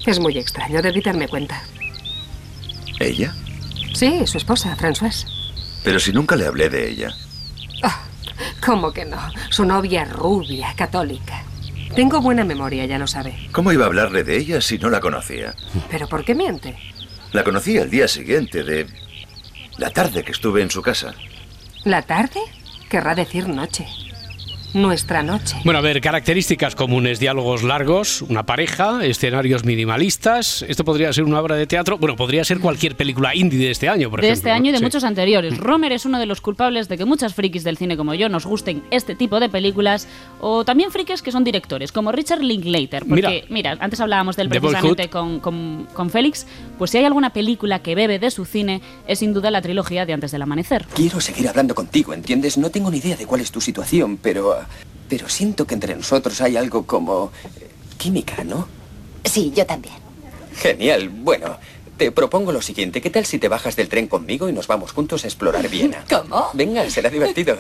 Es 0.07 0.19
muy 0.21 0.39
extraño, 0.39 0.81
debí 0.81 1.01
darme 1.03 1.29
cuenta. 1.29 1.63
¿Ella? 3.01 3.35
Sí, 3.93 4.27
su 4.27 4.39
esposa, 4.39 4.75
Françoise. 4.77 5.27
Pero 5.85 5.99
si 5.99 6.13
nunca 6.13 6.37
le 6.37 6.47
hablé 6.47 6.69
de 6.69 6.89
ella. 6.89 7.11
¿Cómo 8.65 8.93
que 8.93 9.05
no? 9.05 9.19
Su 9.51 9.65
novia 9.65 10.05
rubia, 10.05 10.75
católica. 10.77 11.43
Tengo 11.95 12.21
buena 12.21 12.45
memoria, 12.45 12.85
ya 12.85 12.99
lo 12.99 13.07
sabe. 13.07 13.49
¿Cómo 13.53 13.73
iba 13.73 13.85
a 13.85 13.87
hablarle 13.87 14.23
de 14.23 14.37
ella 14.37 14.61
si 14.61 14.79
no 14.79 14.91
la 14.91 15.01
conocía? 15.01 15.55
¿Pero 15.91 16.09
por 16.09 16.25
qué 16.25 16.35
miente? 16.35 16.77
La 17.33 17.43
conocí 17.43 17.79
al 17.79 17.91
día 17.91 18.07
siguiente 18.09 18.63
de 18.63 18.87
la 19.79 19.91
tarde 19.91 20.23
que 20.23 20.33
estuve 20.33 20.63
en 20.63 20.71
su 20.71 20.83
casa. 20.83 21.15
¿La 21.85 22.03
tarde? 22.03 22.41
Querrá 22.91 23.15
decir 23.15 23.49
noche. 23.49 23.87
Nuestra 24.77 25.23
noche. 25.23 25.57
Bueno, 25.65 25.79
a 25.79 25.83
ver, 25.83 26.03
características 26.03 26.75
comunes, 26.75 27.19
diálogos 27.19 27.63
largos, 27.63 28.21
una 28.21 28.45
pareja, 28.45 29.03
escenarios 29.07 29.65
minimalistas. 29.65 30.67
Esto 30.69 30.85
podría 30.85 31.11
ser 31.15 31.25
una 31.25 31.41
obra 31.41 31.57
de 31.57 31.67
teatro, 31.67 31.97
bueno, 31.97 32.15
podría 32.15 32.45
ser 32.45 32.61
cualquier 32.61 32.95
película 32.95 33.35
indie 33.35 33.59
de 33.59 33.71
este 33.71 33.89
año, 33.89 34.11
por 34.11 34.21
de 34.21 34.27
ejemplo. 34.27 34.39
este 34.39 34.51
año 34.51 34.69
y 34.69 34.73
de 34.73 34.79
Sí. 34.79 34.85
muchos 34.85 35.03
anteriores. 35.05 35.57
Romer 35.57 35.93
es 35.93 36.05
uno 36.05 36.19
de 36.19 36.27
los 36.27 36.43
culpables 36.43 36.89
de 36.91 36.99
que 36.99 37.07
muchas 37.07 37.33
frikis 37.33 37.65
del 37.65 37.79
cine 37.79 37.97
como 37.97 38.13
yo 38.13 38.29
nos 38.29 38.45
gusten 38.45 38.83
este 38.91 39.15
tipo 39.15 39.41
de 39.41 39.49
películas, 39.49 40.09
o 40.43 40.63
también 40.67 40.91
frikis 40.91 41.23
que 41.23 41.33
son 41.33 41.43
directores, 41.43 41.91
como 41.91 42.13
Richard 42.13 42.43
Linklater. 42.43 43.07
Porque, 43.09 43.47
mira, 43.49 43.79
antes 43.81 43.99
hablábamos 44.01 44.37
del 44.37 44.51
precisamente 44.51 45.09
con, 45.09 45.41
con, 45.41 45.87
con 45.95 46.11
Félix, 46.11 46.47
pues 46.77 46.91
si 46.91 46.99
hay 46.99 47.07
alguna 47.07 47.31
película 47.31 47.79
que 47.79 47.95
bebe 47.95 48.19
de 48.19 48.31
su 48.31 48.45
cine, 48.45 48.83
es 49.09 49.21
sin 49.21 49.33
duda 49.33 49.51
la 49.51 49.63
trilogía 49.63 50.05
de 50.05 50.13
Antes 50.13 50.33
del 50.33 50.43
Amanecer. 50.43 50.85
Quiero 50.95 51.19
seguir 51.23 51.49
hablando 51.49 51.75
contigo, 51.75 52.13
¿entiendes? 52.13 52.59
No 52.59 52.69
tengo 52.71 52.91
ni 52.91 52.99
idea 52.99 53.17
de 53.17 53.25
cuál 53.25 53.41
es 53.41 53.51
tu 53.51 53.63
situación, 53.63 54.19
pero... 54.21 54.55
Pero 55.09 55.29
siento 55.29 55.67
que 55.67 55.75
entre 55.75 55.95
nosotros 55.95 56.41
hay 56.41 56.57
algo 56.57 56.87
como... 56.87 57.33
eh, 57.61 57.67
química, 57.97 58.45
¿no? 58.45 58.69
Sí, 59.25 59.53
yo 59.55 59.67
también. 59.67 59.95
Genial. 60.57 61.09
Bueno, 61.09 61.59
te 61.97 62.13
propongo 62.13 62.53
lo 62.53 62.63
siguiente. 62.63 63.01
¿Qué 63.01 63.11
tal 63.11 63.25
si 63.25 63.39
te 63.39 63.49
bajas 63.49 63.77
del 63.77 63.89
tren 63.89 64.07
conmigo 64.07 64.49
y 64.49 64.53
nos 64.53 64.67
vamos 64.67 64.93
juntos 64.93 65.25
a 65.25 65.27
explorar 65.27 65.69
Viena? 65.69 66.05
¿Cómo? 66.11 66.51
Venga, 66.55 66.89
será 66.91 67.11
divertido. 67.11 67.57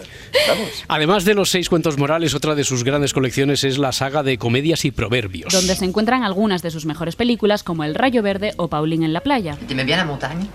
Vamos. 0.49 0.69
Además 0.89 1.25
de 1.25 1.35
los 1.35 1.51
seis 1.51 1.69
cuentos 1.69 1.99
morales, 1.99 2.35
otra 2.35 2.55
de 2.55 2.65
sus 2.65 2.85
grandes 2.85 3.13
colecciones 3.13 3.65
es 3.65 3.79
la 3.79 3.93
saga 3.93 4.23
de 4.23 4.39
comedias 4.39 4.85
y 4.85 4.91
proverbios. 4.91 5.53
Donde 5.53 5.75
se 5.75 5.85
encuentran 5.85 6.23
algunas 6.23 6.63
de 6.63 6.71
sus 6.71 6.87
mejores 6.87 7.17
películas, 7.17 7.63
como 7.63 7.85
El 7.85 7.95
Rayo 7.95 8.23
Verde 8.23 8.55
o 8.57 8.69
Pauline 8.69 9.07
en 9.07 9.13
la 9.13 9.21
playa. 9.21 9.57
T'aimais 9.67 9.87
bien 9.87 9.99
la 9.99 10.05
montagne 10.05 10.47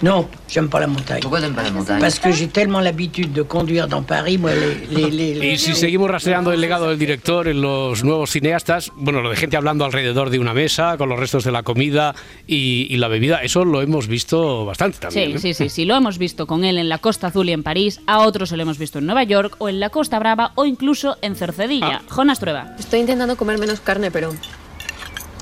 Non, 0.00 0.28
j'aime 0.48 0.68
pas 0.68 0.78
la 0.78 0.86
montagne. 0.86 1.20
Pourquoi 1.20 1.40
t'aimes 1.40 1.54
pas 1.56 1.64
la 1.64 1.72
montagne 1.72 2.00
Parce 2.00 2.20
que 2.20 2.30
j'ai 2.30 2.46
tellement 2.46 2.80
l'habitude 2.80 3.32
de 3.32 3.42
conduire 3.42 3.88
dans 3.88 4.02
Paris, 4.04 4.38
moi, 4.38 4.52
les... 4.54 4.86
les, 4.86 5.10
les- 5.10 5.34
les- 5.40 5.54
Y 5.54 5.58
si 5.58 5.74
seguimos 5.74 6.08
rastreando 6.08 6.52
el 6.52 6.60
legado 6.60 6.88
del 6.88 6.98
director 7.00 7.48
en 7.48 7.60
los 7.60 8.04
nuevos 8.04 8.30
cineastas, 8.30 8.92
bueno, 8.94 9.22
lo 9.22 9.30
de 9.30 9.36
gente 9.36 9.56
hablando 9.56 9.84
alrededor 9.84 10.30
de 10.30 10.38
una 10.38 10.54
mesa, 10.54 10.96
con 10.98 11.08
los 11.08 11.18
restos 11.18 11.42
de 11.42 11.50
la 11.50 11.64
comida 11.64 12.14
y, 12.46 12.86
y 12.90 12.96
la 12.98 13.08
bebida, 13.08 13.42
eso 13.42 13.64
lo 13.64 13.82
hemos 13.82 14.06
visto 14.06 14.64
bastante 14.64 14.98
también. 14.98 15.30
Sí, 15.32 15.48
¿eh? 15.48 15.54
sí, 15.54 15.64
sí, 15.64 15.68
sí, 15.68 15.84
lo 15.84 15.96
hemos 15.96 16.16
visto 16.18 16.46
con 16.46 16.64
él 16.64 16.78
en 16.78 16.88
la 16.88 16.98
Costa 16.98 17.26
Azul 17.26 17.48
y 17.48 17.52
en 17.52 17.64
París, 17.64 18.00
a 18.06 18.20
otros 18.20 18.50
se 18.50 18.56
lo 18.56 18.62
hemos 18.62 18.78
visto 18.78 19.00
en 19.00 19.06
Nueva 19.06 19.24
York 19.24 19.56
o 19.58 19.68
en 19.68 19.80
la 19.80 19.90
Costa 19.90 20.20
Brava 20.20 20.52
o 20.54 20.64
incluso 20.64 21.16
en 21.22 21.34
Cercedilla. 21.34 22.02
Jonas 22.08 22.38
Trueba. 22.38 22.76
Estoy 22.78 23.00
intentando 23.00 23.36
comer 23.36 23.58
menos 23.58 23.80
carne, 23.80 24.12
pero 24.12 24.30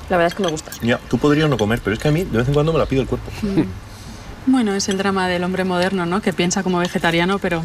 la 0.09 0.17
verdad 0.17 0.27
es 0.27 0.33
que 0.33 0.41
me 0.41 0.49
gusta. 0.49 0.71
Ya, 0.81 0.97
tú 1.09 1.19
podrías 1.19 1.47
no 1.47 1.57
comer, 1.59 1.79
pero 1.83 1.93
es 1.95 1.99
que 2.01 2.07
a 2.07 2.11
mí 2.11 2.23
de 2.23 2.39
vez 2.39 2.47
en 2.47 2.55
cuando 2.55 2.73
me 2.73 2.79
la 2.79 2.87
pide 2.87 3.01
el 3.01 3.07
cuerpo. 3.07 3.29
Bueno, 4.47 4.73
es 4.73 4.87
el 4.89 4.97
drama 4.97 5.27
del 5.27 5.43
hombre 5.43 5.63
moderno, 5.65 6.05
¿no? 6.05 6.21
Que 6.21 6.33
piensa 6.33 6.63
como 6.63 6.79
vegetariano, 6.79 7.37
pero 7.37 7.63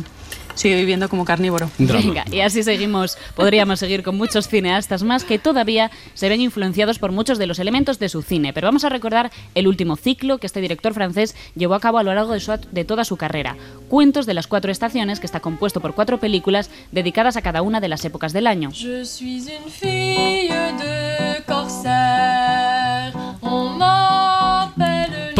sigue 0.55 0.77
viviendo 0.77 1.09
como 1.09 1.25
carnívoro. 1.25 1.71
Venga, 1.79 2.25
y 2.31 2.41
así 2.41 2.63
seguimos, 2.63 3.17
podríamos 3.35 3.79
seguir 3.79 4.03
con 4.03 4.17
muchos 4.19 4.49
cineastas 4.49 5.03
más 5.03 5.25
que 5.25 5.39
todavía 5.39 5.91
se 6.13 6.29
ven 6.29 6.41
influenciados 6.43 6.99
por 6.99 7.11
muchos 7.13 7.39
de 7.39 7.47
los 7.47 7.59
elementos 7.59 7.99
de 7.99 8.09
su 8.11 8.21
cine. 8.23 8.53
Pero 8.53 8.67
vamos 8.67 8.85
a 8.85 8.89
recordar 8.91 9.31
el 9.55 9.67
último 9.69 9.97
ciclo 9.97 10.37
que 10.39 10.47
este 10.47 10.61
director 10.61 10.93
francés 10.93 11.35
llevó 11.55 11.75
a 11.75 11.81
cabo 11.81 11.99
a 11.99 12.03
lo 12.03 12.13
largo 12.15 12.33
de, 12.35 12.41
su- 12.41 12.53
de 12.71 12.85
toda 12.85 13.05
su 13.05 13.17
carrera. 13.17 13.57
Cuentos 13.89 14.27
de 14.27 14.35
las 14.35 14.47
cuatro 14.47 14.71
estaciones, 14.73 15.21
que 15.21 15.27
está 15.27 15.41
compuesto 15.41 15.81
por 15.81 15.95
cuatro 15.95 16.19
películas 16.19 16.69
dedicadas 16.91 17.37
a 17.37 17.43
cada 17.43 17.63
una 17.63 17.81
de 17.81 17.89
las 17.89 18.05
épocas 18.05 18.33
del 18.35 18.47
año. 18.47 18.71
Je 18.73 19.05
suis 19.07 19.47
une 19.47 19.71
fille 19.71 20.49
de 20.79 21.43
corsaire. 21.47 23.13
On 23.41 23.79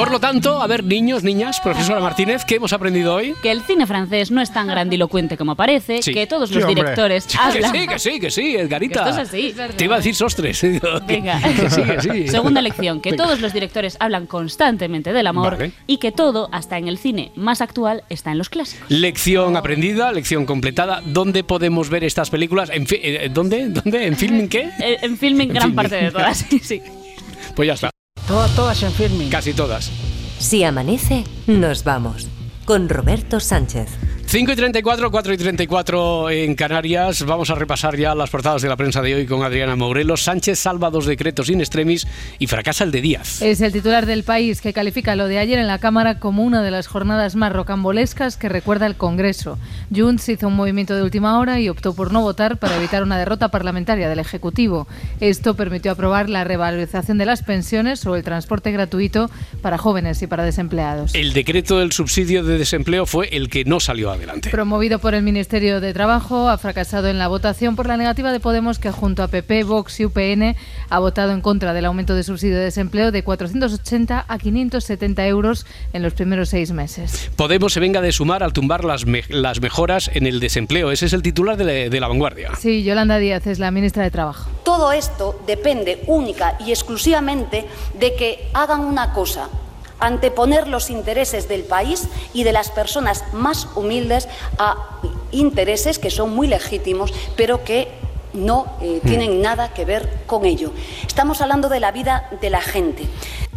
Por 0.03 0.11
lo 0.11 0.19
tanto, 0.19 0.61
a 0.61 0.67
ver, 0.67 0.83
niños, 0.83 1.23
niñas, 1.23 1.61
profesora 1.61 2.01
Martínez, 2.01 2.45
¿qué 2.45 2.57
hemos 2.57 2.73
aprendido 2.73 3.15
hoy? 3.15 3.35
Que 3.41 3.53
el 3.53 3.63
cine 3.63 3.87
francés 3.87 4.31
no 4.33 4.41
es 4.41 4.53
tan 4.53 4.67
grandilocuente 4.67 5.37
como 5.37 5.55
parece, 5.55 6.03
Sí. 6.03 6.13
que 6.13 6.27
todos 6.27 6.49
Sí, 6.49 6.57
los 6.57 6.65
hombre. 6.65 6.83
directores 6.83 7.25
Que 7.27 7.39
hablan. 7.39 7.73
sí, 7.73 7.87
que 7.87 7.99
sí, 8.01 8.21
que 8.21 8.31
sí, 8.33 8.57
Edgarita. 8.57 9.05
Que 9.05 9.11
esto 9.11 9.23
es 9.23 9.29
así. 9.29 9.55
Te 9.77 9.85
iba 9.85 9.95
a 9.95 9.99
decir 9.99 10.15
sostres. 10.17 10.61
Que- 10.61 10.81
Venga. 11.07 11.41
que 11.41 11.71
sí, 11.71 11.83
que 11.85 12.01
sí. 12.01 12.29
Segunda 12.29 12.61
lección, 12.63 13.01
que 13.01 13.13
Venga. 13.13 13.25
todos 13.25 13.41
los 13.41 13.53
directores 13.53 13.97
hablan 14.01 14.27
constantemente 14.27 15.13
del 15.13 15.27
amor 15.29 15.53
Vale. 15.59 15.73
y 15.87 15.99
que 15.99 16.11
todo, 16.11 16.49
hasta 16.51 16.79
en 16.79 16.89
el 16.89 16.99
cine 16.99 17.31
más 17.37 17.61
actual, 17.61 18.03
está 18.09 18.33
en 18.33 18.39
los 18.39 18.49
clásicos. 18.49 18.91
Lección 18.91 19.57
aprendida, 19.57 20.11
lección 20.11 20.47
completada. 20.47 21.01
¿Dónde 21.07 21.45
podemos 21.45 21.89
ver 21.91 22.03
estas 22.03 22.29
películas? 22.29 22.71
¿En 22.73 22.89
fi- 22.89 22.99
eh, 23.03 23.31
¿Dónde? 23.33 23.69
¿Dónde? 23.69 24.05
¿En 24.07 24.17
filming 24.17 24.49
qué? 24.49 24.71
Eh, 24.81 24.99
En 25.03 25.17
filming 25.17 25.49
En 25.51 25.55
gran 25.55 25.63
filming. 25.69 25.77
parte 25.77 25.95
de 25.97 26.11
todas, 26.11 26.39
sí, 26.51 26.59
sí. 26.59 26.83
Pues 27.55 27.69
ya 27.69 27.75
está. 27.75 27.92
Todas, 28.27 28.55
todas 28.55 28.83
en 28.83 28.93
filming. 28.93 29.29
Casi 29.31 29.53
todas. 29.53 29.91
Si 30.39 30.65
amanece, 30.65 31.25
nos 31.47 31.85
vamos. 31.85 32.29
Con 32.65 32.89
Roberto 32.89 33.41
Sánchez. 33.41 33.89
5 34.33 34.51
y 34.51 34.57
34, 34.57 35.11
4 35.11 35.35
y 35.35 35.37
34 35.37 36.31
en 36.31 36.55
Canarias. 36.55 37.23
Vamos 37.27 37.51
a 37.51 37.55
repasar 37.55 37.99
ya 37.99 38.15
las 38.15 38.31
portadas 38.31 38.63
de 38.63 38.69
la 38.71 38.79
prensa 38.79 39.03
de 39.03 39.15
hoy 39.15 39.27
con 39.27 39.43
Adriana 39.43 39.77
Morelos. 39.77 40.23
Sánchez 40.23 40.59
salva 40.59 40.89
dos 40.89 41.05
decretos 41.05 41.51
in 41.51 41.61
extremis 41.61 42.07
y 42.39 42.47
fracasa 42.47 42.85
el 42.85 42.93
de 42.93 43.03
Díaz. 43.03 43.43
Es 43.43 43.61
el 43.61 43.73
titular 43.73 44.07
del 44.07 44.25
país 44.25 44.63
que 44.63 44.73
califica 44.73 45.17
lo 45.17 45.29
de 45.29 45.39
ayer 45.39 45.59
en 45.59 45.67
la 45.67 45.79
Cámara 45.79 46.19
como 46.19 46.45
una 46.45 46.63
de 46.63 46.71
las 46.71 46.87
jornadas 46.87 47.37
más 47.37 47.53
rocambolescas 47.53 48.39
que 48.39 48.49
recuerda 48.49 48.87
el 48.87 48.97
Congreso. 48.97 49.59
Junts 49.95 50.31
hizo 50.31 50.49
un 50.49 50.57
movimiento 50.57 50.97
de 50.97 51.03
última 51.03 51.39
hora 51.39 51.61
y 51.61 51.69
optó 51.69 51.93
por 51.93 52.11
no 52.11 52.23
votar 52.23 52.57
para 52.57 52.79
evitar 52.79 53.03
una 53.03 53.19
derrota 53.19 53.51
parlamentaria 53.51 54.09
del 54.09 54.19
Ejecutivo. 54.19 54.89
Esto 55.21 55.57
permitió 55.57 55.93
aprobar 55.93 56.31
la 56.31 56.45
revalorización 56.45 57.19
de 57.19 57.27
las 57.27 57.43
pensiones 57.43 58.07
o 58.07 58.17
el 58.17 58.25
transporte 58.25 58.73
gratuito 58.73 59.31
para 59.61 59.77
jóvenes 59.77 60.23
y 60.23 60.27
para 60.27 60.43
desempleados. 60.43 61.15
El 61.15 61.35
decreto 61.35 61.81
del 61.81 61.93
subsidio 61.93 62.43
de 62.43 62.57
desempleo 62.57 63.05
fue 63.05 63.29
el 63.37 63.51
que 63.51 63.67
no 63.67 63.79
salió 63.79 64.11
adelante. 64.23 64.51
Promovido 64.51 64.99
por 64.99 65.15
el 65.15 65.23
Ministerio 65.23 65.81
de 65.81 65.93
Trabajo, 65.93 66.49
ha 66.49 66.59
fracasado 66.59 67.09
en 67.09 67.19
la 67.19 67.29
votación 67.29 67.77
por 67.77 67.87
la 67.87 67.97
negativa 67.97 68.33
de 68.33 68.41
Podemos, 68.41 68.79
que 68.79 68.91
junto 68.91 69.23
a 69.23 69.29
PP, 69.29 69.65
Vox 69.65 70.01
y 70.01 70.05
UPN 70.07 70.57
ha 70.89 70.99
votado 70.99 71.33
en 71.33 71.41
contra 71.41 71.73
del 71.73 71.85
aumento 71.87 72.15
de 72.15 72.23
subsidio 72.23 72.57
de 72.57 72.65
desempleo 72.65 73.11
de 73.13 73.23
480 73.25 74.25
a 74.29 74.39
570 74.39 75.27
euros 75.27 75.67
en 75.93 76.03
los 76.03 76.15
primeros 76.15 76.49
seis 76.49 76.73
meses. 76.73 77.31
Podemos 77.37 77.73
se 77.73 77.81
venga 77.81 78.01
de 78.01 78.13
sumar 78.13 78.43
al 78.43 78.53
tumbar 78.53 78.85
las, 78.85 79.07
me- 79.07 79.25
las 79.29 79.61
mejoras 79.61 80.11
en 80.15 80.27
el 80.27 80.41
desempleo. 80.41 80.91
Ese 80.91 81.07
es 81.07 81.13
el 81.13 81.23
titular 81.23 81.57
de 81.57 81.65
la, 81.65 81.73
de 81.91 82.01
la 82.01 82.09
vanguardia. 82.09 82.51
Sí, 82.59 82.85
Yolanda 82.85 83.19
Díaz 83.19 83.47
es 83.47 83.59
la 83.59 83.71
ministra 83.71 84.03
de 84.03 84.11
Trabajo. 84.11 84.51
Todo 84.65 84.93
esto 84.93 85.43
depende 85.47 86.03
única 86.07 86.57
y 86.65 86.71
exclusivamente 86.71 87.67
de 87.99 88.15
que 88.15 88.49
hagan 88.55 88.81
una 88.81 89.13
cosa, 89.13 89.49
anteponer 90.03 90.69
los 90.69 90.91
intereses 90.91 91.49
del 91.49 91.63
país 91.63 92.09
y 92.35 92.45
de 92.45 92.53
las 92.53 92.71
personas 92.71 93.25
más 93.33 93.69
humildes 93.75 94.29
a 94.59 94.77
intereses 95.31 95.99
que 95.99 96.11
son 96.11 96.35
muy 96.35 96.49
legítimos, 96.49 97.15
pero 97.37 97.65
que 97.65 97.89
no 98.35 98.67
eh, 98.81 99.01
tienen 99.05 99.41
nada 99.41 99.73
que 99.75 99.85
ver 99.85 100.09
con 100.27 100.45
ello. 100.45 100.73
Estamos 101.07 101.41
hablando 101.41 101.69
de 101.69 101.81
la 101.81 101.93
vida 101.93 102.29
de 102.41 102.51
la 102.51 102.61
gente. 102.61 103.07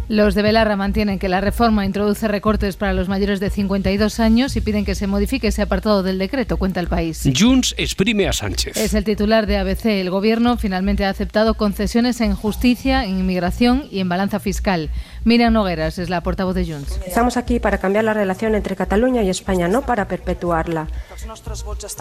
Los 0.08 0.36
de 0.36 0.42
Belarra 0.42 0.76
mantienen 0.76 1.18
que 1.18 1.28
la 1.28 1.40
reforma 1.40 1.84
introduce 1.84 2.28
recortes 2.28 2.76
para 2.76 2.92
los 2.92 3.08
mayores 3.08 3.40
de 3.40 3.50
52 3.50 4.20
años 4.20 4.54
y 4.54 4.60
piden 4.60 4.84
que 4.84 4.94
se 4.94 5.08
modifique 5.08 5.48
ese 5.48 5.62
apartado 5.62 6.04
del 6.04 6.18
decreto, 6.18 6.58
cuenta 6.58 6.78
el 6.78 6.86
país. 6.86 7.28
Junts 7.36 7.74
exprime 7.76 8.28
a 8.28 8.32
Sánchez. 8.32 8.76
Es 8.76 8.94
el 8.94 9.02
titular 9.02 9.48
de 9.48 9.56
ABC. 9.56 9.86
El 9.86 10.10
gobierno 10.10 10.58
finalmente 10.58 11.04
ha 11.04 11.10
aceptado 11.10 11.54
concesiones 11.54 12.20
en 12.20 12.36
justicia, 12.36 13.04
en 13.04 13.18
inmigración 13.18 13.88
y 13.90 13.98
en 13.98 14.08
balanza 14.08 14.38
fiscal. 14.38 14.90
Miriam 15.26 15.52
Nogueras 15.52 15.98
es 15.98 16.08
la 16.08 16.20
portavoz 16.20 16.54
de 16.54 16.64
Junts. 16.64 17.00
Estamos 17.04 17.36
aquí 17.36 17.58
para 17.58 17.78
cambiar 17.78 18.04
la 18.04 18.14
relación 18.14 18.54
entre 18.54 18.76
Cataluña 18.76 19.24
y 19.24 19.28
España, 19.28 19.66
no 19.66 19.82
para 19.82 20.06
perpetuarla. 20.06 20.86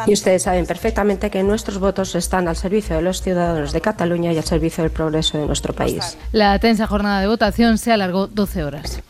Y 0.06 0.14
ustedes 0.14 0.44
saben 0.44 0.68
perfectamente 0.68 1.32
que 1.32 1.42
nuestros 1.42 1.80
votos 1.80 2.14
están 2.14 2.48
al 2.48 2.56
servicio 2.56 2.98
de 2.98 3.02
los 3.02 3.24
ciudadanos 3.24 3.74
de 3.74 3.82
Cataluña 3.82 4.32
y 4.32 4.38
al 4.38 4.44
servicio 4.44 4.84
del 4.84 4.92
progreso 4.92 5.40
de 5.40 5.48
nuestro 5.48 5.74
país. 5.74 6.20
La 6.34 6.60
tensa 6.60 6.86
jornada 6.86 7.20
de 7.20 7.26
votación 7.26 7.80
se 7.80 7.92
alargó 7.92 8.28
12 8.28 8.64
horas. 8.64 9.02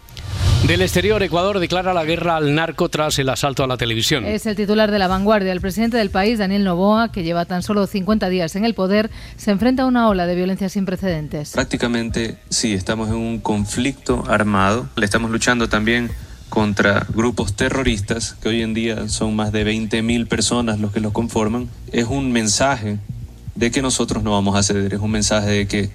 Del 0.68 0.82
exterior, 0.82 1.22
Ecuador 1.22 1.60
declara 1.60 1.94
la 1.94 2.04
guerra 2.06 2.38
al 2.38 2.56
narco 2.56 2.90
tras 2.90 3.20
el 3.20 3.30
asalto 3.30 3.64
a 3.64 3.68
la 3.68 3.78
televisión. 3.78 4.26
Es 4.26 4.48
el 4.48 4.56
titular 4.56 4.90
de 4.90 4.98
la 4.98 5.08
vanguardia. 5.08 5.52
El 5.52 5.62
presidente 5.62 5.98
del 5.98 6.10
país, 6.10 6.40
Daniel 6.40 6.64
Noboa, 6.64 7.12
que 7.12 7.22
lleva 7.22 7.46
tan 7.46 7.62
solo 7.62 7.86
50 7.86 8.30
días 8.30 8.56
en 8.56 8.66
el 8.66 8.74
poder, 8.74 9.12
se 9.38 9.52
enfrenta 9.52 9.84
a 9.84 9.86
una 9.86 10.10
ola 10.10 10.26
de 10.26 10.34
violencia 10.34 10.68
sin 10.68 10.86
precedentes. 10.86 11.52
Prácticamente 11.52 12.40
sí, 12.50 12.74
estamos 12.74 13.10
en 13.10 13.16
un 13.16 13.40
conflicto 13.42 14.24
armado. 14.28 14.90
Le 14.96 15.06
estamos 15.06 15.30
luchando 15.30 15.70
también 15.70 16.10
contra 16.50 17.06
grupos 17.14 17.56
terroristas, 17.56 18.36
que 18.42 18.50
hoy 18.50 18.64
en 18.64 18.74
día 18.74 19.08
son 19.08 19.36
más 19.36 19.52
de 19.52 19.72
20.000 19.72 20.28
personas 20.28 20.80
los 20.80 20.92
que 20.92 21.00
los 21.00 21.14
conforman. 21.14 21.70
Es 21.92 22.08
un 22.08 22.32
mensaje 22.32 22.98
de 23.54 23.70
que 23.70 23.84
nosotros 23.84 24.24
no 24.24 24.32
vamos 24.32 24.56
a 24.56 24.64
ceder, 24.64 24.96
es 24.96 25.00
un 25.00 25.12
mensaje 25.12 25.48
de 25.48 25.68
que 25.68 25.92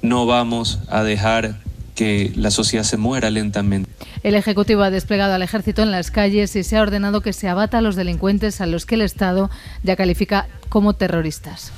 no 0.00 0.26
vamos 0.26 0.78
a 0.88 1.02
dejar 1.02 1.56
que 1.94 2.32
la 2.36 2.50
sociedad 2.50 2.84
se 2.84 2.96
muera 2.96 3.30
lentamente. 3.30 3.90
El 4.22 4.34
Ejecutivo 4.36 4.82
ha 4.82 4.90
desplegado 4.90 5.34
al 5.34 5.42
ejército 5.42 5.82
en 5.82 5.90
las 5.90 6.10
calles 6.10 6.54
y 6.54 6.62
se 6.62 6.76
ha 6.76 6.82
ordenado 6.82 7.22
que 7.22 7.32
se 7.32 7.48
abata 7.48 7.78
a 7.78 7.82
los 7.82 7.96
delincuentes 7.96 8.60
a 8.60 8.66
los 8.66 8.86
que 8.86 8.94
el 8.94 9.02
Estado 9.02 9.50
ya 9.82 9.96
califica 9.96 10.46
como 10.68 10.94
terroristas. 10.94 11.72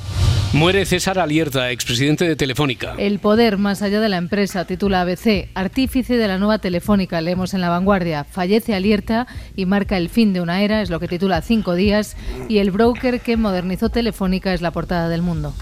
Muere 0.53 0.85
César 0.85 1.19
Alierta, 1.19 1.73
expresidente 1.73 2.29
de 2.29 2.37
Telefónica. 2.37 2.95
El 2.97 3.19
poder 3.19 3.59
más 3.59 3.83
allá 3.83 4.01
de 4.01 4.09
la 4.09 4.19
empresa, 4.19 4.67
titula 4.67 5.01
ABC, 5.01 5.49
artífice 5.55 6.17
de 6.17 6.29
la 6.29 6.39
nueva 6.39 6.59
Telefónica, 6.59 7.21
leemos 7.21 7.55
en 7.55 7.61
la 7.61 7.71
vanguardia, 7.71 8.23
fallece 8.23 8.73
Alierta 8.75 9.27
y 9.57 9.67
marca 9.67 9.97
el 9.97 10.11
fin 10.11 10.33
de 10.33 10.41
una 10.41 10.63
era, 10.63 10.81
es 10.81 10.91
lo 10.91 11.01
que 11.01 11.09
titula 11.09 11.43
Cinco 11.43 11.75
días, 11.75 12.17
y 12.49 12.59
el 12.59 12.71
broker 12.71 13.21
que 13.21 13.37
modernizó 13.37 13.89
Telefónica 13.89 14.55
es 14.55 14.61
la 14.61 14.71
portada 14.71 15.09
del 15.09 15.23
mundo. 15.23 15.55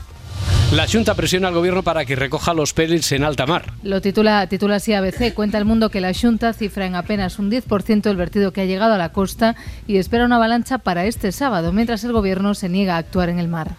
La 0.73 0.87
Junta 0.89 1.15
presiona 1.15 1.49
al 1.49 1.55
gobierno 1.55 1.83
para 1.83 2.07
que 2.07 2.17
recoja 2.17 2.55
los 2.55 2.73
pellets 2.73 3.13
en 3.13 3.25
alta 3.25 3.45
mar. 3.45 3.75
Lo 3.83 4.01
titula, 4.01 4.47
titula 4.47 4.77
así 4.77 4.95
ABC. 4.95 5.35
Cuenta 5.35 5.59
el 5.59 5.67
mundo 5.67 5.91
que 5.91 6.01
la 6.01 6.15
Junta 6.15 6.55
cifra 6.55 6.87
en 6.87 6.95
apenas 6.95 7.39
un 7.39 7.51
10% 7.51 8.09
el 8.09 8.17
vertido 8.17 8.55
que 8.55 8.63
ha 8.63 8.65
llegado 8.65 8.95
a 8.95 8.99
la 8.99 9.11
costa 9.11 9.55
y 9.87 9.99
espera 9.99 10.25
una 10.25 10.37
avalancha 10.37 10.79
para 10.79 11.05
este 11.05 11.31
sábado, 11.31 11.75
mientras 11.75 12.05
el 12.05 12.13
gobierno 12.13 12.55
se 12.55 12.71
niega 12.71 12.95
a 12.95 12.99
actuar 13.01 13.29
en 13.29 13.39
el 13.39 13.49
mar. 13.49 13.77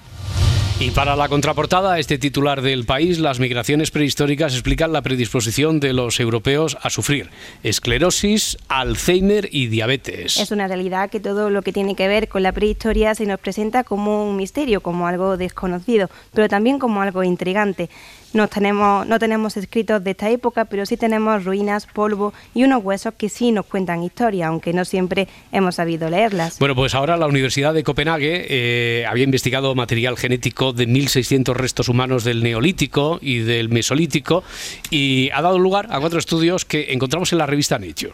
Y 0.79 0.91
para 0.91 1.15
la 1.15 1.29
contraportada, 1.29 1.99
este 1.99 2.17
titular 2.17 2.61
del 2.61 2.85
país, 2.85 3.19
las 3.19 3.39
migraciones 3.39 3.91
prehistóricas 3.91 4.53
explican 4.53 4.91
la 4.91 5.01
predisposición 5.01 5.79
de 5.79 5.93
los 5.93 6.19
europeos 6.19 6.77
a 6.81 6.89
sufrir 6.89 7.29
esclerosis, 7.61 8.57
Alzheimer 8.67 9.47
y 9.51 9.67
diabetes. 9.67 10.37
Es 10.37 10.51
una 10.51 10.67
realidad 10.67 11.09
que 11.09 11.19
todo 11.19 11.49
lo 11.49 11.61
que 11.61 11.71
tiene 11.71 11.95
que 11.95 12.07
ver 12.07 12.27
con 12.27 12.43
la 12.43 12.51
prehistoria 12.51 13.15
se 13.15 13.25
nos 13.25 13.39
presenta 13.39 13.83
como 13.83 14.27
un 14.29 14.35
misterio, 14.35 14.81
como 14.81 15.07
algo 15.07 15.37
desconocido, 15.37 16.09
pero 16.33 16.49
también 16.49 16.79
como 16.79 17.01
algo 17.01 17.23
intrigante. 17.23 17.89
No 18.33 18.47
tenemos, 18.47 19.05
no 19.05 19.19
tenemos 19.19 19.55
escritos 19.57 20.03
de 20.03 20.11
esta 20.11 20.27
época, 20.31 20.65
pero 20.65 20.87
sí 20.87 20.97
tenemos 20.97 21.45
ruinas, 21.45 21.85
polvo 21.85 22.33
y 22.55 22.63
unos 22.63 22.83
huesos 22.83 23.13
que 23.15 23.29
sí 23.29 23.51
nos 23.51 23.67
cuentan 23.67 24.01
historia, 24.01 24.47
aunque 24.47 24.73
no 24.73 24.85
siempre 24.85 25.27
hemos 25.51 25.75
sabido 25.75 26.09
leerlas. 26.09 26.57
Bueno, 26.57 26.73
pues 26.73 26.95
ahora 26.95 27.15
la 27.15 27.27
Universidad 27.27 27.75
de 27.75 27.83
Copenhague 27.83 28.47
eh, 28.49 29.05
había 29.05 29.23
investigado 29.23 29.75
material 29.75 30.17
genético 30.17 30.62
de 30.71 30.87
1.600 30.87 31.53
restos 31.53 31.89
humanos 31.89 32.23
del 32.23 32.43
Neolítico 32.43 33.19
y 33.21 33.39
del 33.39 33.69
Mesolítico 33.69 34.43
y 34.89 35.29
ha 35.33 35.41
dado 35.41 35.59
lugar 35.59 35.87
a 35.89 35.99
cuatro 35.99 36.19
estudios 36.19 36.63
que 36.63 36.93
encontramos 36.93 37.33
en 37.33 37.39
la 37.39 37.45
revista 37.45 37.77
Nature. 37.77 38.13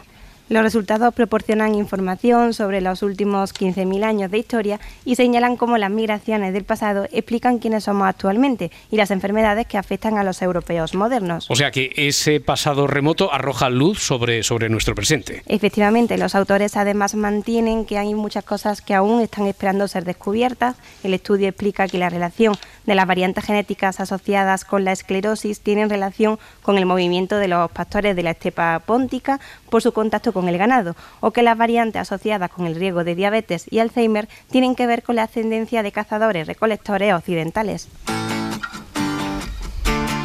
Los 0.50 0.64
resultados 0.64 1.14
proporcionan 1.14 1.76
información 1.76 2.54
sobre 2.54 2.80
los 2.80 3.04
últimos 3.04 3.54
15.000 3.54 4.02
años 4.02 4.32
de 4.32 4.38
historia 4.38 4.80
y 5.04 5.14
señalan 5.14 5.56
cómo 5.56 5.78
las 5.78 5.92
migraciones 5.92 6.52
del 6.52 6.64
pasado 6.64 7.06
explican 7.12 7.60
quiénes 7.60 7.84
somos 7.84 8.08
actualmente 8.08 8.72
y 8.90 8.96
las 8.96 9.12
enfermedades 9.12 9.68
que 9.68 9.78
afectan 9.78 10.18
a 10.18 10.24
los 10.24 10.42
europeos 10.42 10.96
modernos. 10.96 11.48
O 11.48 11.54
sea 11.54 11.70
que 11.70 11.92
ese 11.94 12.40
pasado 12.40 12.88
remoto 12.88 13.32
arroja 13.32 13.70
luz 13.70 14.00
sobre, 14.00 14.42
sobre 14.42 14.68
nuestro 14.68 14.96
presente. 14.96 15.44
Efectivamente, 15.46 16.18
los 16.18 16.34
autores 16.34 16.76
además 16.76 17.14
mantienen 17.14 17.84
que 17.84 17.98
hay 17.98 18.12
muchas 18.14 18.42
cosas 18.42 18.82
que 18.82 18.94
aún 18.94 19.20
están 19.20 19.46
esperando 19.46 19.86
ser 19.86 20.04
descubiertas. 20.04 20.74
El 21.04 21.14
estudio 21.14 21.46
explica 21.46 21.86
que 21.86 21.98
la 21.98 22.08
relación 22.08 22.56
de 22.90 22.96
las 22.96 23.06
variantes 23.06 23.44
genéticas 23.44 24.00
asociadas 24.00 24.64
con 24.64 24.84
la 24.84 24.90
esclerosis 24.90 25.60
tienen 25.60 25.88
relación 25.88 26.40
con 26.60 26.76
el 26.76 26.86
movimiento 26.86 27.36
de 27.36 27.46
los 27.46 27.70
pastores 27.70 28.16
de 28.16 28.24
la 28.24 28.32
estepa 28.32 28.80
póntica 28.84 29.38
por 29.68 29.80
su 29.80 29.92
contacto 29.92 30.32
con 30.32 30.48
el 30.48 30.58
ganado, 30.58 30.96
o 31.20 31.30
que 31.30 31.44
las 31.44 31.56
variantes 31.56 32.02
asociadas 32.02 32.50
con 32.50 32.66
el 32.66 32.74
riesgo 32.74 33.04
de 33.04 33.14
diabetes 33.14 33.66
y 33.70 33.78
Alzheimer 33.78 34.28
tienen 34.50 34.74
que 34.74 34.88
ver 34.88 35.04
con 35.04 35.14
la 35.14 35.22
ascendencia 35.22 35.84
de 35.84 35.92
cazadores 35.92 36.48
recolectores 36.48 37.14
occidentales. 37.14 37.86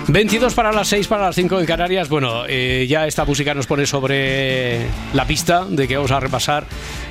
22 0.07 0.53
para 0.53 0.71
las 0.71 0.87
6, 0.87 1.07
para 1.07 1.25
las 1.25 1.35
5 1.35 1.59
en 1.59 1.65
Canarias. 1.65 2.09
Bueno, 2.09 2.45
eh, 2.47 2.85
ya 2.87 3.05
esta 3.05 3.25
música 3.25 3.53
nos 3.53 3.67
pone 3.67 3.85
sobre 3.85 4.85
la 5.13 5.25
pista 5.25 5.65
de 5.65 5.87
que 5.87 5.97
vamos 5.97 6.11
a 6.11 6.19
repasar 6.19 6.65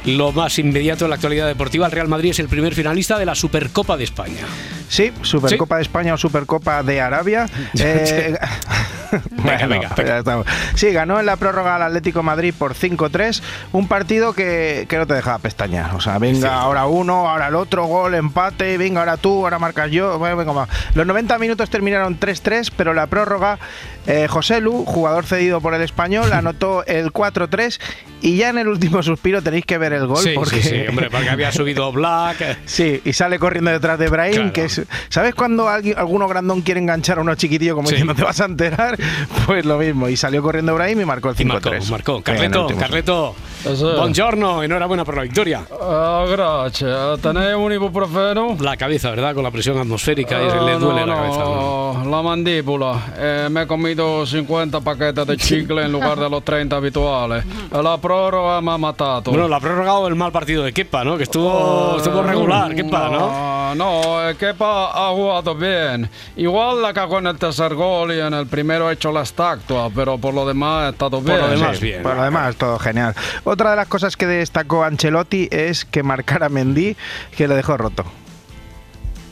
lo 0.04 0.32
más 0.32 0.58
inmediato 0.58 1.04
en 1.04 1.10
la 1.10 1.16
actualidad 1.16 1.46
deportiva. 1.46 1.86
El 1.86 1.92
Real 1.92 2.08
Madrid 2.08 2.30
es 2.30 2.38
el 2.38 2.48
primer 2.48 2.74
finalista 2.74 3.18
de 3.18 3.26
la 3.26 3.34
Supercopa 3.34 3.96
de 3.96 4.04
España. 4.04 4.46
Sí, 4.88 5.12
Supercopa 5.22 5.76
de 5.76 5.82
España 5.82 6.14
o 6.14 6.18
Supercopa 6.18 6.82
de 6.82 7.00
Arabia. 7.00 7.46
Eh, 7.78 8.38
Bueno, 9.30 9.68
venga. 9.68 10.18
estamos. 10.18 10.46
Sí, 10.74 10.92
ganó 10.92 11.20
en 11.20 11.26
la 11.26 11.36
prórroga 11.36 11.76
al 11.76 11.82
Atlético 11.82 12.22
Madrid 12.22 12.54
por 12.56 12.74
5-3, 12.74 13.42
un 13.72 13.88
partido 13.88 14.32
que, 14.32 14.86
que 14.88 14.96
no 14.96 15.06
te 15.06 15.14
dejaba 15.14 15.38
pestañear. 15.38 15.94
O 15.94 16.00
sea, 16.00 16.18
venga, 16.18 16.54
ahora 16.54 16.86
uno, 16.86 17.28
ahora 17.28 17.48
el 17.48 17.54
otro, 17.54 17.86
gol, 17.86 18.14
empate, 18.14 18.76
venga, 18.78 19.00
ahora 19.00 19.16
tú, 19.16 19.44
ahora 19.44 19.58
marcas 19.58 19.90
yo. 19.90 20.18
Bueno, 20.18 20.36
venga, 20.36 20.52
va. 20.52 20.68
Los 20.94 21.06
90 21.06 21.38
minutos 21.38 21.70
terminaron 21.70 22.18
3-3, 22.18 22.72
pero 22.76 22.94
la 22.94 23.06
prórroga, 23.06 23.58
eh, 24.06 24.26
José 24.28 24.60
Lu, 24.60 24.84
jugador 24.84 25.24
cedido 25.24 25.60
por 25.60 25.74
el 25.74 25.82
español, 25.82 26.32
anotó 26.32 26.84
el 26.86 27.12
4-3 27.12 27.80
y 28.20 28.36
ya 28.36 28.48
en 28.48 28.58
el 28.58 28.68
último 28.68 29.02
suspiro 29.02 29.42
tenéis 29.42 29.66
que 29.66 29.78
ver 29.78 29.92
el 29.94 30.06
gol. 30.06 30.18
Sí, 30.18 30.32
porque... 30.34 30.62
sí, 30.62 30.68
sí, 30.68 30.84
hombre, 30.88 31.08
porque 31.10 31.28
había 31.30 31.50
subido 31.52 31.90
Black. 31.92 32.58
Sí, 32.66 33.00
y 33.04 33.12
sale 33.12 33.38
corriendo 33.38 33.70
detrás 33.70 33.98
de 33.98 34.08
Brahim, 34.08 34.34
Claro. 34.34 34.52
que 34.52 34.64
es... 34.64 34.82
¿Sabes 35.08 35.34
cuando 35.34 35.68
alguien, 35.68 35.98
alguno 35.98 36.28
grandón 36.28 36.62
quiere 36.62 36.80
enganchar 36.80 37.18
a 37.18 37.20
uno 37.22 37.34
chiquitillo 37.34 37.74
como 37.74 37.88
Sí. 37.88 37.94
diciendo 37.94 38.14
te 38.14 38.22
vas 38.22 38.40
a 38.40 38.44
enterar? 38.46 38.96
Pues 39.46 39.64
lo 39.66 39.78
mismo, 39.78 40.08
y 40.08 40.16
salió 40.16 40.42
corriendo 40.42 40.74
Brahim 40.74 41.00
y 41.02 41.04
marcó 41.04 41.28
el 41.30 41.36
5-3. 41.36 41.40
Y 41.40 41.44
marcó, 41.44 41.70
marcó. 41.90 42.22
Carleto, 42.22 42.66
Carleto. 42.78 43.34
Buongiorno, 43.82 44.62
enhorabuena 44.62 45.04
por 45.04 45.16
la 45.16 45.22
victoria. 45.22 45.62
Ah, 45.80 46.24
gracias. 46.30 47.20
¿Tenéis 47.20 47.54
un 47.56 47.72
ibuprofeno? 47.72 48.56
La 48.60 48.76
cabeza, 48.76 49.10
¿verdad? 49.10 49.34
Con 49.34 49.42
la 49.42 49.50
presión 49.50 49.78
atmosférica 49.78 50.36
y 50.42 50.50
se 50.50 50.56
le 50.60 50.72
Ah, 50.72 50.78
duele 50.78 51.00
no, 51.00 51.06
la 51.06 51.14
cabeza. 51.16 51.38
no, 51.40 52.04
la 52.10 52.22
mandíbula. 52.22 53.02
Eh, 53.16 53.48
me 53.50 53.62
he 53.62 53.66
comido 53.66 54.26
50 54.26 54.80
paquetes 54.80 55.26
de 55.26 55.36
chicle 55.36 55.82
en 55.82 55.92
lugar 55.92 56.18
de 56.18 56.28
los 56.30 56.44
30 56.44 56.76
habituales. 56.76 57.44
La 57.72 57.98
prórroga 57.98 58.60
me 58.60 58.72
ha 58.72 58.78
matado. 58.78 59.22
Bueno, 59.30 59.48
la 59.48 59.56
ha 59.56 59.60
prorrogado 59.84 60.08
el 60.08 60.14
mal 60.14 60.32
partido 60.32 60.62
de 60.64 60.72
Kepa, 60.72 61.04
¿no? 61.04 61.16
Que 61.16 61.24
estuvo, 61.24 61.96
estuvo 61.98 62.22
regular, 62.22 62.74
Kepa, 62.74 63.10
¿no? 63.10 63.74
No, 63.74 63.74
no, 63.74 64.28
eh, 64.30 64.34
Kepa 64.36 64.90
ha 64.92 65.12
jugado 65.12 65.54
bien. 65.54 66.08
Igual 66.36 66.80
la 66.82 66.92
cagó 66.94 67.18
en 67.18 67.26
el 67.26 67.36
tercer 67.38 67.74
gol 67.74 68.12
y 68.12 68.20
en 68.20 68.32
el 68.32 68.46
primero 68.46 68.88
ha 68.88 68.92
hecho 68.92 69.12
la 69.12 69.22
estatua, 69.22 69.90
pero 69.94 70.16
por 70.18 70.32
lo 70.32 70.46
demás 70.46 70.84
ha 70.84 70.88
estado 70.90 71.20
bien. 71.20 71.38
Sí, 71.78 71.92
Por 72.02 72.16
lo 72.16 72.22
demás, 72.24 72.56
todo 72.56 72.78
genial. 72.78 73.14
Otra 73.44 73.70
de 73.70 73.76
las 73.76 73.88
cosas 73.88 74.16
que 74.16 74.26
destacó 74.26 74.84
Ancelotti 74.84 75.48
es 75.50 75.84
que 75.84 76.02
marcara 76.02 76.46
a 76.46 76.48
Mendy, 76.48 76.96
que 77.36 77.46
le 77.46 77.54
dejó 77.54 77.76
roto. 77.76 78.04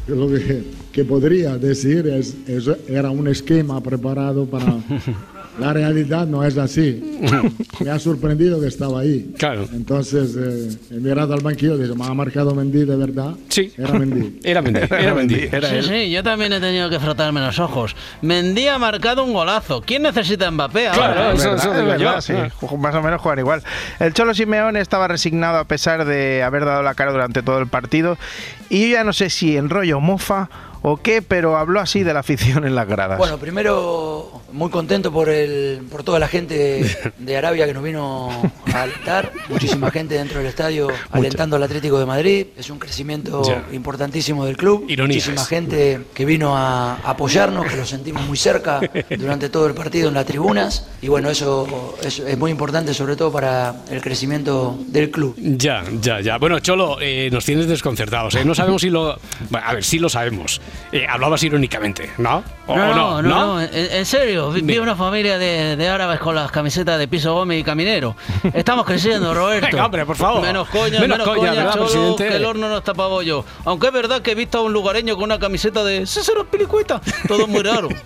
Lo 0.08 0.28
que, 0.28 0.64
que 0.92 1.04
podría 1.04 1.56
decir 1.56 2.06
es, 2.08 2.34
es- 2.46 2.68
era 2.88 3.10
un 3.10 3.26
esquema 3.28 3.80
preparado 3.80 4.44
para... 4.46 4.66
La 5.58 5.72
realidad 5.72 6.26
no 6.26 6.44
es 6.44 6.56
así. 6.56 7.18
Me 7.84 7.90
ha 7.90 7.98
sorprendido 7.98 8.60
que 8.60 8.68
estaba 8.68 9.00
ahí. 9.00 9.32
Claro. 9.38 9.66
Entonces 9.72 10.34
eh, 10.38 10.76
he 10.90 10.94
mirado 10.94 11.34
al 11.34 11.40
banquillo 11.40 11.74
y 11.76 11.82
dije, 11.82 11.94
¿me 11.94 12.04
ha 12.06 12.14
marcado 12.14 12.54
Mendy 12.54 12.84
de 12.84 12.96
verdad? 12.96 13.34
Sí. 13.48 13.70
Era 13.76 13.92
Mendy. 13.92 14.40
Era 14.44 14.62
Mendy, 14.62 14.80
era 14.90 15.14
Mendy. 15.14 15.36
Sí, 15.50 15.82
sí, 15.88 16.10
yo 16.10 16.22
también 16.22 16.52
he 16.54 16.60
tenido 16.60 16.88
que 16.88 16.98
frotarme 16.98 17.40
los 17.40 17.58
ojos. 17.58 17.94
Mendy 18.22 18.66
ha 18.68 18.78
marcado 18.78 19.24
un 19.24 19.32
golazo. 19.34 19.82
¿Quién 19.82 20.02
necesita 20.02 20.50
Mbappé 20.50 20.88
ahora? 20.88 21.32
Es 21.32 21.44
verdad, 21.44 21.78
es 21.78 21.84
verdad, 21.86 22.20
sí. 22.20 22.32
Ju- 22.32 22.78
Más 22.78 22.94
o 22.94 23.02
menos 23.02 23.20
juegan 23.20 23.38
igual. 23.40 23.62
El 24.00 24.14
Cholo 24.14 24.34
Simeone 24.34 24.80
estaba 24.80 25.06
resignado 25.08 25.58
a 25.58 25.64
pesar 25.64 26.04
de 26.06 26.42
haber 26.42 26.64
dado 26.64 26.82
la 26.82 26.94
cara 26.94 27.12
durante 27.12 27.42
todo 27.42 27.58
el 27.58 27.66
partido. 27.66 28.16
Y 28.70 28.82
yo 28.82 28.88
ya 28.88 29.04
no 29.04 29.12
sé 29.12 29.28
si 29.28 29.56
en 29.56 29.68
rollo 29.68 30.00
mofa 30.00 30.48
o 30.82 30.96
qué, 30.96 31.22
pero 31.22 31.56
habló 31.56 31.80
así 31.80 32.02
de 32.02 32.12
la 32.12 32.20
afición 32.20 32.64
en 32.66 32.74
las 32.74 32.86
gradas. 32.88 33.18
Bueno, 33.18 33.38
primero 33.38 34.42
muy 34.52 34.68
contento 34.70 35.10
por 35.12 35.28
el 35.28 35.82
por 35.90 36.02
toda 36.02 36.18
la 36.18 36.28
gente 36.28 36.84
de 37.18 37.36
Arabia 37.36 37.66
que 37.66 37.72
nos 37.74 37.82
vino 37.82 38.28
a 38.74 38.82
alentar, 38.82 39.32
muchísima 39.48 39.90
gente 39.90 40.14
dentro 40.14 40.38
del 40.38 40.48
estadio 40.48 40.88
alentando 41.10 41.56
al 41.56 41.62
Atlético 41.62 41.98
de 41.98 42.06
Madrid, 42.06 42.46
es 42.56 42.68
un 42.70 42.78
crecimiento 42.78 43.42
Ya. 43.44 43.64
importantísimo 43.72 44.44
del 44.44 44.56
club, 44.56 44.84
Ironías. 44.88 45.16
muchísima 45.26 45.44
gente 45.46 46.00
que 46.14 46.24
vino 46.24 46.56
a 46.56 46.96
apoyarnos, 47.04 47.66
que 47.66 47.76
lo 47.76 47.86
sentimos 47.86 48.26
muy 48.26 48.36
cerca 48.36 48.80
durante 49.18 49.48
todo 49.48 49.66
el 49.66 49.74
partido 49.74 50.08
en 50.08 50.14
las 50.14 50.26
tribunas 50.26 50.86
y 51.00 51.08
bueno, 51.08 51.30
eso, 51.30 51.96
es 52.02 52.38
muy 52.38 52.50
importante 52.50 52.92
sobre 52.94 53.16
todo 53.16 53.32
para 53.32 53.76
el 53.90 54.00
crecimiento 54.02 54.78
del 54.88 55.10
club. 55.10 55.34
Ya, 55.38 55.84
ya, 56.00 56.20
ya. 56.20 56.38
Bueno, 56.38 56.60
Cholo, 56.60 56.98
eh, 57.00 57.28
nos 57.32 57.44
tienes 57.44 57.66
desconcertados. 57.68 58.34
¿eh? 58.34 58.44
No 58.44 58.54
sabemos 58.54 58.82
si 58.82 58.90
lo. 58.90 59.16
Bueno, 59.50 59.66
a 59.66 59.74
ver, 59.74 59.84
sí 59.84 59.98
lo 59.98 60.08
sabemos. 60.08 60.60
Eh, 60.92 61.06
hablabas 61.08 61.42
irónicamente, 61.42 62.10
¿no? 62.18 62.44
¿O 62.72 62.76
No, 62.76 62.94
no, 62.94 63.22
no, 63.22 63.54
no, 63.56 63.60
en, 63.62 64.06
serio, 64.06 64.50
vi, 64.50 64.60
vi 64.62 64.78
una 64.78 64.96
familia 64.96 65.38
de, 65.38 65.76
de 65.76 65.88
árabes 65.88 66.18
con 66.20 66.34
las 66.34 66.50
camisetas 66.50 66.98
de 66.98 67.08
piso 67.08 67.34
Gómez 67.34 67.60
y 67.60 67.64
caminero. 67.64 68.16
Estamos 68.54 68.84
creciendo, 68.86 69.32
Roberto. 69.34 69.66
Venga, 69.70 69.86
hombre, 69.86 70.06
por 70.06 70.16
favor. 70.16 70.42
Menos 70.42 70.68
coña, 70.68 71.00
Menos 71.00 71.18
menos, 71.18 71.28
coña, 71.28 71.38
coña, 71.50 71.52
¿verdad, 71.52 71.72
Cholo, 71.74 71.84
presidente? 71.86 72.28
que 72.28 72.36
el 72.36 72.44
horno 72.44 72.68
no 72.68 72.78
está 72.78 72.94
para 72.94 73.08
bollo. 73.08 73.44
Aunque 73.64 73.86
es 73.88 73.92
verdad 73.92 74.22
que 74.22 74.32
he 74.32 74.34
visto 74.34 74.58
a 74.58 74.62
un 74.62 74.72
lugareño 74.72 75.14
con 75.16 75.24
una 75.24 75.38
camiseta 75.38 75.84
de 75.84 76.06
César 76.06 76.34
Pilicueta. 76.50 77.00
Todo 77.28 77.46
muy 77.46 77.62
raro. 77.62 77.88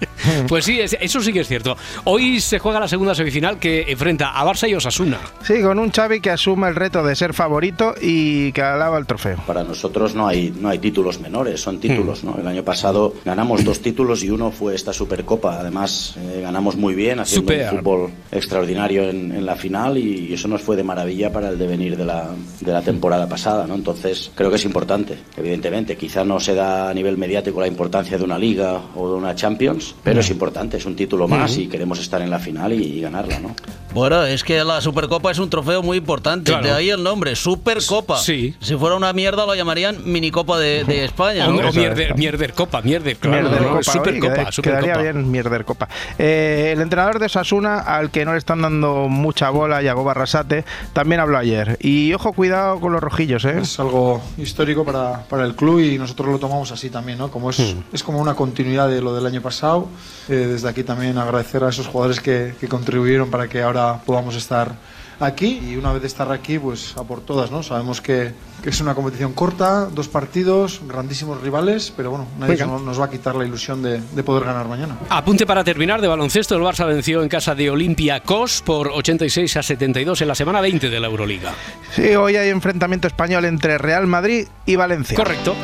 Pues 0.49 0.65
sí, 0.65 0.81
es- 0.81 0.97
eso 1.01 1.21
sí 1.21 1.33
que 1.33 1.41
es 1.41 1.47
cierto. 1.47 1.77
Hoy 2.03 2.41
se 2.41 2.59
juega 2.59 2.81
la 2.81 2.89
segunda 2.89 3.15
semifinal 3.15 3.61
que 3.61 3.85
enfrenta 3.93 4.31
a 4.31 4.45
Barça 4.45 4.69
y 4.69 4.75
Osasuna. 4.75 5.19
Sí, 5.43 5.63
con 5.63 5.79
un 5.79 5.93
Xavi 5.93 6.21
que 6.21 6.31
asume 6.31 6.67
el 6.69 6.75
reto 6.75 7.05
de 7.05 7.15
ser 7.15 7.33
favorito 7.33 7.95
y 8.01 8.51
que 8.51 8.61
alaba 8.61 8.99
el 8.99 9.07
trofeo. 9.07 9.37
Para 9.47 9.63
nosotros 9.63 10.17
no 10.17 10.27
hay, 10.27 10.53
no 10.59 10.69
hay 10.69 10.81
títulos 10.81 11.21
menores, 11.21 11.61
son 11.61 11.79
títulos. 11.79 12.25
¿no? 12.25 12.37
El 12.41 12.47
año 12.49 12.65
pasado 12.65 13.15
ganamos 13.25 13.65
dos 13.65 13.81
títulos 13.83 14.25
y 14.25 14.31
uno 14.31 14.51
fue 14.57 14.75
esta 14.75 14.93
Supercopa. 14.93 15.59
Además, 15.61 16.15
eh, 16.19 16.41
ganamos 16.43 16.77
muy 16.77 16.95
bien, 16.95 17.21
haciendo 17.21 17.53
Super. 17.53 17.73
un 17.73 17.79
fútbol 17.79 18.11
extraordinario 18.33 19.05
en, 19.09 19.33
en 19.33 19.45
la 19.47 19.57
final 19.57 19.99
y 19.99 20.33
eso 20.33 20.49
nos 20.49 20.63
fue 20.63 20.77
de 20.77 20.83
maravilla 20.85 21.33
para 21.33 21.49
el 21.51 21.59
devenir 21.59 21.97
de 21.97 22.05
la, 22.05 22.31
de 22.61 22.73
la 22.73 22.83
temporada 22.83 23.29
pasada. 23.29 23.67
¿no? 23.67 23.75
Entonces, 23.75 24.31
creo 24.35 24.51
que 24.51 24.57
es 24.57 24.65
importante, 24.65 25.19
evidentemente. 25.37 25.97
Quizá 25.97 26.25
no 26.25 26.41
se 26.41 26.55
da 26.55 26.89
a 26.91 26.95
nivel 26.95 27.17
mediático 27.19 27.61
la 27.61 27.67
importancia 27.67 28.19
de 28.19 28.25
una 28.25 28.39
liga 28.39 28.81
o 28.95 29.11
de 29.11 29.15
una 29.17 29.35
Champions, 29.35 29.95
pero 30.03 30.21
es 30.21 30.31
importante, 30.31 30.77
es 30.79 30.87
un 30.87 30.97
título 30.97 31.29
más 31.29 31.53
Ujú. 31.53 31.63
y 31.63 31.67
queremos 31.69 31.99
estar 32.01 32.21
en 32.23 32.31
la 32.31 32.39
final 32.39 32.73
y, 32.73 32.83
y 32.83 33.01
ganarla. 33.01 33.39
¿no? 33.41 33.55
Bueno, 33.93 34.25
es 34.25 34.45
que 34.45 34.63
la 34.63 34.81
Supercopa 34.81 35.31
es 35.31 35.39
un 35.39 35.49
trofeo 35.49 35.83
muy 35.83 35.99
importante. 35.99 36.51
Claro. 36.51 36.67
De 36.67 36.73
ahí 36.73 36.91
el 36.91 37.03
nombre, 37.03 37.35
Supercopa. 37.35 38.19
Sí. 38.19 38.55
Si 38.61 38.75
fuera 38.77 38.95
una 38.97 39.13
mierda 39.13 39.47
lo 39.47 39.55
llamarían 39.55 39.97
Minicopa 40.05 40.59
de, 40.59 40.85
de 40.85 41.05
España. 41.05 41.49
O, 41.49 41.53
¿no? 41.53 41.69
o 41.69 41.73
mierder, 41.73 42.15
mierder 42.17 42.53
Copa, 42.53 42.83
mierder, 42.83 43.17
claro, 43.17 43.43
Mierder 43.49 43.63
¿no? 43.63 43.69
Copa, 43.79 43.83
Supercopa, 43.83 44.33
oye, 44.35 44.36
queda- 44.43 44.53
Supercopa. 44.53 44.83
Quedaría 44.83 45.13
bien 45.13 45.31
Mierder 45.31 45.65
Copa. 45.65 45.89
Eh, 46.19 46.71
el 46.75 46.81
entrenador 46.81 47.19
de 47.19 47.27
Osasuna, 47.27 47.79
al 47.81 48.11
que 48.11 48.25
no 48.25 48.33
le 48.33 48.39
están 48.39 48.63
dando 48.63 49.09
mucha 49.09 49.51
bola, 49.51 49.83
Yago 49.83 50.05
Barrasate, 50.05 50.65
también 50.93 51.21
habló 51.21 51.39
ayer. 51.39 51.77
Y 51.81 52.13
ojo, 52.15 52.33
cuidado 52.33 52.81
con 52.81 52.93
los 52.93 53.01
rojillos, 53.03 53.45
¿eh? 53.45 53.59
Es 53.61 53.79
algo 53.81 54.23
histórico 54.39 54.85
para, 54.85 55.23
para 55.23 55.45
el 55.45 55.55
club 55.55 55.81
y 55.81 55.99
nosotros 55.99 56.29
lo 56.29 56.39
tomamos 56.39 56.73
así 56.73 56.91
también, 56.91 57.19
¿no? 57.19 57.31
Como 57.31 57.51
es, 57.51 57.59
Hmm. 57.59 57.81
es 57.93 58.03
como 58.03 58.19
una 58.21 58.35
continuidad 58.35 58.89
de 58.89 59.01
lo 59.01 59.15
del 59.15 59.27
año 59.27 59.41
pasado. 59.43 59.89
Eh, 60.29 60.33
desde 60.35 60.69
aquí 60.69 60.83
también 60.83 61.19
agradecer 61.19 61.63
a 61.65 61.69
esos 61.69 61.87
jugadores 61.87 62.21
que, 62.21 62.55
que 62.61 62.69
contribuyeron 62.69 63.31
para 63.31 63.49
que 63.49 63.63
ahora 63.63 64.01
podamos 64.05 64.35
estar 64.37 64.73
aquí 65.21 65.61
y 65.67 65.77
una 65.77 65.93
vez 65.93 66.03
de 66.03 66.09
estar 66.09 66.31
aquí, 66.31 66.59
pues 66.59 66.97
a 66.97 67.05
por 67.05 67.21
todas, 67.21 67.51
¿no? 67.51 67.63
Sabemos 67.63 68.01
que, 68.01 68.33
que 68.63 68.71
es 68.71 68.81
una 68.81 68.95
competición 68.95 69.33
corta, 69.33 69.87
dos 69.87 70.09
partidos, 70.09 70.81
grandísimos 70.87 71.41
rivales, 71.41 71.93
pero 71.97 72.11
bueno, 72.11 72.27
nadie 72.39 72.57
nos, 72.67 72.83
nos 72.83 73.01
va 73.01 73.07
a 73.07 73.11
quitar 73.11 73.35
la 73.35 73.45
ilusión 73.45 73.83
de, 73.83 74.01
de 74.01 74.23
poder 74.23 74.45
ganar 74.45 74.69
mañana. 74.69 74.97
Apunte 75.09 75.47
para 75.47 75.65
terminar 75.65 76.01
de 76.01 76.09
baloncesto. 76.09 76.57
El 76.57 76.63
Barça 76.63 76.87
venció 76.87 77.23
en 77.23 77.29
casa 77.29 77.55
de 77.55 77.71
Olympiacos 77.71 78.63
por 78.63 78.89
86 78.89 79.57
a 79.57 79.63
72 79.63 80.21
en 80.21 80.29
la 80.29 80.35
semana 80.35 80.61
20 80.61 80.91
de 80.91 81.01
la 81.01 81.07
Euroliga. 81.07 81.55
Sí, 81.95 82.15
hoy 82.15 82.37
hay 82.37 82.51
enfrentamiento 82.51 83.07
español 83.07 83.45
entre 83.45 83.79
Real 83.79 84.07
Madrid 84.07 84.47
y 84.67 84.77
Valencia. 84.77 85.17
Correcto. 85.17 85.55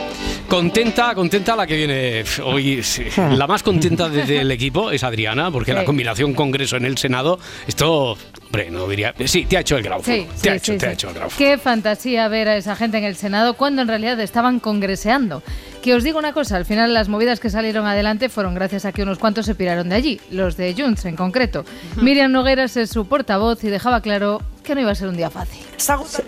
Contenta, 0.53 1.15
contenta 1.15 1.57
la 1.57 1.67
que 1.67 1.75
viene 1.75 2.25
hoy. 2.45 2.83
sí. 2.83 3.05
La 3.17 3.47
más 3.47 3.63
contenta 3.63 4.11
desde 4.11 4.43
el 4.43 4.51
equipo 4.51 4.91
es 4.91 5.03
Adriana, 5.03 5.51
porque 5.51 5.73
la 5.73 5.83
combinación 5.83 6.35
Congreso 6.35 6.77
en 6.77 6.85
el 6.85 6.99
Senado, 6.99 7.39
esto, 7.67 8.19
hombre, 8.45 8.71
no 8.71 8.87
diría. 8.87 9.15
Sí, 9.25 9.47
te 9.47 9.57
ha 9.57 9.61
hecho 9.61 9.79
el 9.79 9.83
grau. 9.83 10.03
Sí, 10.05 10.27
te 10.43 10.51
ha 10.51 10.57
hecho, 10.57 10.77
te 10.77 10.89
ha 10.89 10.93
hecho 10.93 11.09
el 11.09 11.15
grau. 11.15 11.31
Qué 11.39 11.57
fantasía 11.57 12.29
ver 12.29 12.51
a 12.51 12.57
esa 12.59 12.77
gente 12.77 12.99
en 12.99 13.05
el 13.05 13.17
Senado 13.17 13.55
cuando 13.55 13.81
en 13.81 13.89
realidad 13.89 14.21
estaban 14.21 14.61
congreseando. 14.61 15.43
Que 15.83 15.95
os 15.95 16.05
digo 16.05 16.19
una 16.19 16.35
cosa, 16.35 16.59
al 16.59 16.67
final 16.67 16.93
las 16.93 17.09
movidas 17.09 17.41
que 17.41 17.49
salieron 17.49 17.87
adelante 17.87 18.29
fueron 18.29 18.55
gracias 18.55 18.85
a 18.85 18.93
que 18.93 19.05
unos 19.05 19.19
cuantos 19.19 19.47
se 19.47 19.55
piraron 19.55 19.89
de 19.89 19.95
allí, 19.95 20.21
los 20.31 20.59
de 20.59 20.75
Junts 20.77 21.07
en 21.07 21.17
concreto. 21.17 21.65
Miriam 21.97 22.31
Nogueras 22.31 22.77
es 22.77 22.91
su 22.91 23.07
portavoz 23.07 23.65
y 23.65 23.69
dejaba 23.69 24.03
claro 24.03 24.43
que 24.63 24.75
no 24.75 24.81
iba 24.81 24.91
a 24.93 24.95
ser 24.95 25.09
un 25.09 25.17
día 25.17 25.31
fácil. 25.31 25.65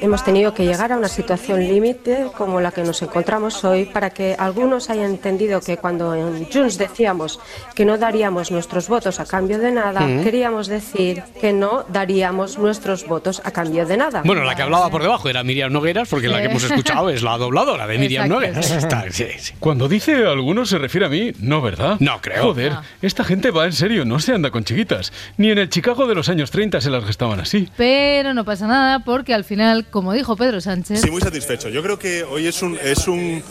Hemos 0.01 0.24
tenido 0.24 0.53
que 0.55 0.64
llegar 0.64 0.93
a 0.93 0.97
una 0.97 1.09
situación 1.09 1.61
límite 1.61 2.26
como 2.37 2.61
la 2.61 2.72
que 2.72 2.82
nos 2.82 3.01
encontramos 3.03 3.64
hoy 3.64 3.85
para 3.87 4.11
que 4.11 4.35
algunos 4.39 4.91
hayan 4.91 5.07
entendido 5.11 5.61
que 5.61 5.76
cuando 5.76 6.14
en 6.14 6.47
Junts 6.51 6.76
decíamos 6.78 7.39
que 7.74 7.85
no 7.85 7.97
daríamos 7.99 8.51
nuestros 8.51 8.89
votos 8.89 9.20
a 9.20 9.26
cambio 9.26 9.59
de 9.59 9.70
nada, 9.70 10.01
Mm. 10.01 10.22
queríamos 10.24 10.66
decir 10.66 11.22
que 11.41 11.53
no 11.53 11.85
daríamos 11.89 12.59
nuestros 12.59 13.07
votos 13.07 13.41
a 13.45 13.51
cambio 13.53 13.87
de 13.87 13.97
nada. 13.97 14.22
Bueno, 14.24 14.43
la 14.45 14.55
que 14.55 14.62
hablaba 14.62 14.91
por 14.91 15.03
debajo 15.03 15.28
era 15.28 15.43
Miriam 15.45 15.72
Nogueras, 15.72 16.09
porque 16.09 16.28
la 16.28 16.39
que 16.41 16.47
hemos 16.47 16.64
escuchado 16.64 17.11
es 17.11 17.22
la 17.22 17.39
dobladora 17.39 17.87
de 17.87 17.99
Miriam 17.99 18.26
Exacto, 18.26 18.35
Nogueras. 18.47 18.66
sí. 18.66 18.74
Está- 18.78 19.05
sí, 19.11 19.26
sí. 19.39 19.55
Cuando 19.61 19.89
dice 19.89 20.26
algunos 20.26 20.68
se 20.68 20.78
refiere 20.78 21.07
a 21.07 21.09
mí, 21.09 21.32
no, 21.39 21.62
¿verdad? 21.62 21.97
No 22.01 22.20
creo. 22.20 22.43
Joder, 22.45 22.72
No. 22.72 22.82
esta 23.03 23.24
gente 23.24 23.51
va 23.51 23.66
en 23.66 23.72
serio, 23.72 24.05
no 24.05 24.18
se 24.18 24.32
anda 24.35 24.51
con 24.51 24.64
chiquitas. 24.64 25.12
Ni 25.37 25.51
en 25.51 25.59
el 25.59 25.68
Chicago 25.68 26.07
de 26.07 26.14
los 26.14 26.28
años 26.28 26.51
30 26.51 26.80
se 26.80 26.91
las 26.91 27.05
gastaban 27.05 27.41
así. 27.41 27.68
Pero 27.76 28.24
no 28.33 28.45
pasa 28.45 28.66
nada 28.66 29.01
porque 29.01 29.35
al 29.35 29.45
final, 29.45 29.85
como 29.91 30.12
dijo 30.12 30.37
Pedro 30.37 30.61
Sánchez, 30.61 31.01
Sí, 31.01 31.11
muy 31.11 31.20
satisfecho. 31.20 31.68
Yo 31.68 31.83
creo 31.83 31.99
que 31.99 32.22
hoy 32.22 32.47
es 32.47 32.62
un, 32.62 32.79
es 32.83 33.09
un, 33.09 33.43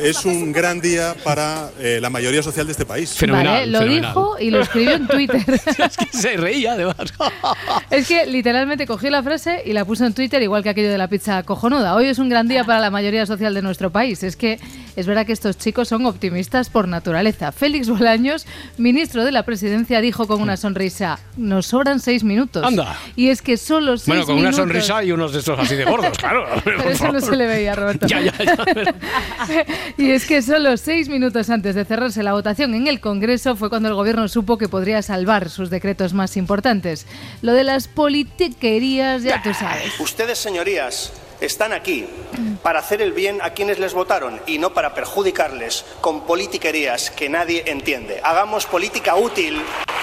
es 0.00 0.24
un 0.24 0.52
gran 0.52 0.80
día 0.80 1.14
para 1.24 1.70
eh, 1.80 1.98
la 2.00 2.10
mayoría 2.10 2.42
social 2.42 2.66
de 2.66 2.72
este 2.72 2.86
país. 2.86 3.16
vale, 3.28 3.66
lo 3.66 3.80
dijo 3.84 4.36
y 4.38 4.50
lo 4.50 4.60
escribió 4.60 4.92
en 4.92 5.06
Twitter. 5.06 5.44
es 5.78 5.96
que 5.96 6.16
se 6.16 6.36
reía 6.36 6.72
además. 6.72 6.96
es 7.90 8.06
que 8.08 8.26
literalmente 8.26 8.86
cogió 8.86 9.10
la 9.10 9.22
frase 9.22 9.62
y 9.64 9.72
la 9.72 9.84
puso 9.84 10.06
en 10.06 10.14
Twitter, 10.14 10.42
igual 10.42 10.62
que 10.62 10.70
aquello 10.70 10.90
de 10.90 10.98
la 10.98 11.08
pizza 11.08 11.42
cojonuda. 11.42 11.94
Hoy 11.94 12.06
es 12.06 12.18
un 12.18 12.28
gran 12.28 12.48
día 12.48 12.64
para 12.64 12.80
la 12.80 12.90
mayoría 12.90 13.26
social 13.26 13.52
de 13.54 13.62
nuestro 13.62 13.90
país. 13.90 14.22
Es 14.22 14.36
que 14.36 14.58
es 14.96 15.06
verdad 15.06 15.26
que 15.26 15.32
estos 15.32 15.56
chicos 15.58 15.88
son 15.88 16.06
optimistas 16.06 16.70
por 16.70 16.88
naturaleza. 16.88 17.52
Félix 17.52 17.88
Bolaños, 17.88 18.46
ministro 18.78 19.24
de 19.24 19.32
la 19.32 19.44
presidencia, 19.44 20.00
dijo 20.00 20.26
con 20.26 20.40
una 20.42 20.56
sonrisa: 20.56 21.18
Nos 21.36 21.66
sobran 21.66 22.00
seis 22.00 22.24
minutos. 22.24 22.64
Anda. 22.64 22.96
Y 23.14 23.28
es 23.28 23.42
que 23.42 23.56
solo 23.56 23.96
seis 23.96 24.08
Bueno, 24.08 24.26
con 24.26 24.36
minutos. 24.36 24.58
una 24.58 24.64
sonrisa 24.66 25.04
y 25.04 25.12
unos 25.12 25.32
de 25.32 25.38
estos 25.40 25.58
así 25.58 25.74
de 25.76 25.84
gordos, 25.84 26.16
claro. 26.18 26.46
Pero 26.64 26.82
eso 26.88 27.12
no 27.12 27.20
se 27.20 27.36
le 27.36 27.46
veía, 27.46 27.74
Roberto. 27.74 28.06
Ya, 28.16 28.20
ya, 28.20 28.32
ya. 28.38 28.56
Y 29.98 30.10
es 30.10 30.26
que 30.26 30.42
solo 30.42 30.76
seis 30.76 31.08
minutos 31.08 31.50
antes 31.50 31.74
de 31.74 31.84
cerrarse 31.84 32.22
la 32.22 32.32
votación 32.32 32.74
en 32.74 32.86
el 32.86 33.00
Congreso 33.00 33.56
fue 33.56 33.68
cuando 33.68 33.88
el 33.88 33.94
gobierno 33.94 34.26
supo 34.28 34.58
que 34.58 34.68
podría 34.68 35.02
salvar 35.02 35.50
sus 35.50 35.70
decretos 35.70 36.12
más 36.14 36.36
importantes. 36.36 37.06
Lo 37.42 37.52
de 37.52 37.64
las 37.64 37.88
politiquerías, 37.88 39.22
ya 39.22 39.42
tú 39.42 39.52
sabes. 39.54 39.98
Ustedes, 40.00 40.38
señorías, 40.38 41.12
están 41.40 41.72
aquí 41.72 42.06
para 42.62 42.78
hacer 42.80 43.02
el 43.02 43.12
bien 43.12 43.38
a 43.42 43.50
quienes 43.50 43.78
les 43.78 43.94
votaron 43.94 44.40
y 44.46 44.58
no 44.58 44.70
para 44.74 44.94
perjudicarles 44.94 45.84
con 46.00 46.22
politiquerías 46.26 47.10
que 47.10 47.28
nadie 47.28 47.64
entiende. 47.66 48.20
Hagamos 48.22 48.66
política 48.66 49.16
útil, 49.16 49.60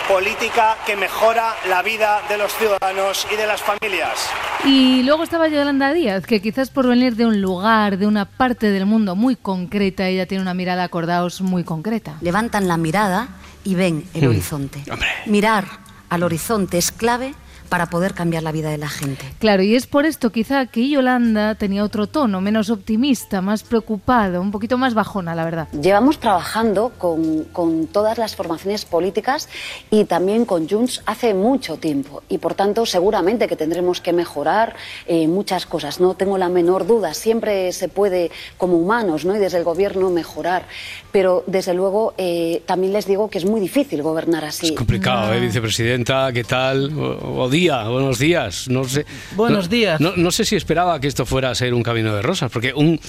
política 0.07 0.77
que 0.85 0.95
mejora 0.95 1.55
la 1.69 1.81
vida 1.81 2.21
de 2.29 2.37
los 2.37 2.53
ciudadanos 2.55 3.27
y 3.31 3.35
de 3.35 3.47
las 3.47 3.61
familias. 3.61 4.29
Y 4.65 5.03
luego 5.03 5.23
estaba 5.23 5.47
Yolanda 5.47 5.93
Díaz, 5.93 6.25
que 6.25 6.41
quizás 6.41 6.69
por 6.69 6.87
venir 6.87 7.15
de 7.15 7.25
un 7.25 7.41
lugar, 7.41 7.97
de 7.97 8.07
una 8.07 8.25
parte 8.25 8.69
del 8.71 8.85
mundo 8.85 9.15
muy 9.15 9.35
concreta, 9.35 10.07
ella 10.07 10.25
tiene 10.25 10.41
una 10.41 10.53
mirada, 10.53 10.83
acordaos, 10.83 11.41
muy 11.41 11.63
concreta. 11.63 12.17
Levantan 12.21 12.67
la 12.67 12.77
mirada 12.77 13.27
y 13.63 13.75
ven 13.75 14.05
el 14.13 14.25
Mm. 14.25 14.29
horizonte. 14.29 14.83
Mirar 15.25 15.65
al 16.09 16.23
horizonte 16.23 16.77
es 16.77 16.91
clave 16.91 17.33
para 17.69 17.87
poder 17.87 18.13
cambiar 18.13 18.43
la 18.43 18.51
vida 18.51 18.69
de 18.69 18.77
la 18.77 18.89
gente. 18.89 19.25
Claro, 19.39 19.63
y 19.63 19.75
es 19.75 19.87
por 19.87 20.05
esto 20.05 20.31
quizá 20.31 20.65
que 20.67 20.87
Yolanda 20.89 21.55
tenía 21.55 21.83
otro 21.83 22.07
tono, 22.07 22.41
menos 22.41 22.69
optimista, 22.69 23.41
más 23.41 23.63
preocupado, 23.63 24.41
un 24.41 24.51
poquito 24.51 24.77
más 24.77 24.93
bajona, 24.93 25.35
la 25.35 25.45
verdad. 25.45 25.67
Llevamos 25.71 26.19
trabajando 26.19 26.91
con, 26.97 27.45
con 27.45 27.87
todas 27.87 28.17
las 28.17 28.35
formaciones 28.35 28.85
políticas 28.85 29.49
y 29.89 30.05
también 30.05 30.45
con 30.45 30.67
Junts 30.67 31.01
hace 31.05 31.33
mucho 31.33 31.77
tiempo 31.77 32.23
y 32.29 32.37
por 32.37 32.53
tanto 32.53 32.85
seguramente 32.85 33.47
que 33.47 33.55
tendremos 33.55 34.01
que 34.01 34.13
mejorar 34.13 34.75
eh, 35.07 35.27
muchas 35.27 35.65
cosas. 35.65 35.99
No 35.99 36.15
tengo 36.15 36.37
la 36.37 36.49
menor 36.49 36.85
duda, 36.85 37.13
siempre 37.13 37.71
se 37.71 37.87
puede 37.87 38.31
como 38.57 38.77
humanos 38.77 39.25
¿no? 39.25 39.35
y 39.35 39.39
desde 39.39 39.57
el 39.57 39.63
gobierno 39.63 40.09
mejorar, 40.09 40.65
pero 41.13 41.43
desde 41.47 41.73
luego 41.73 42.13
eh, 42.17 42.61
también 42.65 42.91
les 42.91 43.07
digo 43.07 43.29
que 43.29 43.37
es 43.37 43.45
muy 43.45 43.61
difícil 43.61 44.01
gobernar 44.01 44.43
así. 44.43 44.75
Complicado, 44.75 45.31
¿eh, 45.33 45.39
vicepresidenta? 45.39 46.33
¿Qué 46.33 46.43
tal? 46.43 46.91
O, 46.99 47.43
o 47.43 47.49
día, 47.49 47.87
buenos 47.87 48.19
días. 48.19 48.67
No 48.67 48.83
sé. 48.83 49.05
Buenos 49.35 49.65
no- 49.65 49.69
días. 49.69 50.01
No, 50.01 50.11
no 50.17 50.31
sé 50.31 50.43
si 50.43 50.55
esperaba 50.57 50.99
que 50.99 51.07
esto 51.07 51.25
fuera 51.25 51.51
a 51.51 51.55
ser 51.55 51.73
un 51.73 51.83
camino 51.83 52.13
de 52.15 52.21
rosas, 52.21 52.51
porque 52.51 52.73
un, 52.73 52.99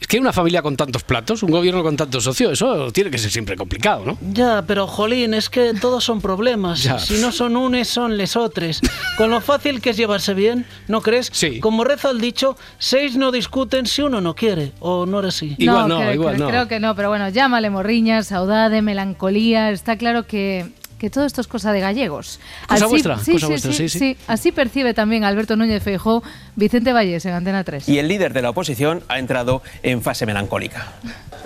es 0.00 0.06
que 0.06 0.18
una 0.20 0.32
familia 0.32 0.62
con 0.62 0.76
tantos 0.76 1.02
platos, 1.02 1.42
un 1.42 1.50
gobierno 1.50 1.82
con 1.82 1.96
tantos 1.96 2.22
socios, 2.24 2.52
eso 2.52 2.92
tiene 2.92 3.10
que 3.10 3.18
ser 3.18 3.30
siempre 3.30 3.56
complicado, 3.56 4.04
¿no? 4.04 4.18
Ya, 4.32 4.62
pero 4.66 4.86
jolín, 4.86 5.32
es 5.34 5.48
que 5.48 5.72
todos 5.80 6.04
son 6.04 6.20
problemas. 6.20 6.82
Ya. 6.84 6.98
Si 6.98 7.14
no 7.14 7.32
son 7.32 7.56
unes, 7.56 7.88
son 7.88 8.18
lesotres. 8.18 8.80
Con 9.16 9.30
lo 9.30 9.40
fácil 9.40 9.80
que 9.80 9.90
es 9.90 9.96
llevarse 9.96 10.34
bien, 10.34 10.66
¿no 10.86 11.00
crees? 11.00 11.30
Sí. 11.32 11.60
Como 11.60 11.82
reza 11.82 12.10
el 12.10 12.20
dicho, 12.20 12.58
seis 12.78 13.16
no 13.16 13.32
discuten 13.32 13.86
si 13.86 14.02
uno 14.02 14.20
no 14.20 14.34
quiere. 14.34 14.72
¿O 14.80 15.06
no 15.06 15.20
era 15.20 15.28
así? 15.28 15.56
creo, 15.56 15.86
creo- 15.86 16.48
creo 16.48 16.68
que 16.68 16.78
no, 16.80 16.94
pero 16.94 17.08
bueno, 17.08 17.28
llámale 17.54 17.70
morriña, 17.70 18.24
saudade, 18.24 18.82
melancolía. 18.82 19.70
Está 19.70 19.96
claro 19.96 20.26
que, 20.26 20.66
que 20.98 21.08
todo 21.08 21.24
esto 21.24 21.40
es 21.40 21.46
cosa 21.46 21.70
de 21.72 21.78
gallegos. 21.78 22.40
Cosa 22.66 22.86
vuestra, 22.86 23.18
sí, 23.20 23.34
cosa 23.34 23.46
sí, 23.46 23.52
vuestra, 23.52 23.72
sí, 23.72 23.88
sí. 23.88 23.98
sí. 24.00 24.16
Así 24.26 24.50
percibe 24.50 24.92
también 24.92 25.22
Alberto 25.22 25.54
Núñez 25.54 25.80
Feijó, 25.80 26.24
Vicente 26.56 26.92
Valles 26.92 27.24
en 27.26 27.32
Antena 27.32 27.62
3. 27.62 27.88
Y 27.88 28.00
el 28.00 28.08
líder 28.08 28.32
de 28.32 28.42
la 28.42 28.50
oposición 28.50 29.04
ha 29.06 29.20
entrado 29.20 29.62
en 29.84 30.02
fase 30.02 30.26
melancólica. 30.26 30.94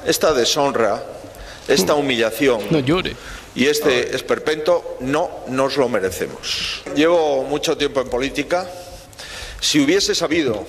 Esta 0.06 0.32
deshonra, 0.32 1.02
esta 1.68 1.94
humillación 1.94 2.60
y 3.54 3.66
este 3.66 4.16
esperpento 4.16 4.96
no 5.00 5.28
nos 5.48 5.76
lo 5.76 5.90
merecemos. 5.90 6.84
Llevo 6.96 7.44
mucho 7.44 7.76
tiempo 7.76 8.00
en 8.00 8.08
política. 8.08 8.66
Si 9.60 9.78
hubiese 9.78 10.14
sabido 10.14 10.64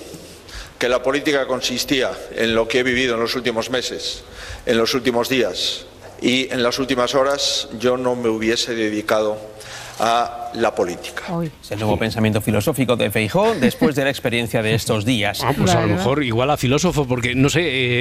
que 0.78 0.88
la 0.90 1.02
política 1.02 1.46
consistía 1.46 2.10
en 2.36 2.54
lo 2.54 2.68
que 2.68 2.80
he 2.80 2.82
vivido 2.82 3.14
en 3.14 3.20
los 3.20 3.34
últimos 3.34 3.70
meses, 3.70 4.24
en 4.66 4.78
los 4.78 4.94
últimos 4.94 5.28
días. 5.28 5.86
Y 6.20 6.52
en 6.52 6.62
las 6.62 6.78
últimas 6.78 7.14
horas, 7.14 7.68
yo 7.78 7.96
no 7.96 8.14
me 8.14 8.28
hubiese 8.28 8.74
dedicado 8.74 9.38
a 9.98 10.49
la 10.54 10.74
política. 10.74 11.22
Es 11.62 11.70
el 11.72 11.78
nuevo 11.80 11.96
pensamiento 11.98 12.40
filosófico 12.40 12.96
de 12.96 13.10
Feijó 13.10 13.54
después 13.60 13.94
de 13.96 14.04
la 14.04 14.10
experiencia 14.10 14.62
de 14.62 14.74
estos 14.74 15.04
días. 15.04 15.42
Ah, 15.44 15.52
pues 15.56 15.70
a 15.74 15.80
lo 15.82 15.88
mejor 15.88 16.22
igual 16.24 16.50
a 16.50 16.56
filósofo, 16.56 17.06
porque 17.06 17.34
no 17.34 17.48
sé 17.48 17.60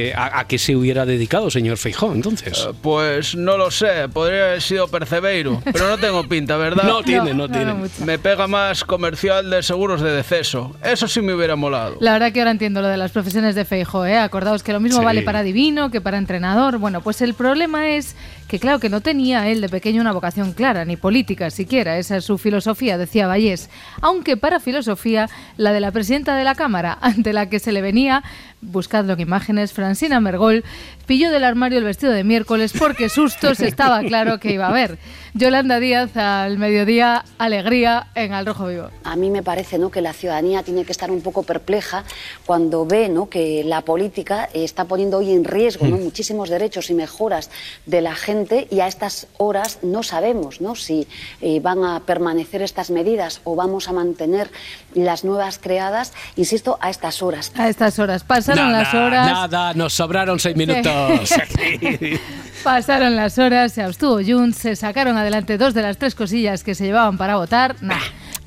eh, 0.10 0.14
a, 0.16 0.39
a 0.39 0.47
qué 0.47 0.58
se 0.58 0.76
hubiera 0.76 1.06
dedicado, 1.06 1.50
señor 1.50 1.78
Feijó, 1.78 2.12
entonces. 2.14 2.68
Pues 2.82 3.36
no 3.36 3.58
lo 3.58 3.72
sé, 3.72 4.10
podría 4.12 4.45
haber 4.45 4.62
sido 4.62 4.88
Percebeiro, 4.88 5.62
pero 5.64 5.88
no 5.89 5.97
tengo 5.97 6.28
pinta, 6.28 6.58
¿verdad? 6.58 6.84
No 6.89 7.04
tiene, 7.04 7.34
no 7.34 7.39
No, 7.39 7.47
no 7.47 7.54
tiene. 7.54 7.74
mucho. 7.74 8.06
Me 8.06 8.18
pega 8.20 8.47
más 8.47 8.84
comercial 8.84 9.50
de 9.50 9.62
seguros 9.64 10.02
de 10.02 10.12
deceso. 10.12 10.76
Eso 10.84 11.08
sí 11.08 11.22
me 11.22 11.34
hubiera 11.34 11.56
molado. 11.56 11.97
La 12.00 12.14
verdad 12.14 12.32
que 12.32 12.39
ahora 12.39 12.52
entiendo 12.52 12.82
lo 12.82 12.88
de 12.88 12.97
las 12.97 13.12
profesiones 13.12 13.54
de 13.56 13.64
Feijo, 13.66 14.06
¿eh? 14.06 14.18
Acordaos 14.18 14.64
que 14.64 14.74
lo 14.74 14.80
mismo 14.80 15.00
Sí. 15.00 15.06
vale 15.06 15.22
para 15.22 15.43
divino 15.43 15.91
que 15.91 16.02
para 16.02 16.18
entrenador. 16.18 16.78
Bueno, 16.80 17.02
pues 17.02 17.22
el 17.22 17.36
problema 17.36 17.89
es 17.91 18.16
que 18.47 18.58
claro 18.60 18.80
que 18.80 18.89
no 18.89 19.02
tenía 19.02 19.47
él 19.50 19.62
de 19.62 19.70
pequeño 19.70 20.02
una 20.02 20.12
vocación 20.14 20.54
clara, 20.54 20.84
ni 20.84 20.97
política 20.97 21.52
siquiera. 21.52 22.00
Esa 22.00 22.18
es 22.18 22.26
su 22.26 22.39
filosofía, 22.40 22.98
decía 22.98 23.28
Vallés. 23.28 23.70
Aunque 24.02 24.38
para 24.38 24.60
filosofía, 24.60 25.30
la 25.58 25.72
de 25.72 25.80
la 25.80 25.92
presidenta 25.92 26.36
de 26.36 26.44
la 26.44 26.56
Cámara, 26.56 26.98
ante 27.02 27.34
la 27.34 27.50
que 27.50 27.60
se 27.60 27.72
le 27.72 27.82
venía, 27.82 28.24
buscadlo 28.62 29.14
en 29.14 29.20
imágenes, 29.20 29.74
Francina 29.74 30.20
Mergol, 30.20 30.64
pilló 31.05 31.32
del 31.32 31.43
armario 31.43 31.78
el 31.78 31.84
vestido 31.84 32.12
de 32.12 32.24
miércoles 32.24 32.74
porque 32.78 33.10
sustos 33.10 33.60
estaba 33.62 34.01
claro 34.01 34.39
que 34.39 34.53
iba 34.53 34.66
a 34.66 34.70
haber. 34.70 34.97
Yolanda 35.34 35.80
Díaz 35.80 36.18
al 36.18 36.57
mediodía, 36.57 37.24
alegría 37.38 38.07
en 38.16 38.34
Al 38.34 38.45
Rojo 38.45 38.68
Vivo. 38.68 38.89
A 39.03 39.16
mí 39.16 39.30
me 39.30 39.43
parece 39.43 39.78
¿no? 39.78 39.91
que 39.91 40.01
la 40.01 40.14
ciudadanía 40.14 40.64
tiene 40.64 40.86
que 40.86 40.91
estar 40.91 41.12
un 41.12 41.22
poco 41.22 41.43
perpleja 41.43 42.03
cuando 42.45 42.86
ve 42.86 43.10
¿no? 43.10 43.30
que 43.30 43.64
la 43.64 43.82
política 43.82 44.49
está 44.53 44.86
poniendo 44.86 45.18
hoy 45.20 45.32
en 45.32 45.43
riesgo 45.43 45.88
¿no? 45.88 45.97
muchísimos 45.97 46.49
derechos 46.49 46.89
y 46.89 46.95
mejoras 46.95 47.51
de 47.86 48.01
la 48.01 48.16
gente 48.16 48.68
y 48.72 48.80
a 48.80 48.88
estas 48.88 49.28
horas 49.38 49.80
no 49.84 50.03
sabemos 50.03 50.62
¿no? 50.62 50.76
si 50.76 51.07
eh, 51.41 51.60
van 51.60 51.84
a 51.84 51.99
permanecer 52.01 52.62
estas 52.62 52.89
medidas 52.89 53.41
o 53.43 53.55
vamos 53.55 53.88
a 53.88 53.93
mantener 53.93 54.49
las 54.93 55.24
nuevas 55.24 55.60
creadas, 55.60 56.14
insisto, 56.36 56.78
a 56.82 56.89
estas 56.89 57.22
horas. 57.22 57.51
A 57.55 57.70
estas 57.70 57.99
horas. 57.99 58.24
Pasaron 58.50 58.72
nada, 58.72 58.84
las 58.84 58.93
horas. 58.93 59.32
Nada, 59.32 59.74
nos 59.74 59.93
sobraron 59.93 60.39
seis 60.39 60.56
minutos. 60.56 61.34
Pasaron 62.64 63.16
las 63.16 63.38
horas, 63.38 63.72
se 63.74 63.82
abstuvo 63.82 64.20
Junts, 64.26 64.58
se 64.58 64.76
sacaron 64.76 65.18
adelante 65.18 65.58
dos 65.58 65.74
de 65.74 65.82
las 65.82 65.97
tres 65.97 66.14
cosillas 66.16 66.64
que 66.64 66.76
se 66.76 66.86
llevaban 66.86 67.18
para 67.18 67.38
votar. 67.38 67.76
Nah. 67.82 67.95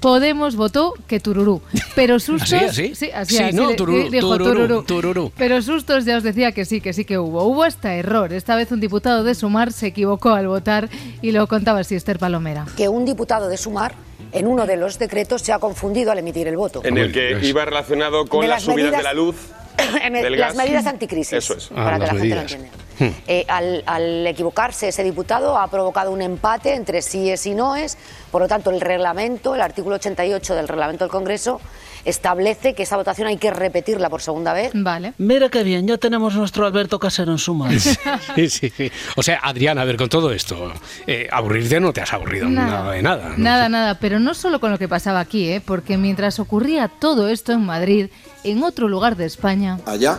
Podemos 0.02 0.56
votó 0.56 0.94
que 1.06 1.20
tururú. 1.20 1.62
Pero 1.94 2.18
sustos. 2.18 2.52
¿Así, 2.52 2.64
así? 2.64 2.94
Sí, 2.96 3.10
así, 3.14 3.36
Sí, 3.36 3.42
así 3.42 3.56
no, 3.56 3.68
le- 3.70 3.74
tururú, 3.76 4.10
dijo 4.10 4.36
tururú, 4.36 4.52
tururú. 4.54 4.82
tururú. 4.82 5.32
Pero 5.38 5.62
sustos 5.62 6.04
ya 6.04 6.16
os 6.16 6.24
decía 6.24 6.50
que 6.52 6.64
sí, 6.64 6.80
que 6.80 6.92
sí 6.92 7.04
que 7.04 7.18
hubo. 7.18 7.44
Hubo 7.44 7.62
hasta 7.62 7.94
error. 7.94 8.32
Esta 8.32 8.56
vez 8.56 8.72
un 8.72 8.80
diputado 8.80 9.22
de 9.22 9.34
Sumar 9.36 9.72
se 9.72 9.86
equivocó 9.86 10.30
al 10.30 10.48
votar 10.48 10.88
y 11.22 11.30
lo 11.30 11.46
contaba 11.46 11.80
así 11.80 11.94
Esther 11.94 12.18
Palomera. 12.18 12.66
que 12.76 12.88
un 12.88 13.04
diputado 13.04 13.48
de 13.48 13.56
Sumar 13.56 13.94
en 14.32 14.46
uno 14.48 14.66
de 14.66 14.76
los 14.76 14.98
decretos 14.98 15.42
se 15.42 15.52
ha 15.52 15.60
confundido 15.60 16.10
al 16.10 16.18
emitir 16.18 16.48
el 16.48 16.56
voto. 16.56 16.80
En 16.84 16.98
el 16.98 17.12
que 17.12 17.38
iba 17.44 17.64
relacionado 17.64 18.26
con 18.26 18.40
De 18.40 18.48
las 18.48 18.56
las 18.56 18.62
subidas 18.64 18.90
medidas- 18.90 18.98
de 18.98 19.04
la 19.04 19.12
luz. 19.14 19.36
Las 20.12 20.38
gas. 20.38 20.56
medidas 20.56 20.86
anticrisis, 20.86 21.32
Eso 21.32 21.54
es. 21.56 21.66
para 21.68 21.98
que 21.98 22.06
la 22.06 22.12
gente 22.12 22.34
lo 22.34 22.40
entienda. 22.40 22.68
Eh, 23.26 23.44
al, 23.48 23.82
al 23.86 24.26
equivocarse 24.28 24.86
ese 24.88 25.02
diputado 25.02 25.58
ha 25.58 25.66
provocado 25.68 26.12
un 26.12 26.22
empate 26.22 26.74
entre 26.74 27.02
síes 27.02 27.46
y 27.46 27.54
noes, 27.54 27.98
por 28.30 28.42
lo 28.42 28.48
tanto 28.48 28.70
el 28.70 28.80
reglamento, 28.80 29.56
el 29.56 29.60
artículo 29.60 29.96
88 29.96 30.54
del 30.54 30.68
reglamento 30.68 31.04
del 31.04 31.10
Congreso, 31.10 31.60
establece 32.04 32.74
que 32.74 32.84
esa 32.84 32.96
votación 32.96 33.26
hay 33.28 33.38
que 33.38 33.50
repetirla 33.50 34.08
por 34.08 34.22
segunda 34.22 34.52
vez. 34.52 34.70
Vale. 34.74 35.14
Mira 35.18 35.48
qué 35.48 35.62
bien, 35.64 35.86
ya 35.88 35.98
tenemos 35.98 36.34
nuestro 36.34 36.64
Alberto 36.66 36.98
Casero 37.00 37.32
en 37.32 37.38
suma. 37.38 37.70
Sí, 38.36 38.48
sí, 38.48 38.70
sí. 38.76 38.92
O 39.16 39.22
sea, 39.22 39.40
Adrián, 39.42 39.78
a 39.78 39.84
ver, 39.84 39.96
con 39.96 40.08
todo 40.08 40.32
esto, 40.32 40.72
eh, 41.06 41.28
aburrirte 41.32 41.80
no 41.80 41.92
te 41.92 42.02
has 42.02 42.12
aburrido 42.12 42.48
nada, 42.48 42.92
de 42.92 43.02
nada. 43.02 43.30
¿no? 43.30 43.38
Nada, 43.38 43.68
nada, 43.68 43.98
pero 43.98 44.20
no 44.20 44.34
solo 44.34 44.60
con 44.60 44.70
lo 44.70 44.78
que 44.78 44.88
pasaba 44.88 45.20
aquí, 45.20 45.48
¿eh? 45.50 45.60
porque 45.64 45.96
mientras 45.96 46.38
ocurría 46.38 46.88
todo 46.88 47.28
esto 47.28 47.52
en 47.52 47.62
Madrid, 47.64 48.10
en 48.44 48.62
otro 48.62 48.88
lugar 48.88 49.16
de 49.16 49.26
España, 49.26 49.78
Allá, 49.86 50.18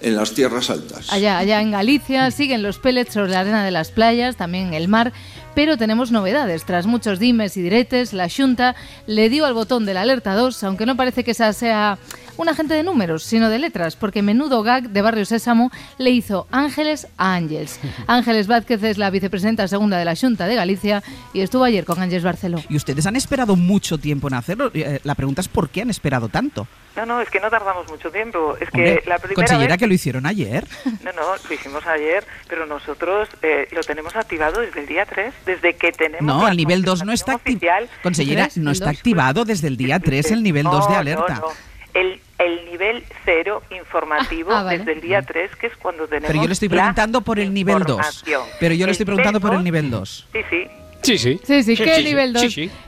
en 0.00 0.14
las 0.16 0.32
tierras 0.32 0.70
altas. 0.70 1.12
allá, 1.12 1.38
allá 1.38 1.60
en 1.60 1.70
Galicia, 1.70 2.30
siguen 2.30 2.62
los 2.62 2.78
pellets 2.78 3.14
sobre 3.14 3.30
la 3.30 3.40
arena 3.40 3.64
de 3.64 3.70
las 3.70 3.90
playas, 3.90 4.36
también 4.36 4.68
en 4.68 4.74
el 4.74 4.88
mar, 4.88 5.12
pero 5.54 5.78
tenemos 5.78 6.10
novedades. 6.12 6.64
Tras 6.64 6.86
muchos 6.86 7.18
dimes 7.18 7.56
y 7.56 7.62
diretes, 7.62 8.12
la 8.12 8.28
Junta 8.28 8.76
le 9.06 9.30
dio 9.30 9.46
al 9.46 9.54
botón 9.54 9.86
de 9.86 9.94
la 9.94 10.02
alerta 10.02 10.34
2, 10.34 10.62
aunque 10.64 10.84
no 10.86 10.96
parece 10.96 11.24
que 11.24 11.30
esa 11.30 11.52
sea 11.52 11.98
un 12.36 12.48
agente 12.48 12.74
de 12.74 12.82
números, 12.82 13.22
sino 13.22 13.48
de 13.48 13.58
letras, 13.58 13.96
porque 13.96 14.22
menudo 14.22 14.62
gag 14.62 14.90
de 14.90 15.02
Barrio 15.02 15.24
Sésamo 15.24 15.70
le 15.98 16.10
hizo 16.10 16.46
Ángeles 16.50 17.08
a 17.16 17.34
Ángeles. 17.34 17.80
Ángeles 18.06 18.46
Vázquez 18.46 18.82
es 18.82 18.98
la 18.98 19.10
vicepresidenta 19.10 19.66
segunda 19.68 19.98
de 19.98 20.04
la 20.04 20.14
Junta 20.16 20.46
de 20.46 20.54
Galicia 20.54 21.02
y 21.32 21.40
estuvo 21.40 21.64
ayer 21.64 21.84
con 21.84 22.00
Ángeles 22.00 22.22
Barceló. 22.24 22.62
¿Y 22.68 22.76
ustedes 22.76 23.06
han 23.06 23.16
esperado 23.16 23.56
mucho 23.56 23.98
tiempo 23.98 24.28
en 24.28 24.34
hacerlo? 24.34 24.70
Eh, 24.74 25.00
La 25.04 25.14
pregunta 25.14 25.40
es 25.40 25.48
¿por 25.48 25.68
qué 25.68 25.82
han 25.82 25.90
esperado 25.90 26.28
tanto? 26.28 26.66
No, 26.96 27.04
no, 27.04 27.20
es 27.20 27.28
que 27.28 27.40
no 27.40 27.50
tardamos 27.50 27.86
mucho 27.90 28.10
tiempo. 28.10 28.56
Es 28.58 28.68
Hombre, 28.72 29.00
que 29.02 29.08
la 29.10 29.18
primera 29.18 29.34
consellera 29.34 29.74
vez... 29.74 29.78
que 29.78 29.86
lo 29.86 29.92
hicieron 29.94 30.24
ayer. 30.26 30.66
No, 31.04 31.12
no, 31.12 31.36
lo 31.48 31.54
hicimos 31.54 31.86
ayer, 31.86 32.24
pero 32.48 32.66
nosotros 32.66 33.28
eh, 33.42 33.68
lo 33.72 33.82
tenemos 33.82 34.16
activado 34.16 34.60
desde 34.60 34.80
el 34.80 34.86
día 34.86 35.04
3, 35.06 35.32
desde 35.44 35.74
que 35.76 35.92
tenemos... 35.92 36.22
No, 36.22 36.48
el 36.48 36.56
nivel 36.56 36.82
2 36.82 37.04
no 37.04 37.12
está 37.12 37.34
activado. 37.34 37.86
Consellera, 38.02 38.48
no 38.56 38.70
está 38.70 38.90
activado 38.90 39.44
desde 39.44 39.68
el 39.68 39.76
día 39.76 40.00
3 40.00 40.32
el 40.32 40.42
nivel 40.42 40.64
2 40.64 40.88
de 40.88 40.94
No, 40.94 40.98
alerta. 40.98 41.34
no, 41.34 41.40
no. 41.42 41.46
El, 41.96 42.20
el 42.38 42.64
nivel 42.70 43.02
0 43.24 43.62
informativo 43.70 44.50
Ah, 44.52 44.60
ah, 44.60 44.62
vale. 44.64 44.78
desde 44.78 44.92
el 44.92 45.00
día 45.00 45.22
3, 45.22 45.56
que 45.56 45.68
es 45.68 45.76
cuando 45.76 46.06
tenemos 46.06 46.28
Pero 46.28 46.42
yo 46.42 46.46
le 46.48 46.52
estoy 46.52 46.68
la 46.68 46.74
preguntando 46.76 47.20
por 47.22 47.38
el 47.38 47.54
nivel 47.54 47.78
2. 47.78 47.88
información. 47.88 48.42
Pero 48.60 48.74
yo 48.74 48.86
le 48.86 48.92
estoy 48.92 49.06
preguntando 49.06 49.40
por 49.40 49.54
el 49.54 49.64
nivel 49.64 49.84
nivel 49.84 50.00
2. 50.00 50.26
Sí, 50.32 50.38
sí. 50.50 50.66
Sí, 51.02 51.18
sí. 51.18 51.40
Sí, 51.44 51.62
sí, 51.62 51.76
¿qué 51.76 52.02
nivel 52.02 52.32
2? 52.32 52.42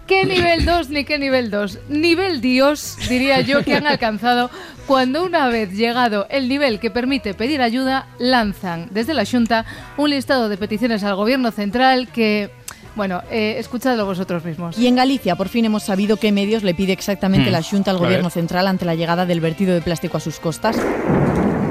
¿Qué 0.08 0.24
nivel 0.24 0.64
2 0.64 0.88
ni 0.90 1.04
qué 1.04 1.18
nivel 1.18 1.50
2? 1.50 1.78
Nivel 1.88 2.40
Dios, 2.40 2.96
diría 3.08 3.40
yo, 3.42 3.62
que 3.62 3.74
han 3.76 3.86
alcanzado 3.94 4.50
cuando 4.86 5.22
una 5.24 5.46
vez 5.48 5.72
llegado 5.72 6.26
el 6.28 6.48
nivel 6.48 6.80
que 6.80 6.90
permite 6.90 7.34
pedir 7.34 7.62
ayuda, 7.62 8.08
lanzan 8.18 8.88
desde 8.90 9.14
la 9.14 9.24
Junta 9.24 9.64
un 9.96 10.10
listado 10.10 10.48
de 10.48 10.56
peticiones 10.56 11.04
al 11.04 11.14
gobierno 11.14 11.52
central 11.52 12.08
que, 12.08 12.50
bueno, 12.98 13.22
eh, 13.30 13.54
escuchadlo 13.58 14.04
vosotros 14.04 14.44
mismos. 14.44 14.76
Y 14.76 14.86
en 14.88 14.96
Galicia 14.96 15.36
por 15.36 15.48
fin 15.48 15.64
hemos 15.64 15.84
sabido 15.84 16.16
qué 16.18 16.32
medios 16.32 16.62
le 16.64 16.74
pide 16.74 16.92
exactamente 16.92 17.48
Hmm. 17.48 17.52
la 17.52 17.62
Junta 17.62 17.92
al 17.92 17.98
Gobierno. 17.98 18.28
Central 18.28 18.66
ante 18.66 18.84
la 18.84 18.94
llegada 18.96 19.24
del 19.24 19.40
vertido 19.40 19.72
de 19.72 19.80
plástico 19.80 20.16
a 20.16 20.20
sus 20.20 20.38
costas. 20.40 20.76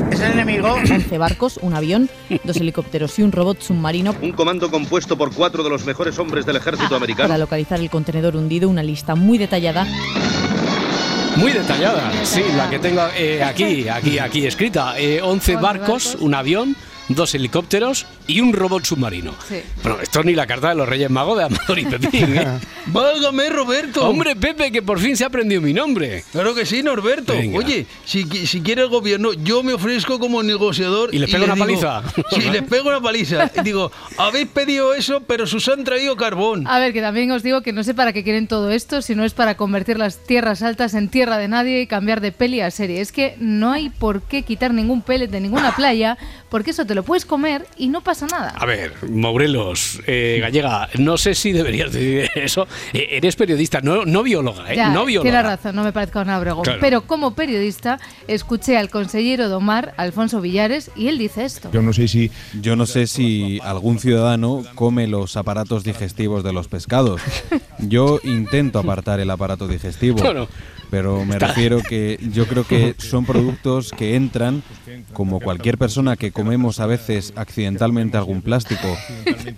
¿Es 0.10 0.22
el 0.22 0.32
enemigo? 0.32 0.70
11 0.74 1.18
barcos, 1.18 1.60
un 1.62 1.74
avión, 1.76 2.10
dos 2.46 2.56
helicópteros 2.58 3.20
y 3.20 3.24
un 3.24 3.32
robot 3.34 3.62
submarino 3.62 4.16
Un 4.22 4.32
comando 4.32 4.72
compuesto 4.72 5.18
por 5.18 5.34
cuatro 5.34 5.64
de 5.64 5.70
los 5.70 5.86
mejores 5.86 6.18
hombres 6.18 6.46
del 6.46 6.56
ejército 6.56 6.96
americano. 6.96 7.28
para 7.28 7.38
localizar 7.38 7.80
el 7.80 7.90
contenedor 7.90 8.36
hundido, 8.38 8.70
una 8.70 8.82
lista 8.82 9.14
muy 9.16 9.38
detallada. 9.38 9.86
Muy 11.36 11.52
detallada, 11.52 12.10
sí, 12.24 12.42
la 12.56 12.68
que 12.70 12.80
tengo 12.80 13.02
eh, 13.16 13.44
aquí, 13.44 13.88
aquí, 13.94 14.18
aquí 14.18 14.48
escrita. 14.48 14.98
Eh, 14.98 15.20
11 15.22 15.58
barcos, 15.58 16.18
un 16.20 16.34
avión, 16.34 16.76
dos 17.10 17.34
helicópteros 17.36 18.06
y 18.28 18.42
un 18.42 18.54
robot 18.54 18.86
submarino. 18.86 19.34
Sí. 19.48 19.62
Bueno, 19.84 20.00
esto 20.02 20.24
ni 20.24 20.34
la 20.34 20.46
carta 20.48 20.70
de 20.70 20.76
los 20.76 20.88
Reyes 20.90 21.10
Magos 21.10 21.38
de 21.38 21.46
Amador 21.46 21.80
y 21.80 21.86
Pepín, 21.86 22.36
¿eh? 22.38 22.48
Válgame, 22.88 23.50
Roberto. 23.50 24.08
Hombre, 24.08 24.36
Pepe, 24.36 24.72
que 24.72 24.82
por 24.82 25.00
fin 25.00 25.16
se 25.18 25.24
ha 25.24 25.28
aprendido 25.28 25.62
mi 25.62 25.74
nombre. 25.74 26.24
Claro 26.32 26.54
que 26.56 26.66
sí, 26.66 26.84
Norberto. 26.84 27.34
Venga. 27.34 27.58
Oye, 27.58 27.86
si, 28.06 28.24
si 28.46 28.62
quiere 28.62 28.82
el 28.84 28.90
gobierno, 28.90 29.34
yo 29.34 29.64
me 29.64 29.74
ofrezco 29.74 30.20
como 30.20 30.42
negociador. 30.44 31.14
¿Y 31.14 31.20
les 31.20 31.30
pega 31.30 31.40
le 31.40 31.46
una 31.46 31.56
digo- 31.56 31.66
paliza? 31.66 32.04
Sí, 32.32 32.42
les 32.50 32.64
pego 32.64 32.90
una 32.90 33.02
paliza. 33.02 33.52
Y 33.58 33.62
digo, 33.62 33.92
habéis 34.18 34.48
pedido 34.48 34.94
eso, 34.94 35.22
pero 35.22 35.48
sus 35.48 35.68
han 35.70 35.84
traído 35.84 36.16
carbón. 36.18 36.68
A 36.68 36.80
ver, 36.80 36.94
que 36.94 37.02
también 37.02 37.32
os 37.32 37.44
digo 37.44 37.62
que 37.62 37.74
no 37.74 37.84
sé 37.84 37.94
para 37.94 38.14
qué 38.14 38.24
quieren 38.24 38.48
todo 38.48 38.72
esto, 38.72 39.02
si 39.02 39.16
no 39.16 39.24
es 39.24 39.34
para 39.34 39.56
convertir 39.58 39.98
las 39.98 40.18
tierras 40.26 40.62
altas 40.62 40.94
en 40.94 41.10
tierra 41.10 41.38
de 41.38 41.48
nadie 41.48 41.82
y 41.82 41.88
cambiar 41.88 42.22
de 42.22 42.32
peli 42.32 42.62
a 42.62 42.72
serie. 42.72 43.02
Es 43.02 43.12
que 43.12 43.36
no 43.40 43.72
hay 43.72 43.90
por 43.90 44.22
qué 44.24 44.44
quitar 44.44 44.74
ningún 44.74 45.02
pellet 45.02 45.28
de 45.30 45.40
ninguna 45.42 45.76
playa, 45.76 46.18
porque 46.50 46.72
eso 46.72 46.86
te 46.86 46.96
lo 46.98 47.04
puedes 47.04 47.26
comer 47.26 47.68
y 47.78 47.90
no 47.90 48.02
pasa 48.02 48.26
nada. 48.26 48.56
A 48.58 48.66
ver, 48.66 48.92
Morelos, 49.08 50.02
eh, 50.08 50.40
Gallega, 50.42 50.90
no 50.98 51.16
sé 51.20 51.36
si 51.36 51.52
deberías 51.52 51.92
decir 51.94 52.28
eso. 52.34 52.68
Eh, 52.92 53.10
eres 53.12 53.36
periodista, 53.36 53.82
no, 53.82 54.04
no 54.04 54.24
bióloga, 54.24 54.74
¿eh? 54.74 54.76
Ya, 54.76 54.90
no 54.90 55.06
tiene 55.06 55.22
bióloga. 55.22 55.44
razón, 55.44 55.76
no 55.76 55.84
me 55.84 55.94
parezca 55.94 56.22
un 56.22 56.32
abrego. 56.32 56.64
Claro. 56.64 56.80
Pero 56.82 57.02
como 57.02 57.36
periodista, 57.36 58.00
escuché 58.28 58.78
al 58.78 58.90
consejero 58.90 59.48
Domar, 59.48 59.94
Alfonso 59.98 60.42
Villares, 60.42 60.90
y 60.96 61.08
él 61.08 61.20
dice 61.20 61.46
esto. 61.46 61.70
Yo 61.72 61.84
no 61.84 61.94
sé 61.94 62.08
si 62.08 62.32
yo 62.62 62.76
no 62.76 62.88
sé 62.88 63.06
si 63.06 63.60
algún 63.64 64.00
ciudadano 64.00 64.64
come 64.74 65.06
los 65.06 65.38
aparatos 65.38 65.84
digestivos 65.84 66.44
de 66.44 66.52
los 66.52 66.68
pescados. 66.68 67.22
Yo 67.80 68.20
intento 68.24 68.80
apartar 68.80 69.20
el 69.20 69.30
aparato 69.30 69.68
digestivo. 69.68 70.18
Bueno. 70.18 70.48
Pero 70.90 71.26
me 71.26 71.34
Está- 71.34 71.48
refiero 71.48 71.82
que 71.82 72.20
yo 72.32 72.48
creo 72.48 72.66
que 72.66 72.96
son 72.98 73.26
productos 73.26 73.92
que 73.92 74.16
entran 74.16 74.64
como 75.14 75.40
cualquier 75.40 75.78
persona 75.78 76.16
que 76.16 76.32
comemos 76.32 76.80
a 76.80 76.86
veces 76.86 77.34
accidentalmente 77.36 78.18
algún 78.18 78.42
plástico 78.42 78.98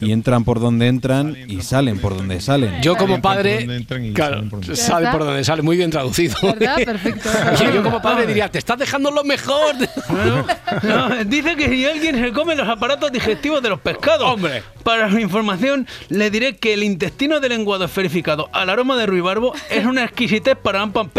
y 0.02 0.12
entran 0.12 0.44
por 0.44 0.60
donde 0.60 0.88
entran 0.88 1.36
y 1.48 1.62
salen 1.62 2.00
por 2.00 2.16
donde 2.16 2.42
salen. 2.42 2.82
Yo 2.82 2.96
como 2.96 3.22
padre, 3.22 3.68
claro, 4.14 4.44
sabe 4.74 5.08
por 5.12 5.26
dónde 5.26 5.44
sale, 5.44 5.62
muy 5.62 5.78
bien 5.78 5.92
traducido. 5.92 6.36
¿Verdad? 6.42 6.78
Perfecto. 6.86 7.30
Yo, 7.60 7.72
yo 7.74 7.84
como 7.84 8.02
padre 8.02 8.26
diría, 8.26 8.50
te 8.50 8.58
estás 8.58 8.78
dejando 8.78 9.12
lo 9.12 9.24
mejor. 9.24 9.76
No, 10.84 11.24
dice 11.26 11.56
que 11.56 11.68
si 11.68 11.86
alguien 11.86 12.16
se 12.22 12.32
come 12.32 12.56
los 12.56 12.68
aparatos 12.68 13.12
digestivos 13.12 13.62
de 13.62 13.70
los 13.70 13.80
pescados. 13.80 14.28
Hombre. 14.32 14.62
Para 14.84 15.10
su 15.10 15.18
información, 15.20 15.88
le 16.10 16.30
diré 16.30 16.58
que 16.58 16.74
el 16.74 16.84
intestino 16.84 17.40
de 17.40 17.50
lenguado 17.50 17.86
esferificado 17.86 18.50
al 18.54 18.70
aroma 18.70 18.96
de 18.96 19.06
ruibarbo 19.08 19.54
es 19.70 19.86
una 19.86 20.04
exquisitez 20.04 20.56
para 20.56 20.84
un 20.84 20.92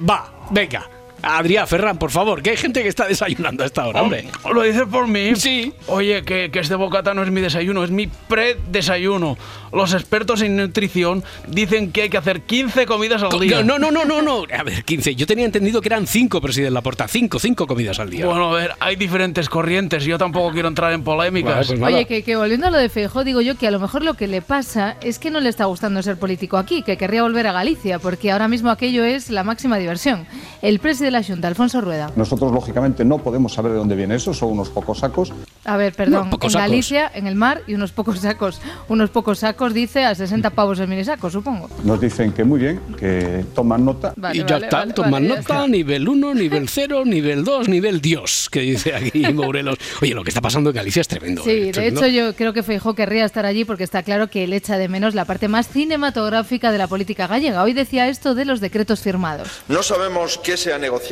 Va, 0.00 0.20
venga. 0.50 0.95
Adrián, 1.26 1.66
Ferran, 1.66 1.98
por 1.98 2.10
favor, 2.10 2.40
que 2.42 2.50
hay 2.50 2.56
gente 2.56 2.82
que 2.82 2.88
está 2.88 3.06
desayunando 3.06 3.64
a 3.64 3.66
esta 3.66 3.86
hora, 3.86 4.02
hombre. 4.02 4.28
Oh, 4.44 4.52
¿Lo 4.52 4.62
dices 4.62 4.84
por 4.90 5.08
mí? 5.08 5.34
Sí. 5.36 5.72
Oye, 5.88 6.22
que, 6.22 6.50
que 6.50 6.60
este 6.60 6.76
bocata 6.76 7.14
no 7.14 7.22
es 7.22 7.30
mi 7.30 7.40
desayuno, 7.40 7.82
es 7.84 7.90
mi 7.90 8.06
pre-desayuno. 8.06 9.36
Los 9.72 9.92
expertos 9.92 10.40
en 10.42 10.56
nutrición 10.56 11.24
dicen 11.48 11.92
que 11.92 12.02
hay 12.02 12.08
que 12.08 12.16
hacer 12.16 12.42
15 12.42 12.86
comidas 12.86 13.22
al 13.22 13.38
día. 13.40 13.62
No, 13.62 13.78
no, 13.78 13.90
no, 13.90 14.04
no, 14.04 14.22
no. 14.22 14.44
A 14.56 14.62
ver, 14.62 14.84
15. 14.84 15.14
Yo 15.16 15.26
tenía 15.26 15.44
entendido 15.44 15.80
que 15.80 15.88
eran 15.88 16.06
5, 16.06 16.40
presidente 16.40 16.72
Laporta. 16.72 17.08
5, 17.08 17.38
5 17.38 17.66
comidas 17.66 17.98
al 17.98 18.10
día. 18.10 18.26
Bueno, 18.26 18.54
a 18.54 18.58
ver, 18.58 18.72
hay 18.80 18.96
diferentes 18.96 19.48
corrientes. 19.48 20.04
Yo 20.04 20.18
tampoco 20.18 20.52
quiero 20.52 20.68
entrar 20.68 20.92
en 20.92 21.02
polémicas. 21.02 21.66
pues 21.66 21.80
Oye, 21.82 22.06
que, 22.06 22.22
que 22.22 22.36
volviendo 22.36 22.68
a 22.68 22.70
lo 22.70 22.78
de 22.78 22.88
Feijóo, 22.88 23.24
digo 23.24 23.40
yo 23.40 23.56
que 23.56 23.66
a 23.66 23.70
lo 23.70 23.80
mejor 23.80 24.02
lo 24.02 24.14
que 24.14 24.28
le 24.28 24.42
pasa 24.42 24.96
es 25.02 25.18
que 25.18 25.30
no 25.30 25.40
le 25.40 25.48
está 25.48 25.64
gustando 25.64 26.02
ser 26.02 26.18
político 26.18 26.56
aquí, 26.56 26.82
que 26.82 26.96
querría 26.96 27.22
volver 27.22 27.46
a 27.46 27.52
Galicia, 27.52 27.98
porque 27.98 28.30
ahora 28.30 28.48
mismo 28.48 28.70
aquello 28.70 29.04
es 29.04 29.30
la 29.30 29.44
máxima 29.44 29.76
diversión. 29.78 30.26
El 30.62 30.78
presidente 30.78 31.06
de 31.06 31.10
la 31.16 31.24
Junta, 31.24 31.48
Alfonso 31.48 31.80
Rueda. 31.80 32.10
Nosotros, 32.16 32.52
lógicamente, 32.52 33.04
no 33.04 33.18
podemos 33.18 33.52
saber 33.54 33.72
de 33.72 33.78
dónde 33.78 33.96
viene 33.96 34.16
eso, 34.16 34.34
son 34.34 34.52
unos 34.52 34.68
pocos 34.68 34.98
sacos. 34.98 35.32
A 35.64 35.76
ver, 35.76 35.94
perdón, 35.94 36.26
en 36.26 36.30
sacos. 36.32 36.54
Galicia, 36.54 37.10
en 37.14 37.26
el 37.26 37.34
mar, 37.34 37.62
y 37.66 37.74
unos 37.74 37.92
pocos 37.92 38.20
sacos. 38.20 38.60
Unos 38.88 39.10
pocos 39.10 39.38
sacos, 39.38 39.72
dice, 39.74 40.04
a 40.04 40.14
60 40.14 40.50
pavos 40.50 40.78
el 40.78 40.88
minisaco, 40.88 41.30
supongo. 41.30 41.68
Nos 41.84 42.00
dicen 42.00 42.32
que 42.32 42.44
muy 42.44 42.60
bien, 42.60 42.80
que 42.98 43.44
toman 43.54 43.84
nota. 43.84 44.12
Vale, 44.16 44.36
y 44.36 44.40
ya 44.40 44.46
vale, 44.56 44.66
está, 44.66 44.78
vale, 44.78 44.92
toman 44.92 45.28
nota, 45.28 45.40
está. 45.40 45.66
nivel 45.66 46.08
1, 46.08 46.34
nivel 46.34 46.68
0, 46.68 47.02
nivel 47.06 47.44
2, 47.44 47.68
nivel 47.68 48.00
Dios, 48.00 48.48
que 48.50 48.60
dice 48.60 48.94
aquí 48.94 49.20
Morelos. 49.32 49.78
Oye, 50.02 50.14
lo 50.14 50.22
que 50.22 50.30
está 50.30 50.40
pasando 50.40 50.70
en 50.70 50.76
Galicia 50.76 51.00
es 51.00 51.08
tremendo. 51.08 51.42
Sí, 51.42 51.50
¿eh? 51.50 51.64
de 51.66 51.72
Tremendo. 51.72 52.04
hecho 52.04 52.08
yo 52.10 52.34
creo 52.34 52.52
que 52.52 52.62
Feijó 52.62 52.94
querría 52.94 53.24
estar 53.24 53.46
allí 53.46 53.64
porque 53.64 53.84
está 53.84 54.02
claro 54.02 54.28
que 54.28 54.44
él 54.44 54.52
echa 54.52 54.76
de 54.76 54.88
menos 54.88 55.14
la 55.14 55.24
parte 55.24 55.48
más 55.48 55.68
cinematográfica 55.68 56.72
de 56.72 56.78
la 56.78 56.86
política 56.88 57.26
gallega. 57.26 57.62
Hoy 57.62 57.72
decía 57.72 58.08
esto 58.08 58.34
de 58.34 58.44
los 58.44 58.60
decretos 58.60 59.00
firmados. 59.00 59.48
No 59.68 59.82
sabemos 59.82 60.38
qué 60.38 60.56
se 60.56 60.72
ha 60.72 60.78
negociado, 60.78 61.05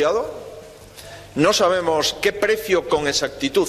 no 1.34 1.52
sabemos 1.52 2.16
qué 2.20 2.32
precio 2.32 2.88
con 2.88 3.08
exactitud 3.08 3.68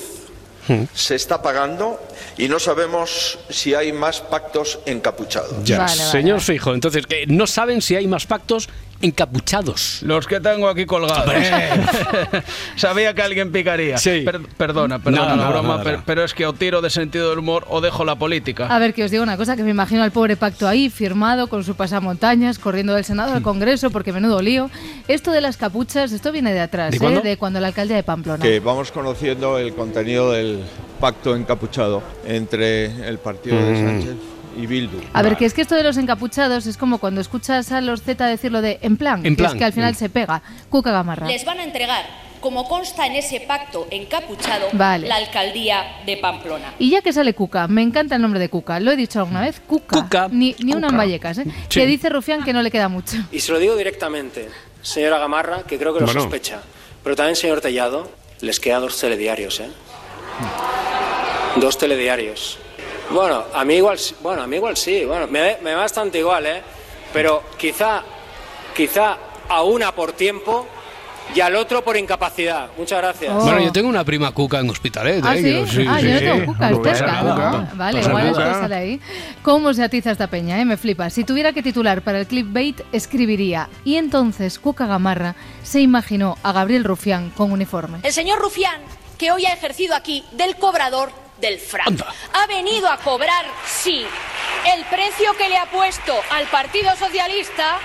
se 0.94 1.16
está 1.16 1.42
pagando 1.42 2.00
y 2.38 2.48
no 2.48 2.60
sabemos 2.60 3.38
si 3.50 3.76
hay 3.76 3.94
más 3.94 4.22
pactos 4.22 4.80
encapuchados. 4.86 5.64
Ya, 5.64 5.88
señor 5.88 6.42
Fijo, 6.42 6.74
entonces, 6.74 7.06
que 7.06 7.28
no 7.28 7.48
saben 7.48 7.82
si 7.82 7.96
hay 7.96 8.08
más 8.08 8.26
pactos 8.26 8.70
encapuchados. 9.02 10.02
Los 10.04 10.26
que 10.28 10.40
tengo 10.40 10.68
aquí 10.70 10.86
colgados. 10.86 11.34
Sabía 12.76 13.14
que 13.14 13.22
alguien 13.22 13.52
picaría. 13.52 13.96
Per- 13.96 14.42
perdona, 14.58 15.00
perdona 15.00 15.36
la 15.36 15.50
broma, 15.50 15.84
pero, 16.06 16.24
es 16.24 16.34
que 16.34 16.46
o 16.46 16.54
tiro 16.54 16.82
de 16.82 16.90
sentido 16.90 17.30
del 17.30 17.40
humor 17.40 17.66
o 17.70 17.82
dejo 17.82 18.06
la 18.06 18.16
política. 18.16 18.68
A 18.68 18.80
ver, 18.80 18.94
que 18.94 19.04
os 19.04 19.12
digo 19.12 19.24
una 19.24 19.38
cosa, 19.38 19.56
que 19.56 19.64
me 19.64 19.72
imagino 19.72 20.04
al 20.04 20.12
pobre 20.12 20.36
pacto 20.38 20.68
ahí, 20.68 20.90
firmado 20.90 21.48
con 21.48 21.64
su 21.64 21.76
pasamontañas, 21.76 22.60
corriendo 22.60 22.94
del 22.96 23.06
Senado 23.06 23.34
al 23.34 23.42
Congreso, 23.42 23.90
porque 23.92 24.12
menudo 24.12 24.42
lío. 24.42 24.70
Esto 25.08 25.32
de 25.32 25.42
las 25.42 25.58
capuchas, 25.58 26.12
esto 26.12 26.32
viene 26.32 26.54
de 26.54 26.62
atrás, 26.62 26.98
¿De 26.98 27.06
¿eh? 27.06 27.22
de 27.22 27.38
cuando 27.38 27.60
la 27.60 27.68
alcaldía 27.68 27.96
de 27.98 28.04
Pamplona. 28.04 28.44
Que 28.44 28.60
vamos 28.60 28.92
conociendo 28.92 29.58
el 29.58 29.74
contenido 29.74 30.32
del 30.32 30.62
pacto 31.00 31.36
encapuchado 31.36 32.02
entre 32.26 32.86
el 33.08 33.18
partido 33.20 33.58
de 33.58 33.72
Mm. 33.76 33.86
Sánchez 33.86 34.16
y 34.56 34.66
Bildu. 34.66 35.00
A 35.14 35.22
ver, 35.22 35.38
que 35.38 35.46
es 35.46 35.54
que 35.54 35.62
esto 35.62 35.76
de 35.76 35.84
los 35.84 35.98
encapuchados 35.98 36.66
es 36.66 36.78
como 36.78 36.98
cuando 36.98 37.22
escuchas 37.22 37.72
a 37.72 37.82
los 37.82 38.02
Z 38.02 38.26
decirlo 38.26 38.62
de 38.62 38.80
en 38.82 38.98
plan, 38.98 39.26
En 39.26 39.36
que 39.36 39.44
es 39.46 39.54
que 39.54 39.64
al 39.66 39.74
final 39.74 39.94
mm. 39.94 39.96
se 39.96 40.10
pega. 40.10 40.42
Cuca 40.70 40.92
Gamarra. 40.92 41.28
Les 41.28 41.44
van 41.46 41.60
a 41.60 41.64
entregar, 41.64 42.06
como 42.40 42.68
consta 42.68 43.06
en 43.08 43.14
ese 43.14 43.40
pacto 43.42 43.88
encapuchado, 43.92 44.68
Vale. 44.74 45.08
la 45.08 45.16
alcaldía 45.18 45.84
de 46.06 46.18
Pamplona. 46.18 46.74
Y 46.80 46.90
ya 46.92 47.02
que 47.02 47.12
sale 47.14 47.34
Cuca, 47.34 47.68
me 47.68 47.82
encanta 47.82 48.16
el 48.16 48.22
nombre 48.22 48.40
de 48.40 48.50
Cuca, 48.50 48.80
lo 48.80 48.92
he 48.92 48.96
dicho 48.96 49.20
alguna 49.20 49.42
vez, 49.42 49.62
Cuca. 49.66 50.28
Ni, 50.32 50.56
ni 50.64 50.74
una 50.74 50.88
en 50.90 50.98
Vallecas, 50.98 51.40
¿eh? 51.40 51.46
Sí. 51.70 51.80
Que 51.80 51.86
dice 51.86 52.10
Rufián 52.10 52.44
que 52.44 52.54
no 52.54 52.62
le 52.62 52.72
queda 52.72 52.88
mucho. 52.90 53.18
Y 53.32 53.40
se 53.40 53.52
lo 53.52 53.60
digo 53.60 53.76
directamente, 53.76 54.50
señora 54.82 55.18
Gamarra, 55.18 55.64
que 55.64 55.78
creo 55.78 55.94
que 55.94 56.00
lo 56.02 56.06
Bueno. 56.06 56.22
sospecha. 56.22 56.62
Pero 57.04 57.16
también, 57.16 57.36
señor 57.36 57.62
Tellado, 57.62 58.10
les 58.42 58.60
quedan 58.60 58.82
dos 58.82 59.00
telediarios, 59.00 59.60
¿eh? 59.60 59.70
Dos 61.58 61.78
telediarios. 61.78 62.58
Bueno, 63.12 63.44
a 63.54 63.64
mí 63.64 63.76
igual, 63.76 63.98
sí- 64.00 64.16
bueno, 64.22 64.42
a 64.42 64.48
mí 64.48 64.56
igual 64.56 64.76
sí, 64.76 65.06
bueno, 65.06 65.28
me, 65.28 65.58
me 65.62 65.72
da 65.72 65.78
bastante 65.78 66.20
igual, 66.20 66.46
¿eh? 66.46 66.62
Pero 67.14 67.44
quizá, 67.58 68.02
quizá 68.76 69.18
a 69.48 69.64
una 69.64 69.94
por 69.94 70.14
tiempo 70.14 70.68
y 71.34 71.40
al 71.40 71.56
otro 71.56 71.84
por 71.84 71.98
incapacidad. 71.98 72.70
Muchas 72.78 73.00
gracias. 73.02 73.32
Oh. 73.36 73.42
Bueno, 73.44 73.60
yo 73.62 73.72
tengo 73.72 73.90
una 73.90 74.04
prima 74.04 74.32
cuca 74.32 74.60
en 74.60 74.70
Hospitalet. 74.70 75.24
¿Ah, 75.26 75.36
¿eh? 75.38 75.66
sí? 75.68 75.86
ah, 75.88 76.00
yo 76.00 76.10
no 76.14 76.20
tengo 76.20 76.46
cuca, 76.54 76.70
es 76.72 76.80
pesca. 76.80 77.70
Vale, 77.76 78.02
igual 78.02 78.28
es 78.28 78.36
sale 78.36 78.76
ahí. 78.76 79.02
¿Cómo 79.42 79.74
se 79.74 79.84
atiza 79.84 80.12
esta 80.12 80.28
peña? 80.28 80.60
Eh? 80.60 80.66
Me 80.66 80.78
flipa. 80.78 81.10
Si 81.10 81.24
tuviera 81.24 81.54
que 81.54 81.64
titular 81.64 82.02
para 82.02 82.20
el 82.20 82.28
clipbait, 82.28 82.82
escribiría 82.92 83.70
y 83.84 83.96
entonces 83.96 84.60
Cuca 84.60 84.86
Gamarra 84.88 85.36
se 85.64 85.80
imaginó 85.82 86.38
a 86.44 86.52
Gabriel 86.52 86.84
Rufián 86.84 87.32
con 87.32 87.52
uniforme. 87.52 88.00
El 88.04 88.14
señor 88.14 88.40
Rufián, 88.40 88.82
que 89.18 89.32
hoy 89.32 89.46
ha 89.46 89.54
ejercido 89.54 89.96
aquí 89.96 90.24
del 90.34 90.56
cobrador 90.58 91.12
del 91.38 91.60
ha 92.34 92.48
venido 92.48 92.90
a 92.90 92.98
cobrar, 92.98 93.46
sí, 93.66 94.06
el 94.74 94.86
precio 94.86 95.36
que 95.38 95.50
le 95.50 95.58
ha 95.58 95.66
puesto 95.66 96.20
al 96.32 96.48
Partido 96.48 96.96
Socialista 96.96 97.80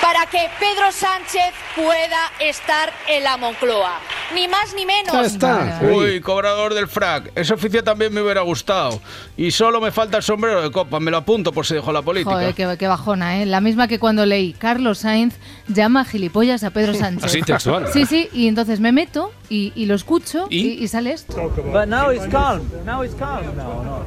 para 0.00 0.26
que 0.26 0.48
Pedro 0.58 0.92
Sánchez 0.92 1.52
pueda 1.74 2.32
estar 2.40 2.92
en 3.08 3.24
la 3.24 3.36
Moncloa. 3.36 3.98
Ni 4.34 4.48
más 4.48 4.74
ni 4.74 4.84
menos. 4.86 5.26
está. 5.26 5.80
Uy, 5.82 6.20
cobrador 6.20 6.74
del 6.74 6.88
frac. 6.88 7.30
Ese 7.34 7.54
oficio 7.54 7.82
también 7.82 8.12
me 8.12 8.20
hubiera 8.20 8.40
gustado. 8.42 9.00
Y 9.36 9.50
solo 9.50 9.80
me 9.80 9.92
falta 9.92 10.16
el 10.16 10.22
sombrero 10.22 10.62
de 10.62 10.70
copa. 10.70 11.00
Me 11.00 11.10
lo 11.10 11.18
apunto 11.18 11.52
por 11.52 11.66
si 11.66 11.74
dejo 11.74 11.92
la 11.92 12.02
política. 12.02 12.32
Joder, 12.32 12.54
qué, 12.54 12.86
bajona, 12.86 13.42
¿eh? 13.42 13.46
La 13.46 13.60
misma 13.60 13.88
que 13.88 13.98
cuando 13.98 14.26
leí 14.26 14.52
Carlos 14.52 14.98
Sainz 14.98 15.34
llama 15.68 16.04
gilipollas 16.04 16.64
a 16.64 16.70
Pedro 16.70 16.94
Sánchez. 16.94 17.24
Así 17.24 17.42
textual. 17.42 17.86
Sí, 17.92 18.06
sí. 18.06 18.28
Y 18.32 18.48
entonces 18.48 18.80
me 18.80 18.92
meto 18.92 19.32
y, 19.48 19.86
lo 19.86 19.94
escucho 19.94 20.46
y, 20.50 20.86
sale 20.88 21.12
esto. 21.12 21.52
But 21.72 21.86
now 21.86 22.10
it's 22.10 22.26
calm. 22.26 22.62
Now 22.84 23.02
it's 23.04 23.14
calm. 23.14 23.44
No, 23.56 23.82
no. 23.84 24.06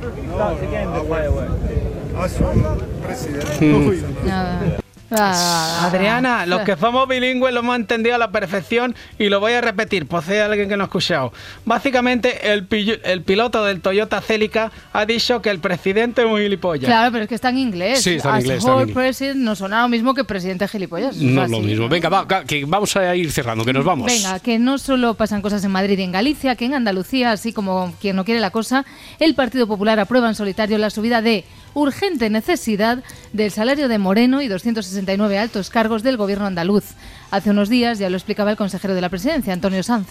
Nada. 4.26 4.80
Ah. 5.12 5.86
Adriana, 5.86 6.45
los 6.45 6.62
que 6.62 6.76
somos 6.76 7.07
bilingües 7.07 7.53
lo 7.53 7.62
hemos 7.62 7.76
entendido 7.76 8.16
a 8.16 8.18
la 8.18 8.32
perfección 8.32 8.95
y 9.18 9.30
lo 9.30 9.39
voy 9.39 9.53
a 9.53 9.62
repetir, 9.62 10.07
por 10.07 10.24
si 10.24 10.34
hay 10.34 10.39
alguien 10.39 10.70
que 10.70 10.78
no 10.78 10.84
ha 10.84 10.88
escuchado. 10.88 11.34
Básicamente, 11.66 12.53
el, 12.53 12.68
el 13.03 13.22
piloto 13.24 13.64
del 13.64 13.82
Toyota 13.82 14.22
Celica 14.22 14.72
ha 14.93 15.05
dicho 15.05 15.41
que 15.41 15.49
el 15.49 15.60
presidente 15.60 16.22
es 16.22 16.28
un 16.28 16.38
gilipollas. 16.38 16.86
Claro, 16.86 17.12
pero 17.12 17.24
es 17.24 17.30
que 17.30 17.36
está 17.36 17.49
en 17.49 17.57
inglés. 17.57 18.01
Sí, 18.01 18.16
está 18.16 18.39
en 18.39 18.45
inglés. 18.45 18.64
President 18.93 19.38
no 19.38 19.55
suena 19.55 19.82
lo 19.82 19.89
mismo 19.89 20.14
que 20.14 20.24
presidente 20.24 20.68
gilipollas. 20.68 21.16
No 21.18 21.43
es 21.43 21.49
lo 21.49 21.60
mismo. 21.60 21.89
Venga, 21.89 22.10
va, 22.10 22.28
que 22.45 22.66
vamos 22.66 22.95
a 22.95 23.16
ir 23.16 23.32
cerrando, 23.32 23.66
que 23.66 23.74
nos 23.74 23.86
vamos. 23.86 24.07
Venga, 24.07 24.39
que 24.39 24.60
no 24.60 24.78
solo 24.78 25.16
pasan 25.16 25.41
cosas 25.41 25.64
en 25.64 25.72
Madrid 25.72 25.97
y 25.97 26.03
en 26.03 26.12
Galicia, 26.12 26.55
que 26.55 26.66
en 26.66 26.74
Andalucía, 26.74 27.32
así 27.32 27.53
como 27.53 27.93
quien 27.99 28.16
no 28.16 28.26
quiere 28.26 28.39
la 28.39 28.51
cosa, 28.51 28.86
el 29.20 29.36
Partido 29.36 29.68
Popular 29.68 29.99
aprueba 29.99 30.28
en 30.28 30.36
solitario 30.36 30.78
la 30.78 30.89
subida 30.89 31.22
de 31.22 31.45
urgente 31.74 32.30
necesidad 32.30 33.03
del 33.34 33.51
salario 33.51 33.88
de 33.88 33.97
Moreno 33.97 34.41
y 34.41 34.47
269 34.47 35.38
altos 35.38 35.70
cargos 35.70 36.03
del 36.03 36.17
gobierno 36.17 36.45
andaluz. 36.45 36.86
Hace 37.32 37.51
unos 37.51 37.70
días 37.70 37.99
ya 37.99 38.09
lo 38.09 38.17
explicaba 38.17 38.51
el 38.51 38.57
consejero 38.57 38.95
de 38.95 39.01
la 39.01 39.09
presidencia, 39.09 39.53
Antonio 39.53 39.84
Sanz. 39.84 40.07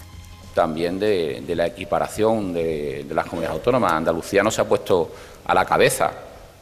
También 0.54 0.98
de, 0.98 1.42
la 1.54 1.66
equiparación 1.66 2.52
de, 2.52 3.06
las 3.10 3.26
comunidades 3.26 3.58
autónomas. 3.58 3.92
Andalucía 3.92 4.42
no 4.42 4.50
se 4.50 4.60
ha 4.60 4.64
puesto 4.64 5.12
a 5.44 5.54
la 5.54 5.64
cabeza. 5.64 6.10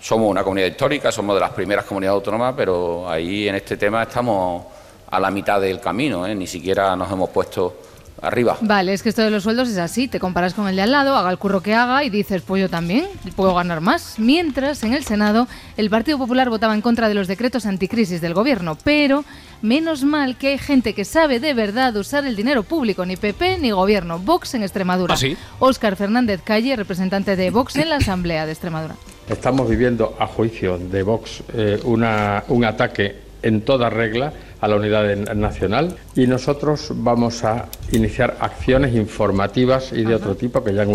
Somos 0.01 0.31
una 0.31 0.43
comunidad 0.43 0.69
histórica, 0.69 1.11
somos 1.11 1.35
de 1.37 1.41
las 1.41 1.51
primeras 1.51 1.85
comunidades 1.85 2.17
autónomas, 2.17 2.55
pero 2.57 3.09
ahí 3.09 3.49
en 3.49 3.55
este 3.55 3.77
tema 3.77 4.03
estamos 4.03 4.65
a 5.11 5.19
la 5.19 5.31
mitad 5.31 5.61
del 5.61 5.81
camino. 5.81 6.27
¿eh? 6.27 6.35
Ni 6.35 6.47
siquiera 6.47 6.95
nos 6.95 7.11
hemos 7.11 7.31
puesto 7.31 7.77
arriba. 8.23 8.57
Vale, 8.61 8.93
es 8.93 9.03
que 9.03 9.09
esto 9.09 9.23
de 9.23 9.31
los 9.31 9.43
sueldos 9.43 9.69
es 9.69 9.79
así, 9.79 10.09
te 10.09 10.21
comparas 10.21 10.55
con 10.55 10.69
el 10.69 10.77
de 10.77 10.83
al 10.83 10.93
lado, 10.93 11.17
haga 11.17 11.31
el 11.31 11.39
curro 11.39 11.63
que 11.63 11.75
haga 11.75 12.05
y 12.05 12.11
dices, 12.11 12.43
pues 12.43 12.63
yo 12.63 12.69
también 12.69 13.07
puedo 13.35 13.55
ganar 13.55 13.81
más. 13.81 14.19
Mientras, 14.19 14.83
en 14.85 14.95
el 14.95 15.05
Senado, 15.05 15.49
el 15.77 15.91
Partido 15.91 16.19
Popular 16.19 16.49
votaba 16.49 16.75
en 16.75 16.81
contra 16.81 17.09
de 17.09 17.15
los 17.15 17.29
decretos 17.29 17.67
anticrisis 17.67 18.21
del 18.21 18.35
gobierno, 18.35 18.77
pero 18.83 19.25
menos 19.63 20.05
mal 20.05 20.37
que 20.37 20.49
hay 20.49 20.59
gente 20.59 20.95
que 20.95 21.05
sabe 21.05 21.41
de 21.41 21.55
verdad 21.55 21.97
usar 21.97 22.27
el 22.27 22.37
dinero 22.37 22.63
público, 22.63 23.05
ni 23.05 23.17
PP 23.17 23.59
ni 23.59 23.71
gobierno, 23.71 24.19
Vox 24.19 24.55
en 24.55 24.63
Extremadura. 24.63 25.15
¿Ah, 25.15 25.19
sí? 25.19 25.37
Óscar 25.59 25.97
Fernández 25.97 26.41
Calle, 26.43 26.77
representante 26.77 27.37
de 27.37 27.51
Vox 27.51 27.77
en 27.77 27.91
la 27.91 27.97
Asamblea 27.97 28.47
de 28.47 28.53
Extremadura. 28.53 28.97
Estamos 29.29 29.69
viviendo, 29.69 30.17
a 30.21 30.27
juicio 30.27 30.79
de 30.79 31.03
Vox, 31.03 31.43
eh, 31.53 31.81
una, 31.85 32.45
un 32.49 32.65
ataque 32.65 33.27
en 33.43 33.63
toda 33.63 33.91
regla 33.91 34.33
a 34.61 34.69
la 34.69 34.77
unidad 34.77 35.17
nacional 35.35 35.97
y 36.15 36.27
nosotros 36.27 36.89
vamos 36.95 37.45
a 37.45 37.67
iniciar 37.93 38.37
acciones 38.41 38.95
informativas 38.95 39.93
y 39.93 40.05
de 40.05 40.15
otro 40.15 40.35
tipo 40.35 40.65
que 40.65 40.75
ya 40.75 40.87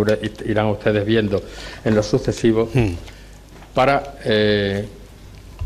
irán 0.45 0.65
ustedes 0.67 1.05
viendo 1.05 1.41
en 1.85 1.95
lo 1.95 2.03
sucesivo 2.03 2.69
hmm. 2.73 2.93
para 3.73 4.15
eh, 4.25 4.87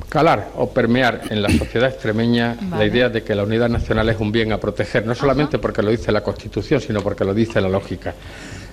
calar 0.10 0.50
o 0.56 0.70
permear 0.70 1.22
en 1.30 1.42
la 1.42 1.50
sociedad 1.50 1.90
extremeña 1.90 2.58
la 2.72 2.86
idea 2.86 3.10
de 3.10 3.24
que 3.24 3.36
la 3.36 3.44
unidad 3.44 3.70
nacional 3.70 4.10
es 4.10 4.20
un 4.20 4.32
bien 4.32 4.52
a 4.52 4.60
proteger, 4.60 5.06
no 5.06 5.16
solamente 5.16 5.58
porque 5.60 5.82
lo 5.82 5.92
dice 5.92 6.12
la 6.12 6.22
Constitución, 6.22 6.82
sino 6.82 7.02
porque 7.02 7.26
lo 7.26 7.34
dice 7.34 7.60
la 7.62 7.70
lógica. 7.70 8.14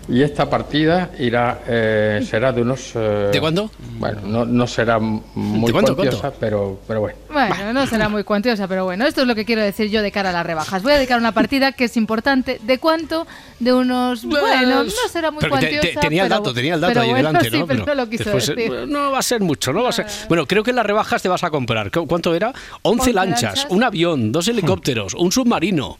Y 0.09 0.22
esta 0.22 0.50
partida 0.50 1.11
irá 1.18 1.62
eh, 1.66 2.24
será 2.28 2.53
de 2.53 2.62
unos... 2.62 2.92
Eh, 2.94 3.30
¿De 3.32 3.40
cuándo? 3.40 3.70
Bueno, 3.98 4.20
no, 4.24 4.44
no 4.44 4.66
será 4.66 4.98
muy 4.98 5.70
cuantiosa, 5.70 6.32
pero, 6.38 6.80
pero 6.88 7.00
bueno. 7.00 7.16
Bueno, 7.32 7.72
no 7.72 7.86
será 7.86 8.09
muy 8.09 8.24
cuantiosa, 8.24 8.66
pero 8.66 8.84
bueno, 8.84 9.07
esto 9.07 9.22
es 9.22 9.28
lo 9.28 9.34
que 9.34 9.44
quiero 9.44 9.62
decir 9.62 9.90
yo 9.90 10.03
de 10.03 10.11
cara 10.11 10.30
a 10.30 10.32
las 10.32 10.44
rebajas. 10.44 10.82
Voy 10.82 10.92
a 10.92 10.96
dedicar 10.96 11.18
una 11.18 11.32
partida 11.32 11.72
que 11.72 11.84
es 11.84 11.96
importante. 11.96 12.59
¿De 12.62 12.78
cuánto? 12.78 13.26
De 13.61 13.72
unos... 13.72 14.24
Bueno, 14.24 14.84
no 14.84 14.90
será 15.11 15.30
muy 15.30 15.48
cuantiosa, 15.48 16.00
Tenía 16.00 16.24
el 16.24 16.28
dato, 16.28 16.53
tenía 16.53 16.74
el 16.74 16.80
dato 16.80 17.00
ahí 17.00 17.14
delante, 17.14 17.50
¿no? 17.50 17.66
pero, 17.66 17.86
no 17.86 17.94
lo 17.94 18.09
quiso 18.09 18.30
decir. 18.30 18.88
No 18.88 19.12
va 19.12 19.20
a 19.20 19.22
ser 19.22 19.40
mucho, 19.40 19.72
no 19.72 19.84
va 19.84 19.90
a 19.90 19.92
ser... 19.92 20.07
Bueno, 20.28 20.46
creo 20.46 20.64
que 20.64 20.70
en 20.70 20.76
las 20.76 20.86
rebajas 20.86 21.22
te 21.22 21.28
vas 21.28 21.44
a 21.44 21.50
comprar. 21.50 21.90
¿Cuánto 21.90 22.34
era? 22.34 22.53
11, 22.82 23.12
lanchas, 23.12 23.66
un 23.70 23.84
avión, 23.84 24.32
dos 24.32 24.48
helicópteros, 24.48 25.14
un 25.14 25.30
submarino. 25.30 25.96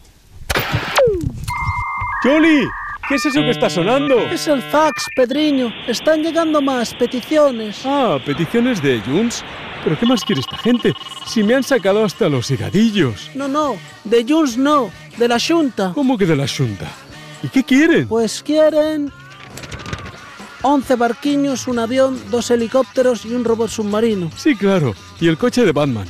¡Jolly! 2.23 2.67
¿Qué 3.07 3.15
es 3.15 3.25
eso 3.25 3.41
que 3.41 3.49
está 3.49 3.69
sonando? 3.69 4.17
Es 4.19 4.47
el 4.47 4.61
fax, 4.61 5.07
Pedriño. 5.15 5.73
Están 5.87 6.23
llegando 6.23 6.61
más 6.61 6.93
peticiones. 6.93 7.81
Ah, 7.85 8.17
peticiones 8.25 8.81
de 8.81 9.01
Junts. 9.01 9.43
¿Pero 9.83 9.99
qué 9.99 10.05
más 10.05 10.23
quiere 10.23 10.39
esta 10.39 10.57
gente? 10.57 10.93
Si 11.27 11.43
me 11.43 11.55
han 11.55 11.63
sacado 11.63 12.05
hasta 12.05 12.29
los 12.29 12.49
higadillos. 12.49 13.29
No, 13.35 13.49
no, 13.49 13.75
de 14.05 14.25
Junts 14.27 14.57
no, 14.57 14.89
de 15.17 15.27
la 15.27 15.37
Junta. 15.37 15.91
¿Cómo 15.93 16.17
que 16.17 16.25
de 16.25 16.37
la 16.37 16.47
Junta? 16.47 16.89
¿Y 17.43 17.49
qué 17.49 17.63
quieren? 17.63 18.07
Pues 18.07 18.41
quieren 18.41 19.11
11 20.61 20.95
barquiños, 20.95 21.67
un 21.67 21.79
avión, 21.79 22.17
dos 22.31 22.49
helicópteros 22.51 23.25
y 23.25 23.33
un 23.33 23.43
robot 23.43 23.69
submarino. 23.69 24.31
Sí, 24.37 24.55
claro. 24.55 24.95
Y 25.19 25.27
el 25.27 25.37
coche 25.37 25.65
de 25.65 25.73
Batman. 25.73 26.07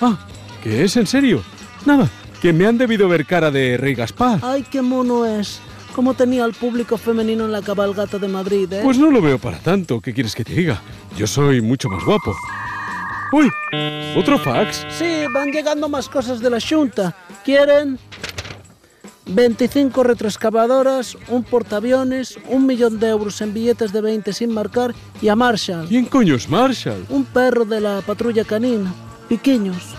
Ah, 0.00 0.18
¿qué 0.62 0.84
es 0.84 0.96
en 0.96 1.06
serio? 1.06 1.42
Nada, 1.84 2.08
que 2.40 2.54
me 2.54 2.66
han 2.66 2.78
debido 2.78 3.08
ver 3.10 3.26
cara 3.26 3.50
de 3.50 3.76
Rey 3.76 3.94
Gaspar. 3.94 4.38
Ay, 4.42 4.64
qué 4.70 4.80
mono 4.80 5.26
es. 5.26 5.60
¿Cómo 5.94 6.14
tenía 6.14 6.44
al 6.44 6.54
público 6.54 6.96
femenino 6.96 7.44
en 7.44 7.52
la 7.52 7.62
cabalgata 7.62 8.18
de 8.18 8.28
Madrid, 8.28 8.72
eh? 8.72 8.80
Pues 8.82 8.98
no 8.98 9.10
lo 9.10 9.20
veo 9.20 9.38
para 9.38 9.58
tanto. 9.58 10.00
¿Qué 10.00 10.14
quieres 10.14 10.34
que 10.34 10.44
te 10.44 10.54
diga? 10.54 10.80
Yo 11.16 11.26
soy 11.26 11.60
mucho 11.60 11.88
más 11.88 12.04
guapo. 12.04 12.34
¡Uy! 13.32 13.50
¿Otro 14.16 14.38
fax? 14.38 14.86
Sí, 14.90 15.24
van 15.32 15.50
llegando 15.50 15.88
más 15.88 16.08
cosas 16.08 16.40
de 16.40 16.50
la 16.50 16.58
Junta. 16.60 17.14
¿Quieren? 17.44 17.98
25 19.26 20.02
retroexcavadoras, 20.02 21.16
un 21.28 21.44
portaaviones, 21.44 22.38
un 22.48 22.66
millón 22.66 22.98
de 22.98 23.08
euros 23.08 23.40
en 23.40 23.54
billetes 23.54 23.92
de 23.92 24.00
20 24.00 24.32
sin 24.32 24.52
marcar 24.52 24.94
y 25.22 25.28
a 25.28 25.36
Marshall. 25.36 25.86
¿Quién 25.86 26.06
coño 26.06 26.34
es 26.34 26.48
Marshall? 26.48 27.06
Un 27.08 27.24
perro 27.24 27.64
de 27.64 27.80
la 27.80 28.00
patrulla 28.00 28.44
canina. 28.44 28.92
Piquiños. 29.28 29.94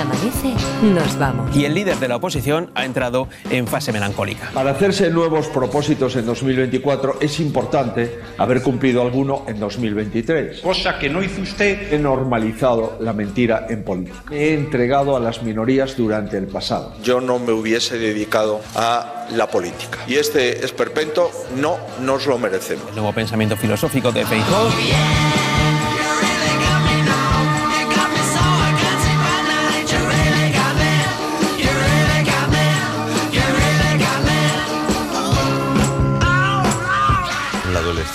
Amanece, 0.00 0.54
nos 0.82 1.18
vamos. 1.18 1.54
Y 1.56 1.64
el 1.64 1.74
líder 1.74 1.96
de 1.96 2.08
la 2.08 2.16
oposición 2.16 2.70
ha 2.74 2.84
entrado 2.84 3.28
en 3.50 3.66
fase 3.66 3.92
melancólica. 3.92 4.50
Para 4.54 4.70
hacerse 4.70 5.10
nuevos 5.10 5.46
propósitos 5.48 6.16
en 6.16 6.26
2024 6.26 7.18
es 7.20 7.40
importante 7.40 8.20
haber 8.36 8.62
cumplido 8.62 9.02
alguno 9.02 9.44
en 9.46 9.58
2023. 9.58 10.60
Cosa 10.60 10.98
que 10.98 11.08
no 11.08 11.22
hizo 11.22 11.42
usted. 11.42 11.92
He 11.92 11.98
normalizado 11.98 12.98
la 13.00 13.12
mentira 13.12 13.66
en 13.68 13.82
política. 13.82 14.22
Me 14.30 14.36
he 14.36 14.54
entregado 14.54 15.16
a 15.16 15.20
las 15.20 15.42
minorías 15.42 15.96
durante 15.96 16.36
el 16.36 16.46
pasado. 16.46 16.94
Yo 17.02 17.20
no 17.20 17.38
me 17.38 17.52
hubiese 17.52 17.98
dedicado 17.98 18.60
a 18.74 19.26
la 19.30 19.48
política. 19.48 19.98
Y 20.06 20.14
este 20.14 20.64
esperpento 20.64 21.30
no 21.56 21.78
nos 22.00 22.26
lo 22.26 22.38
merecemos. 22.38 22.88
El 22.90 22.96
nuevo 22.96 23.12
pensamiento 23.12 23.56
filosófico 23.56 24.12
de 24.12 24.24
Feijóo. 24.24 24.68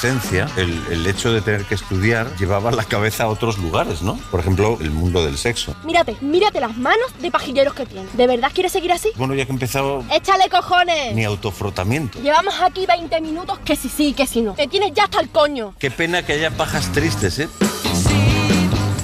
Adolescencia, 0.07 0.49
el, 0.57 0.81
el 0.91 1.07
hecho 1.07 1.31
de 1.31 1.41
tener 1.41 1.65
que 1.65 1.75
estudiar 1.75 2.35
llevaba 2.37 2.71
la 2.71 2.83
cabeza 2.83 3.23
a 3.23 3.27
otros 3.27 3.57
lugares, 3.57 4.01
¿no? 4.01 4.17
Por 4.31 4.39
ejemplo, 4.41 4.77
el 4.81 4.91
mundo 4.91 5.23
del 5.23 5.37
sexo. 5.37 5.75
Mírate, 5.85 6.17
mírate 6.21 6.59
las 6.59 6.75
manos 6.77 7.07
de 7.21 7.31
pajilleros 7.31 7.73
que 7.73 7.85
tienes. 7.85 8.15
¿De 8.15 8.27
verdad 8.27 8.51
quieres 8.53 8.71
seguir 8.73 8.91
así? 8.91 9.09
Bueno, 9.15 9.33
ya 9.33 9.45
que 9.45 9.51
he 9.51 9.53
empezado, 9.53 10.03
¡Échale 10.11 10.49
cojones! 10.49 11.15
ni 11.15 11.23
autofrotamiento. 11.23 12.19
Llevamos 12.21 12.53
aquí 12.61 12.85
20 12.85 13.21
minutos 13.21 13.59
que 13.63 13.75
sí 13.75 13.89
sí, 13.89 14.13
que 14.13 14.27
sí 14.27 14.41
no. 14.41 14.53
Te 14.53 14.67
tienes 14.67 14.91
ya 14.93 15.05
hasta 15.05 15.21
el 15.21 15.29
coño. 15.29 15.73
Qué 15.79 15.89
pena 15.89 16.25
que 16.25 16.33
haya 16.33 16.51
pajas 16.51 16.91
tristes, 16.91 17.39
¿eh? 17.39 17.47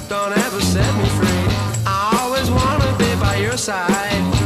Don't 0.08 0.36
ever 0.36 0.62
set 0.62 0.82
me 0.96 1.08
free. 1.18 1.28
I 1.86 2.18
always 2.20 2.50
wanna 2.50 2.94
be 2.98 3.14
by 3.20 3.40
your 3.42 3.56
side. 3.56 4.39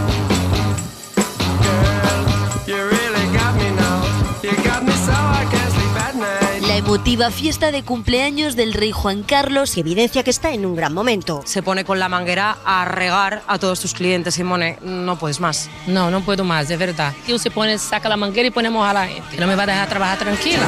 Emotiva 6.95 7.33
fiesta 7.33 7.73
de 7.73 7.83
cumpleaños 7.83 8.55
del 8.55 8.73
rey 8.73 8.93
Juan 8.93 9.25
Carlos 9.25 9.77
evidencia 9.77 10.23
que 10.23 10.31
está 10.31 10.53
en 10.53 10.65
un 10.65 10.77
gran 10.77 10.95
momento. 10.95 11.43
Se 11.45 11.61
pone 11.61 11.85
con 11.85 11.99
la 11.99 12.09
manguera 12.09 12.57
a 12.65 12.85
regar 12.85 13.43
a 13.49 13.59
todos 13.59 13.81
tus 13.81 13.95
clientes, 13.95 14.35
Simone. 14.35 14.79
No 14.81 15.19
puedes 15.19 15.41
más. 15.41 15.69
No, 15.89 16.13
no 16.13 16.21
puedo 16.21 16.45
más, 16.45 16.69
de 16.69 16.77
verdad. 16.77 17.13
Tío 17.27 17.37
se 17.41 17.51
pone, 17.51 17.79
saca 17.79 18.09
la 18.09 18.17
manguera 18.17 18.47
y 18.47 18.53
ponemos 18.53 18.87
a 18.87 18.93
la 18.93 19.09
gente. 19.09 19.37
No 19.41 19.49
me 19.49 19.57
va 19.57 19.65
a 19.65 19.67
dejar 19.67 19.89
trabajar 19.89 20.19
tranquila. 20.21 20.63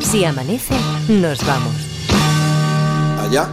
Si 0.00 0.22
amanece, 0.22 0.74
nos 1.08 1.46
vamos. 1.46 1.72
Allá, 3.22 3.48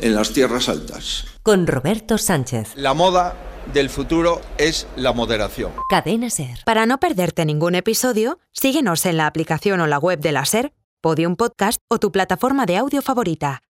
en 0.00 0.14
las 0.14 0.32
tierras 0.32 0.70
altas. 0.70 1.26
Con 1.42 1.66
Roberto 1.66 2.16
Sánchez. 2.16 2.72
La 2.76 2.94
moda 2.94 3.51
del 3.72 3.90
futuro 3.90 4.40
es 4.58 4.86
la 4.96 5.12
moderación. 5.12 5.72
Cadena 5.88 6.30
Ser. 6.30 6.60
Para 6.64 6.86
no 6.86 6.98
perderte 6.98 7.44
ningún 7.44 7.74
episodio, 7.74 8.38
síguenos 8.52 9.04
en 9.06 9.16
la 9.16 9.26
aplicación 9.26 9.80
o 9.80 9.86
la 9.86 9.98
web 9.98 10.20
de 10.20 10.32
la 10.32 10.44
SER, 10.44 10.72
Podium 11.00 11.36
Podcast 11.36 11.80
o 11.88 11.98
tu 11.98 12.12
plataforma 12.12 12.64
de 12.66 12.76
audio 12.76 13.02
favorita. 13.02 13.60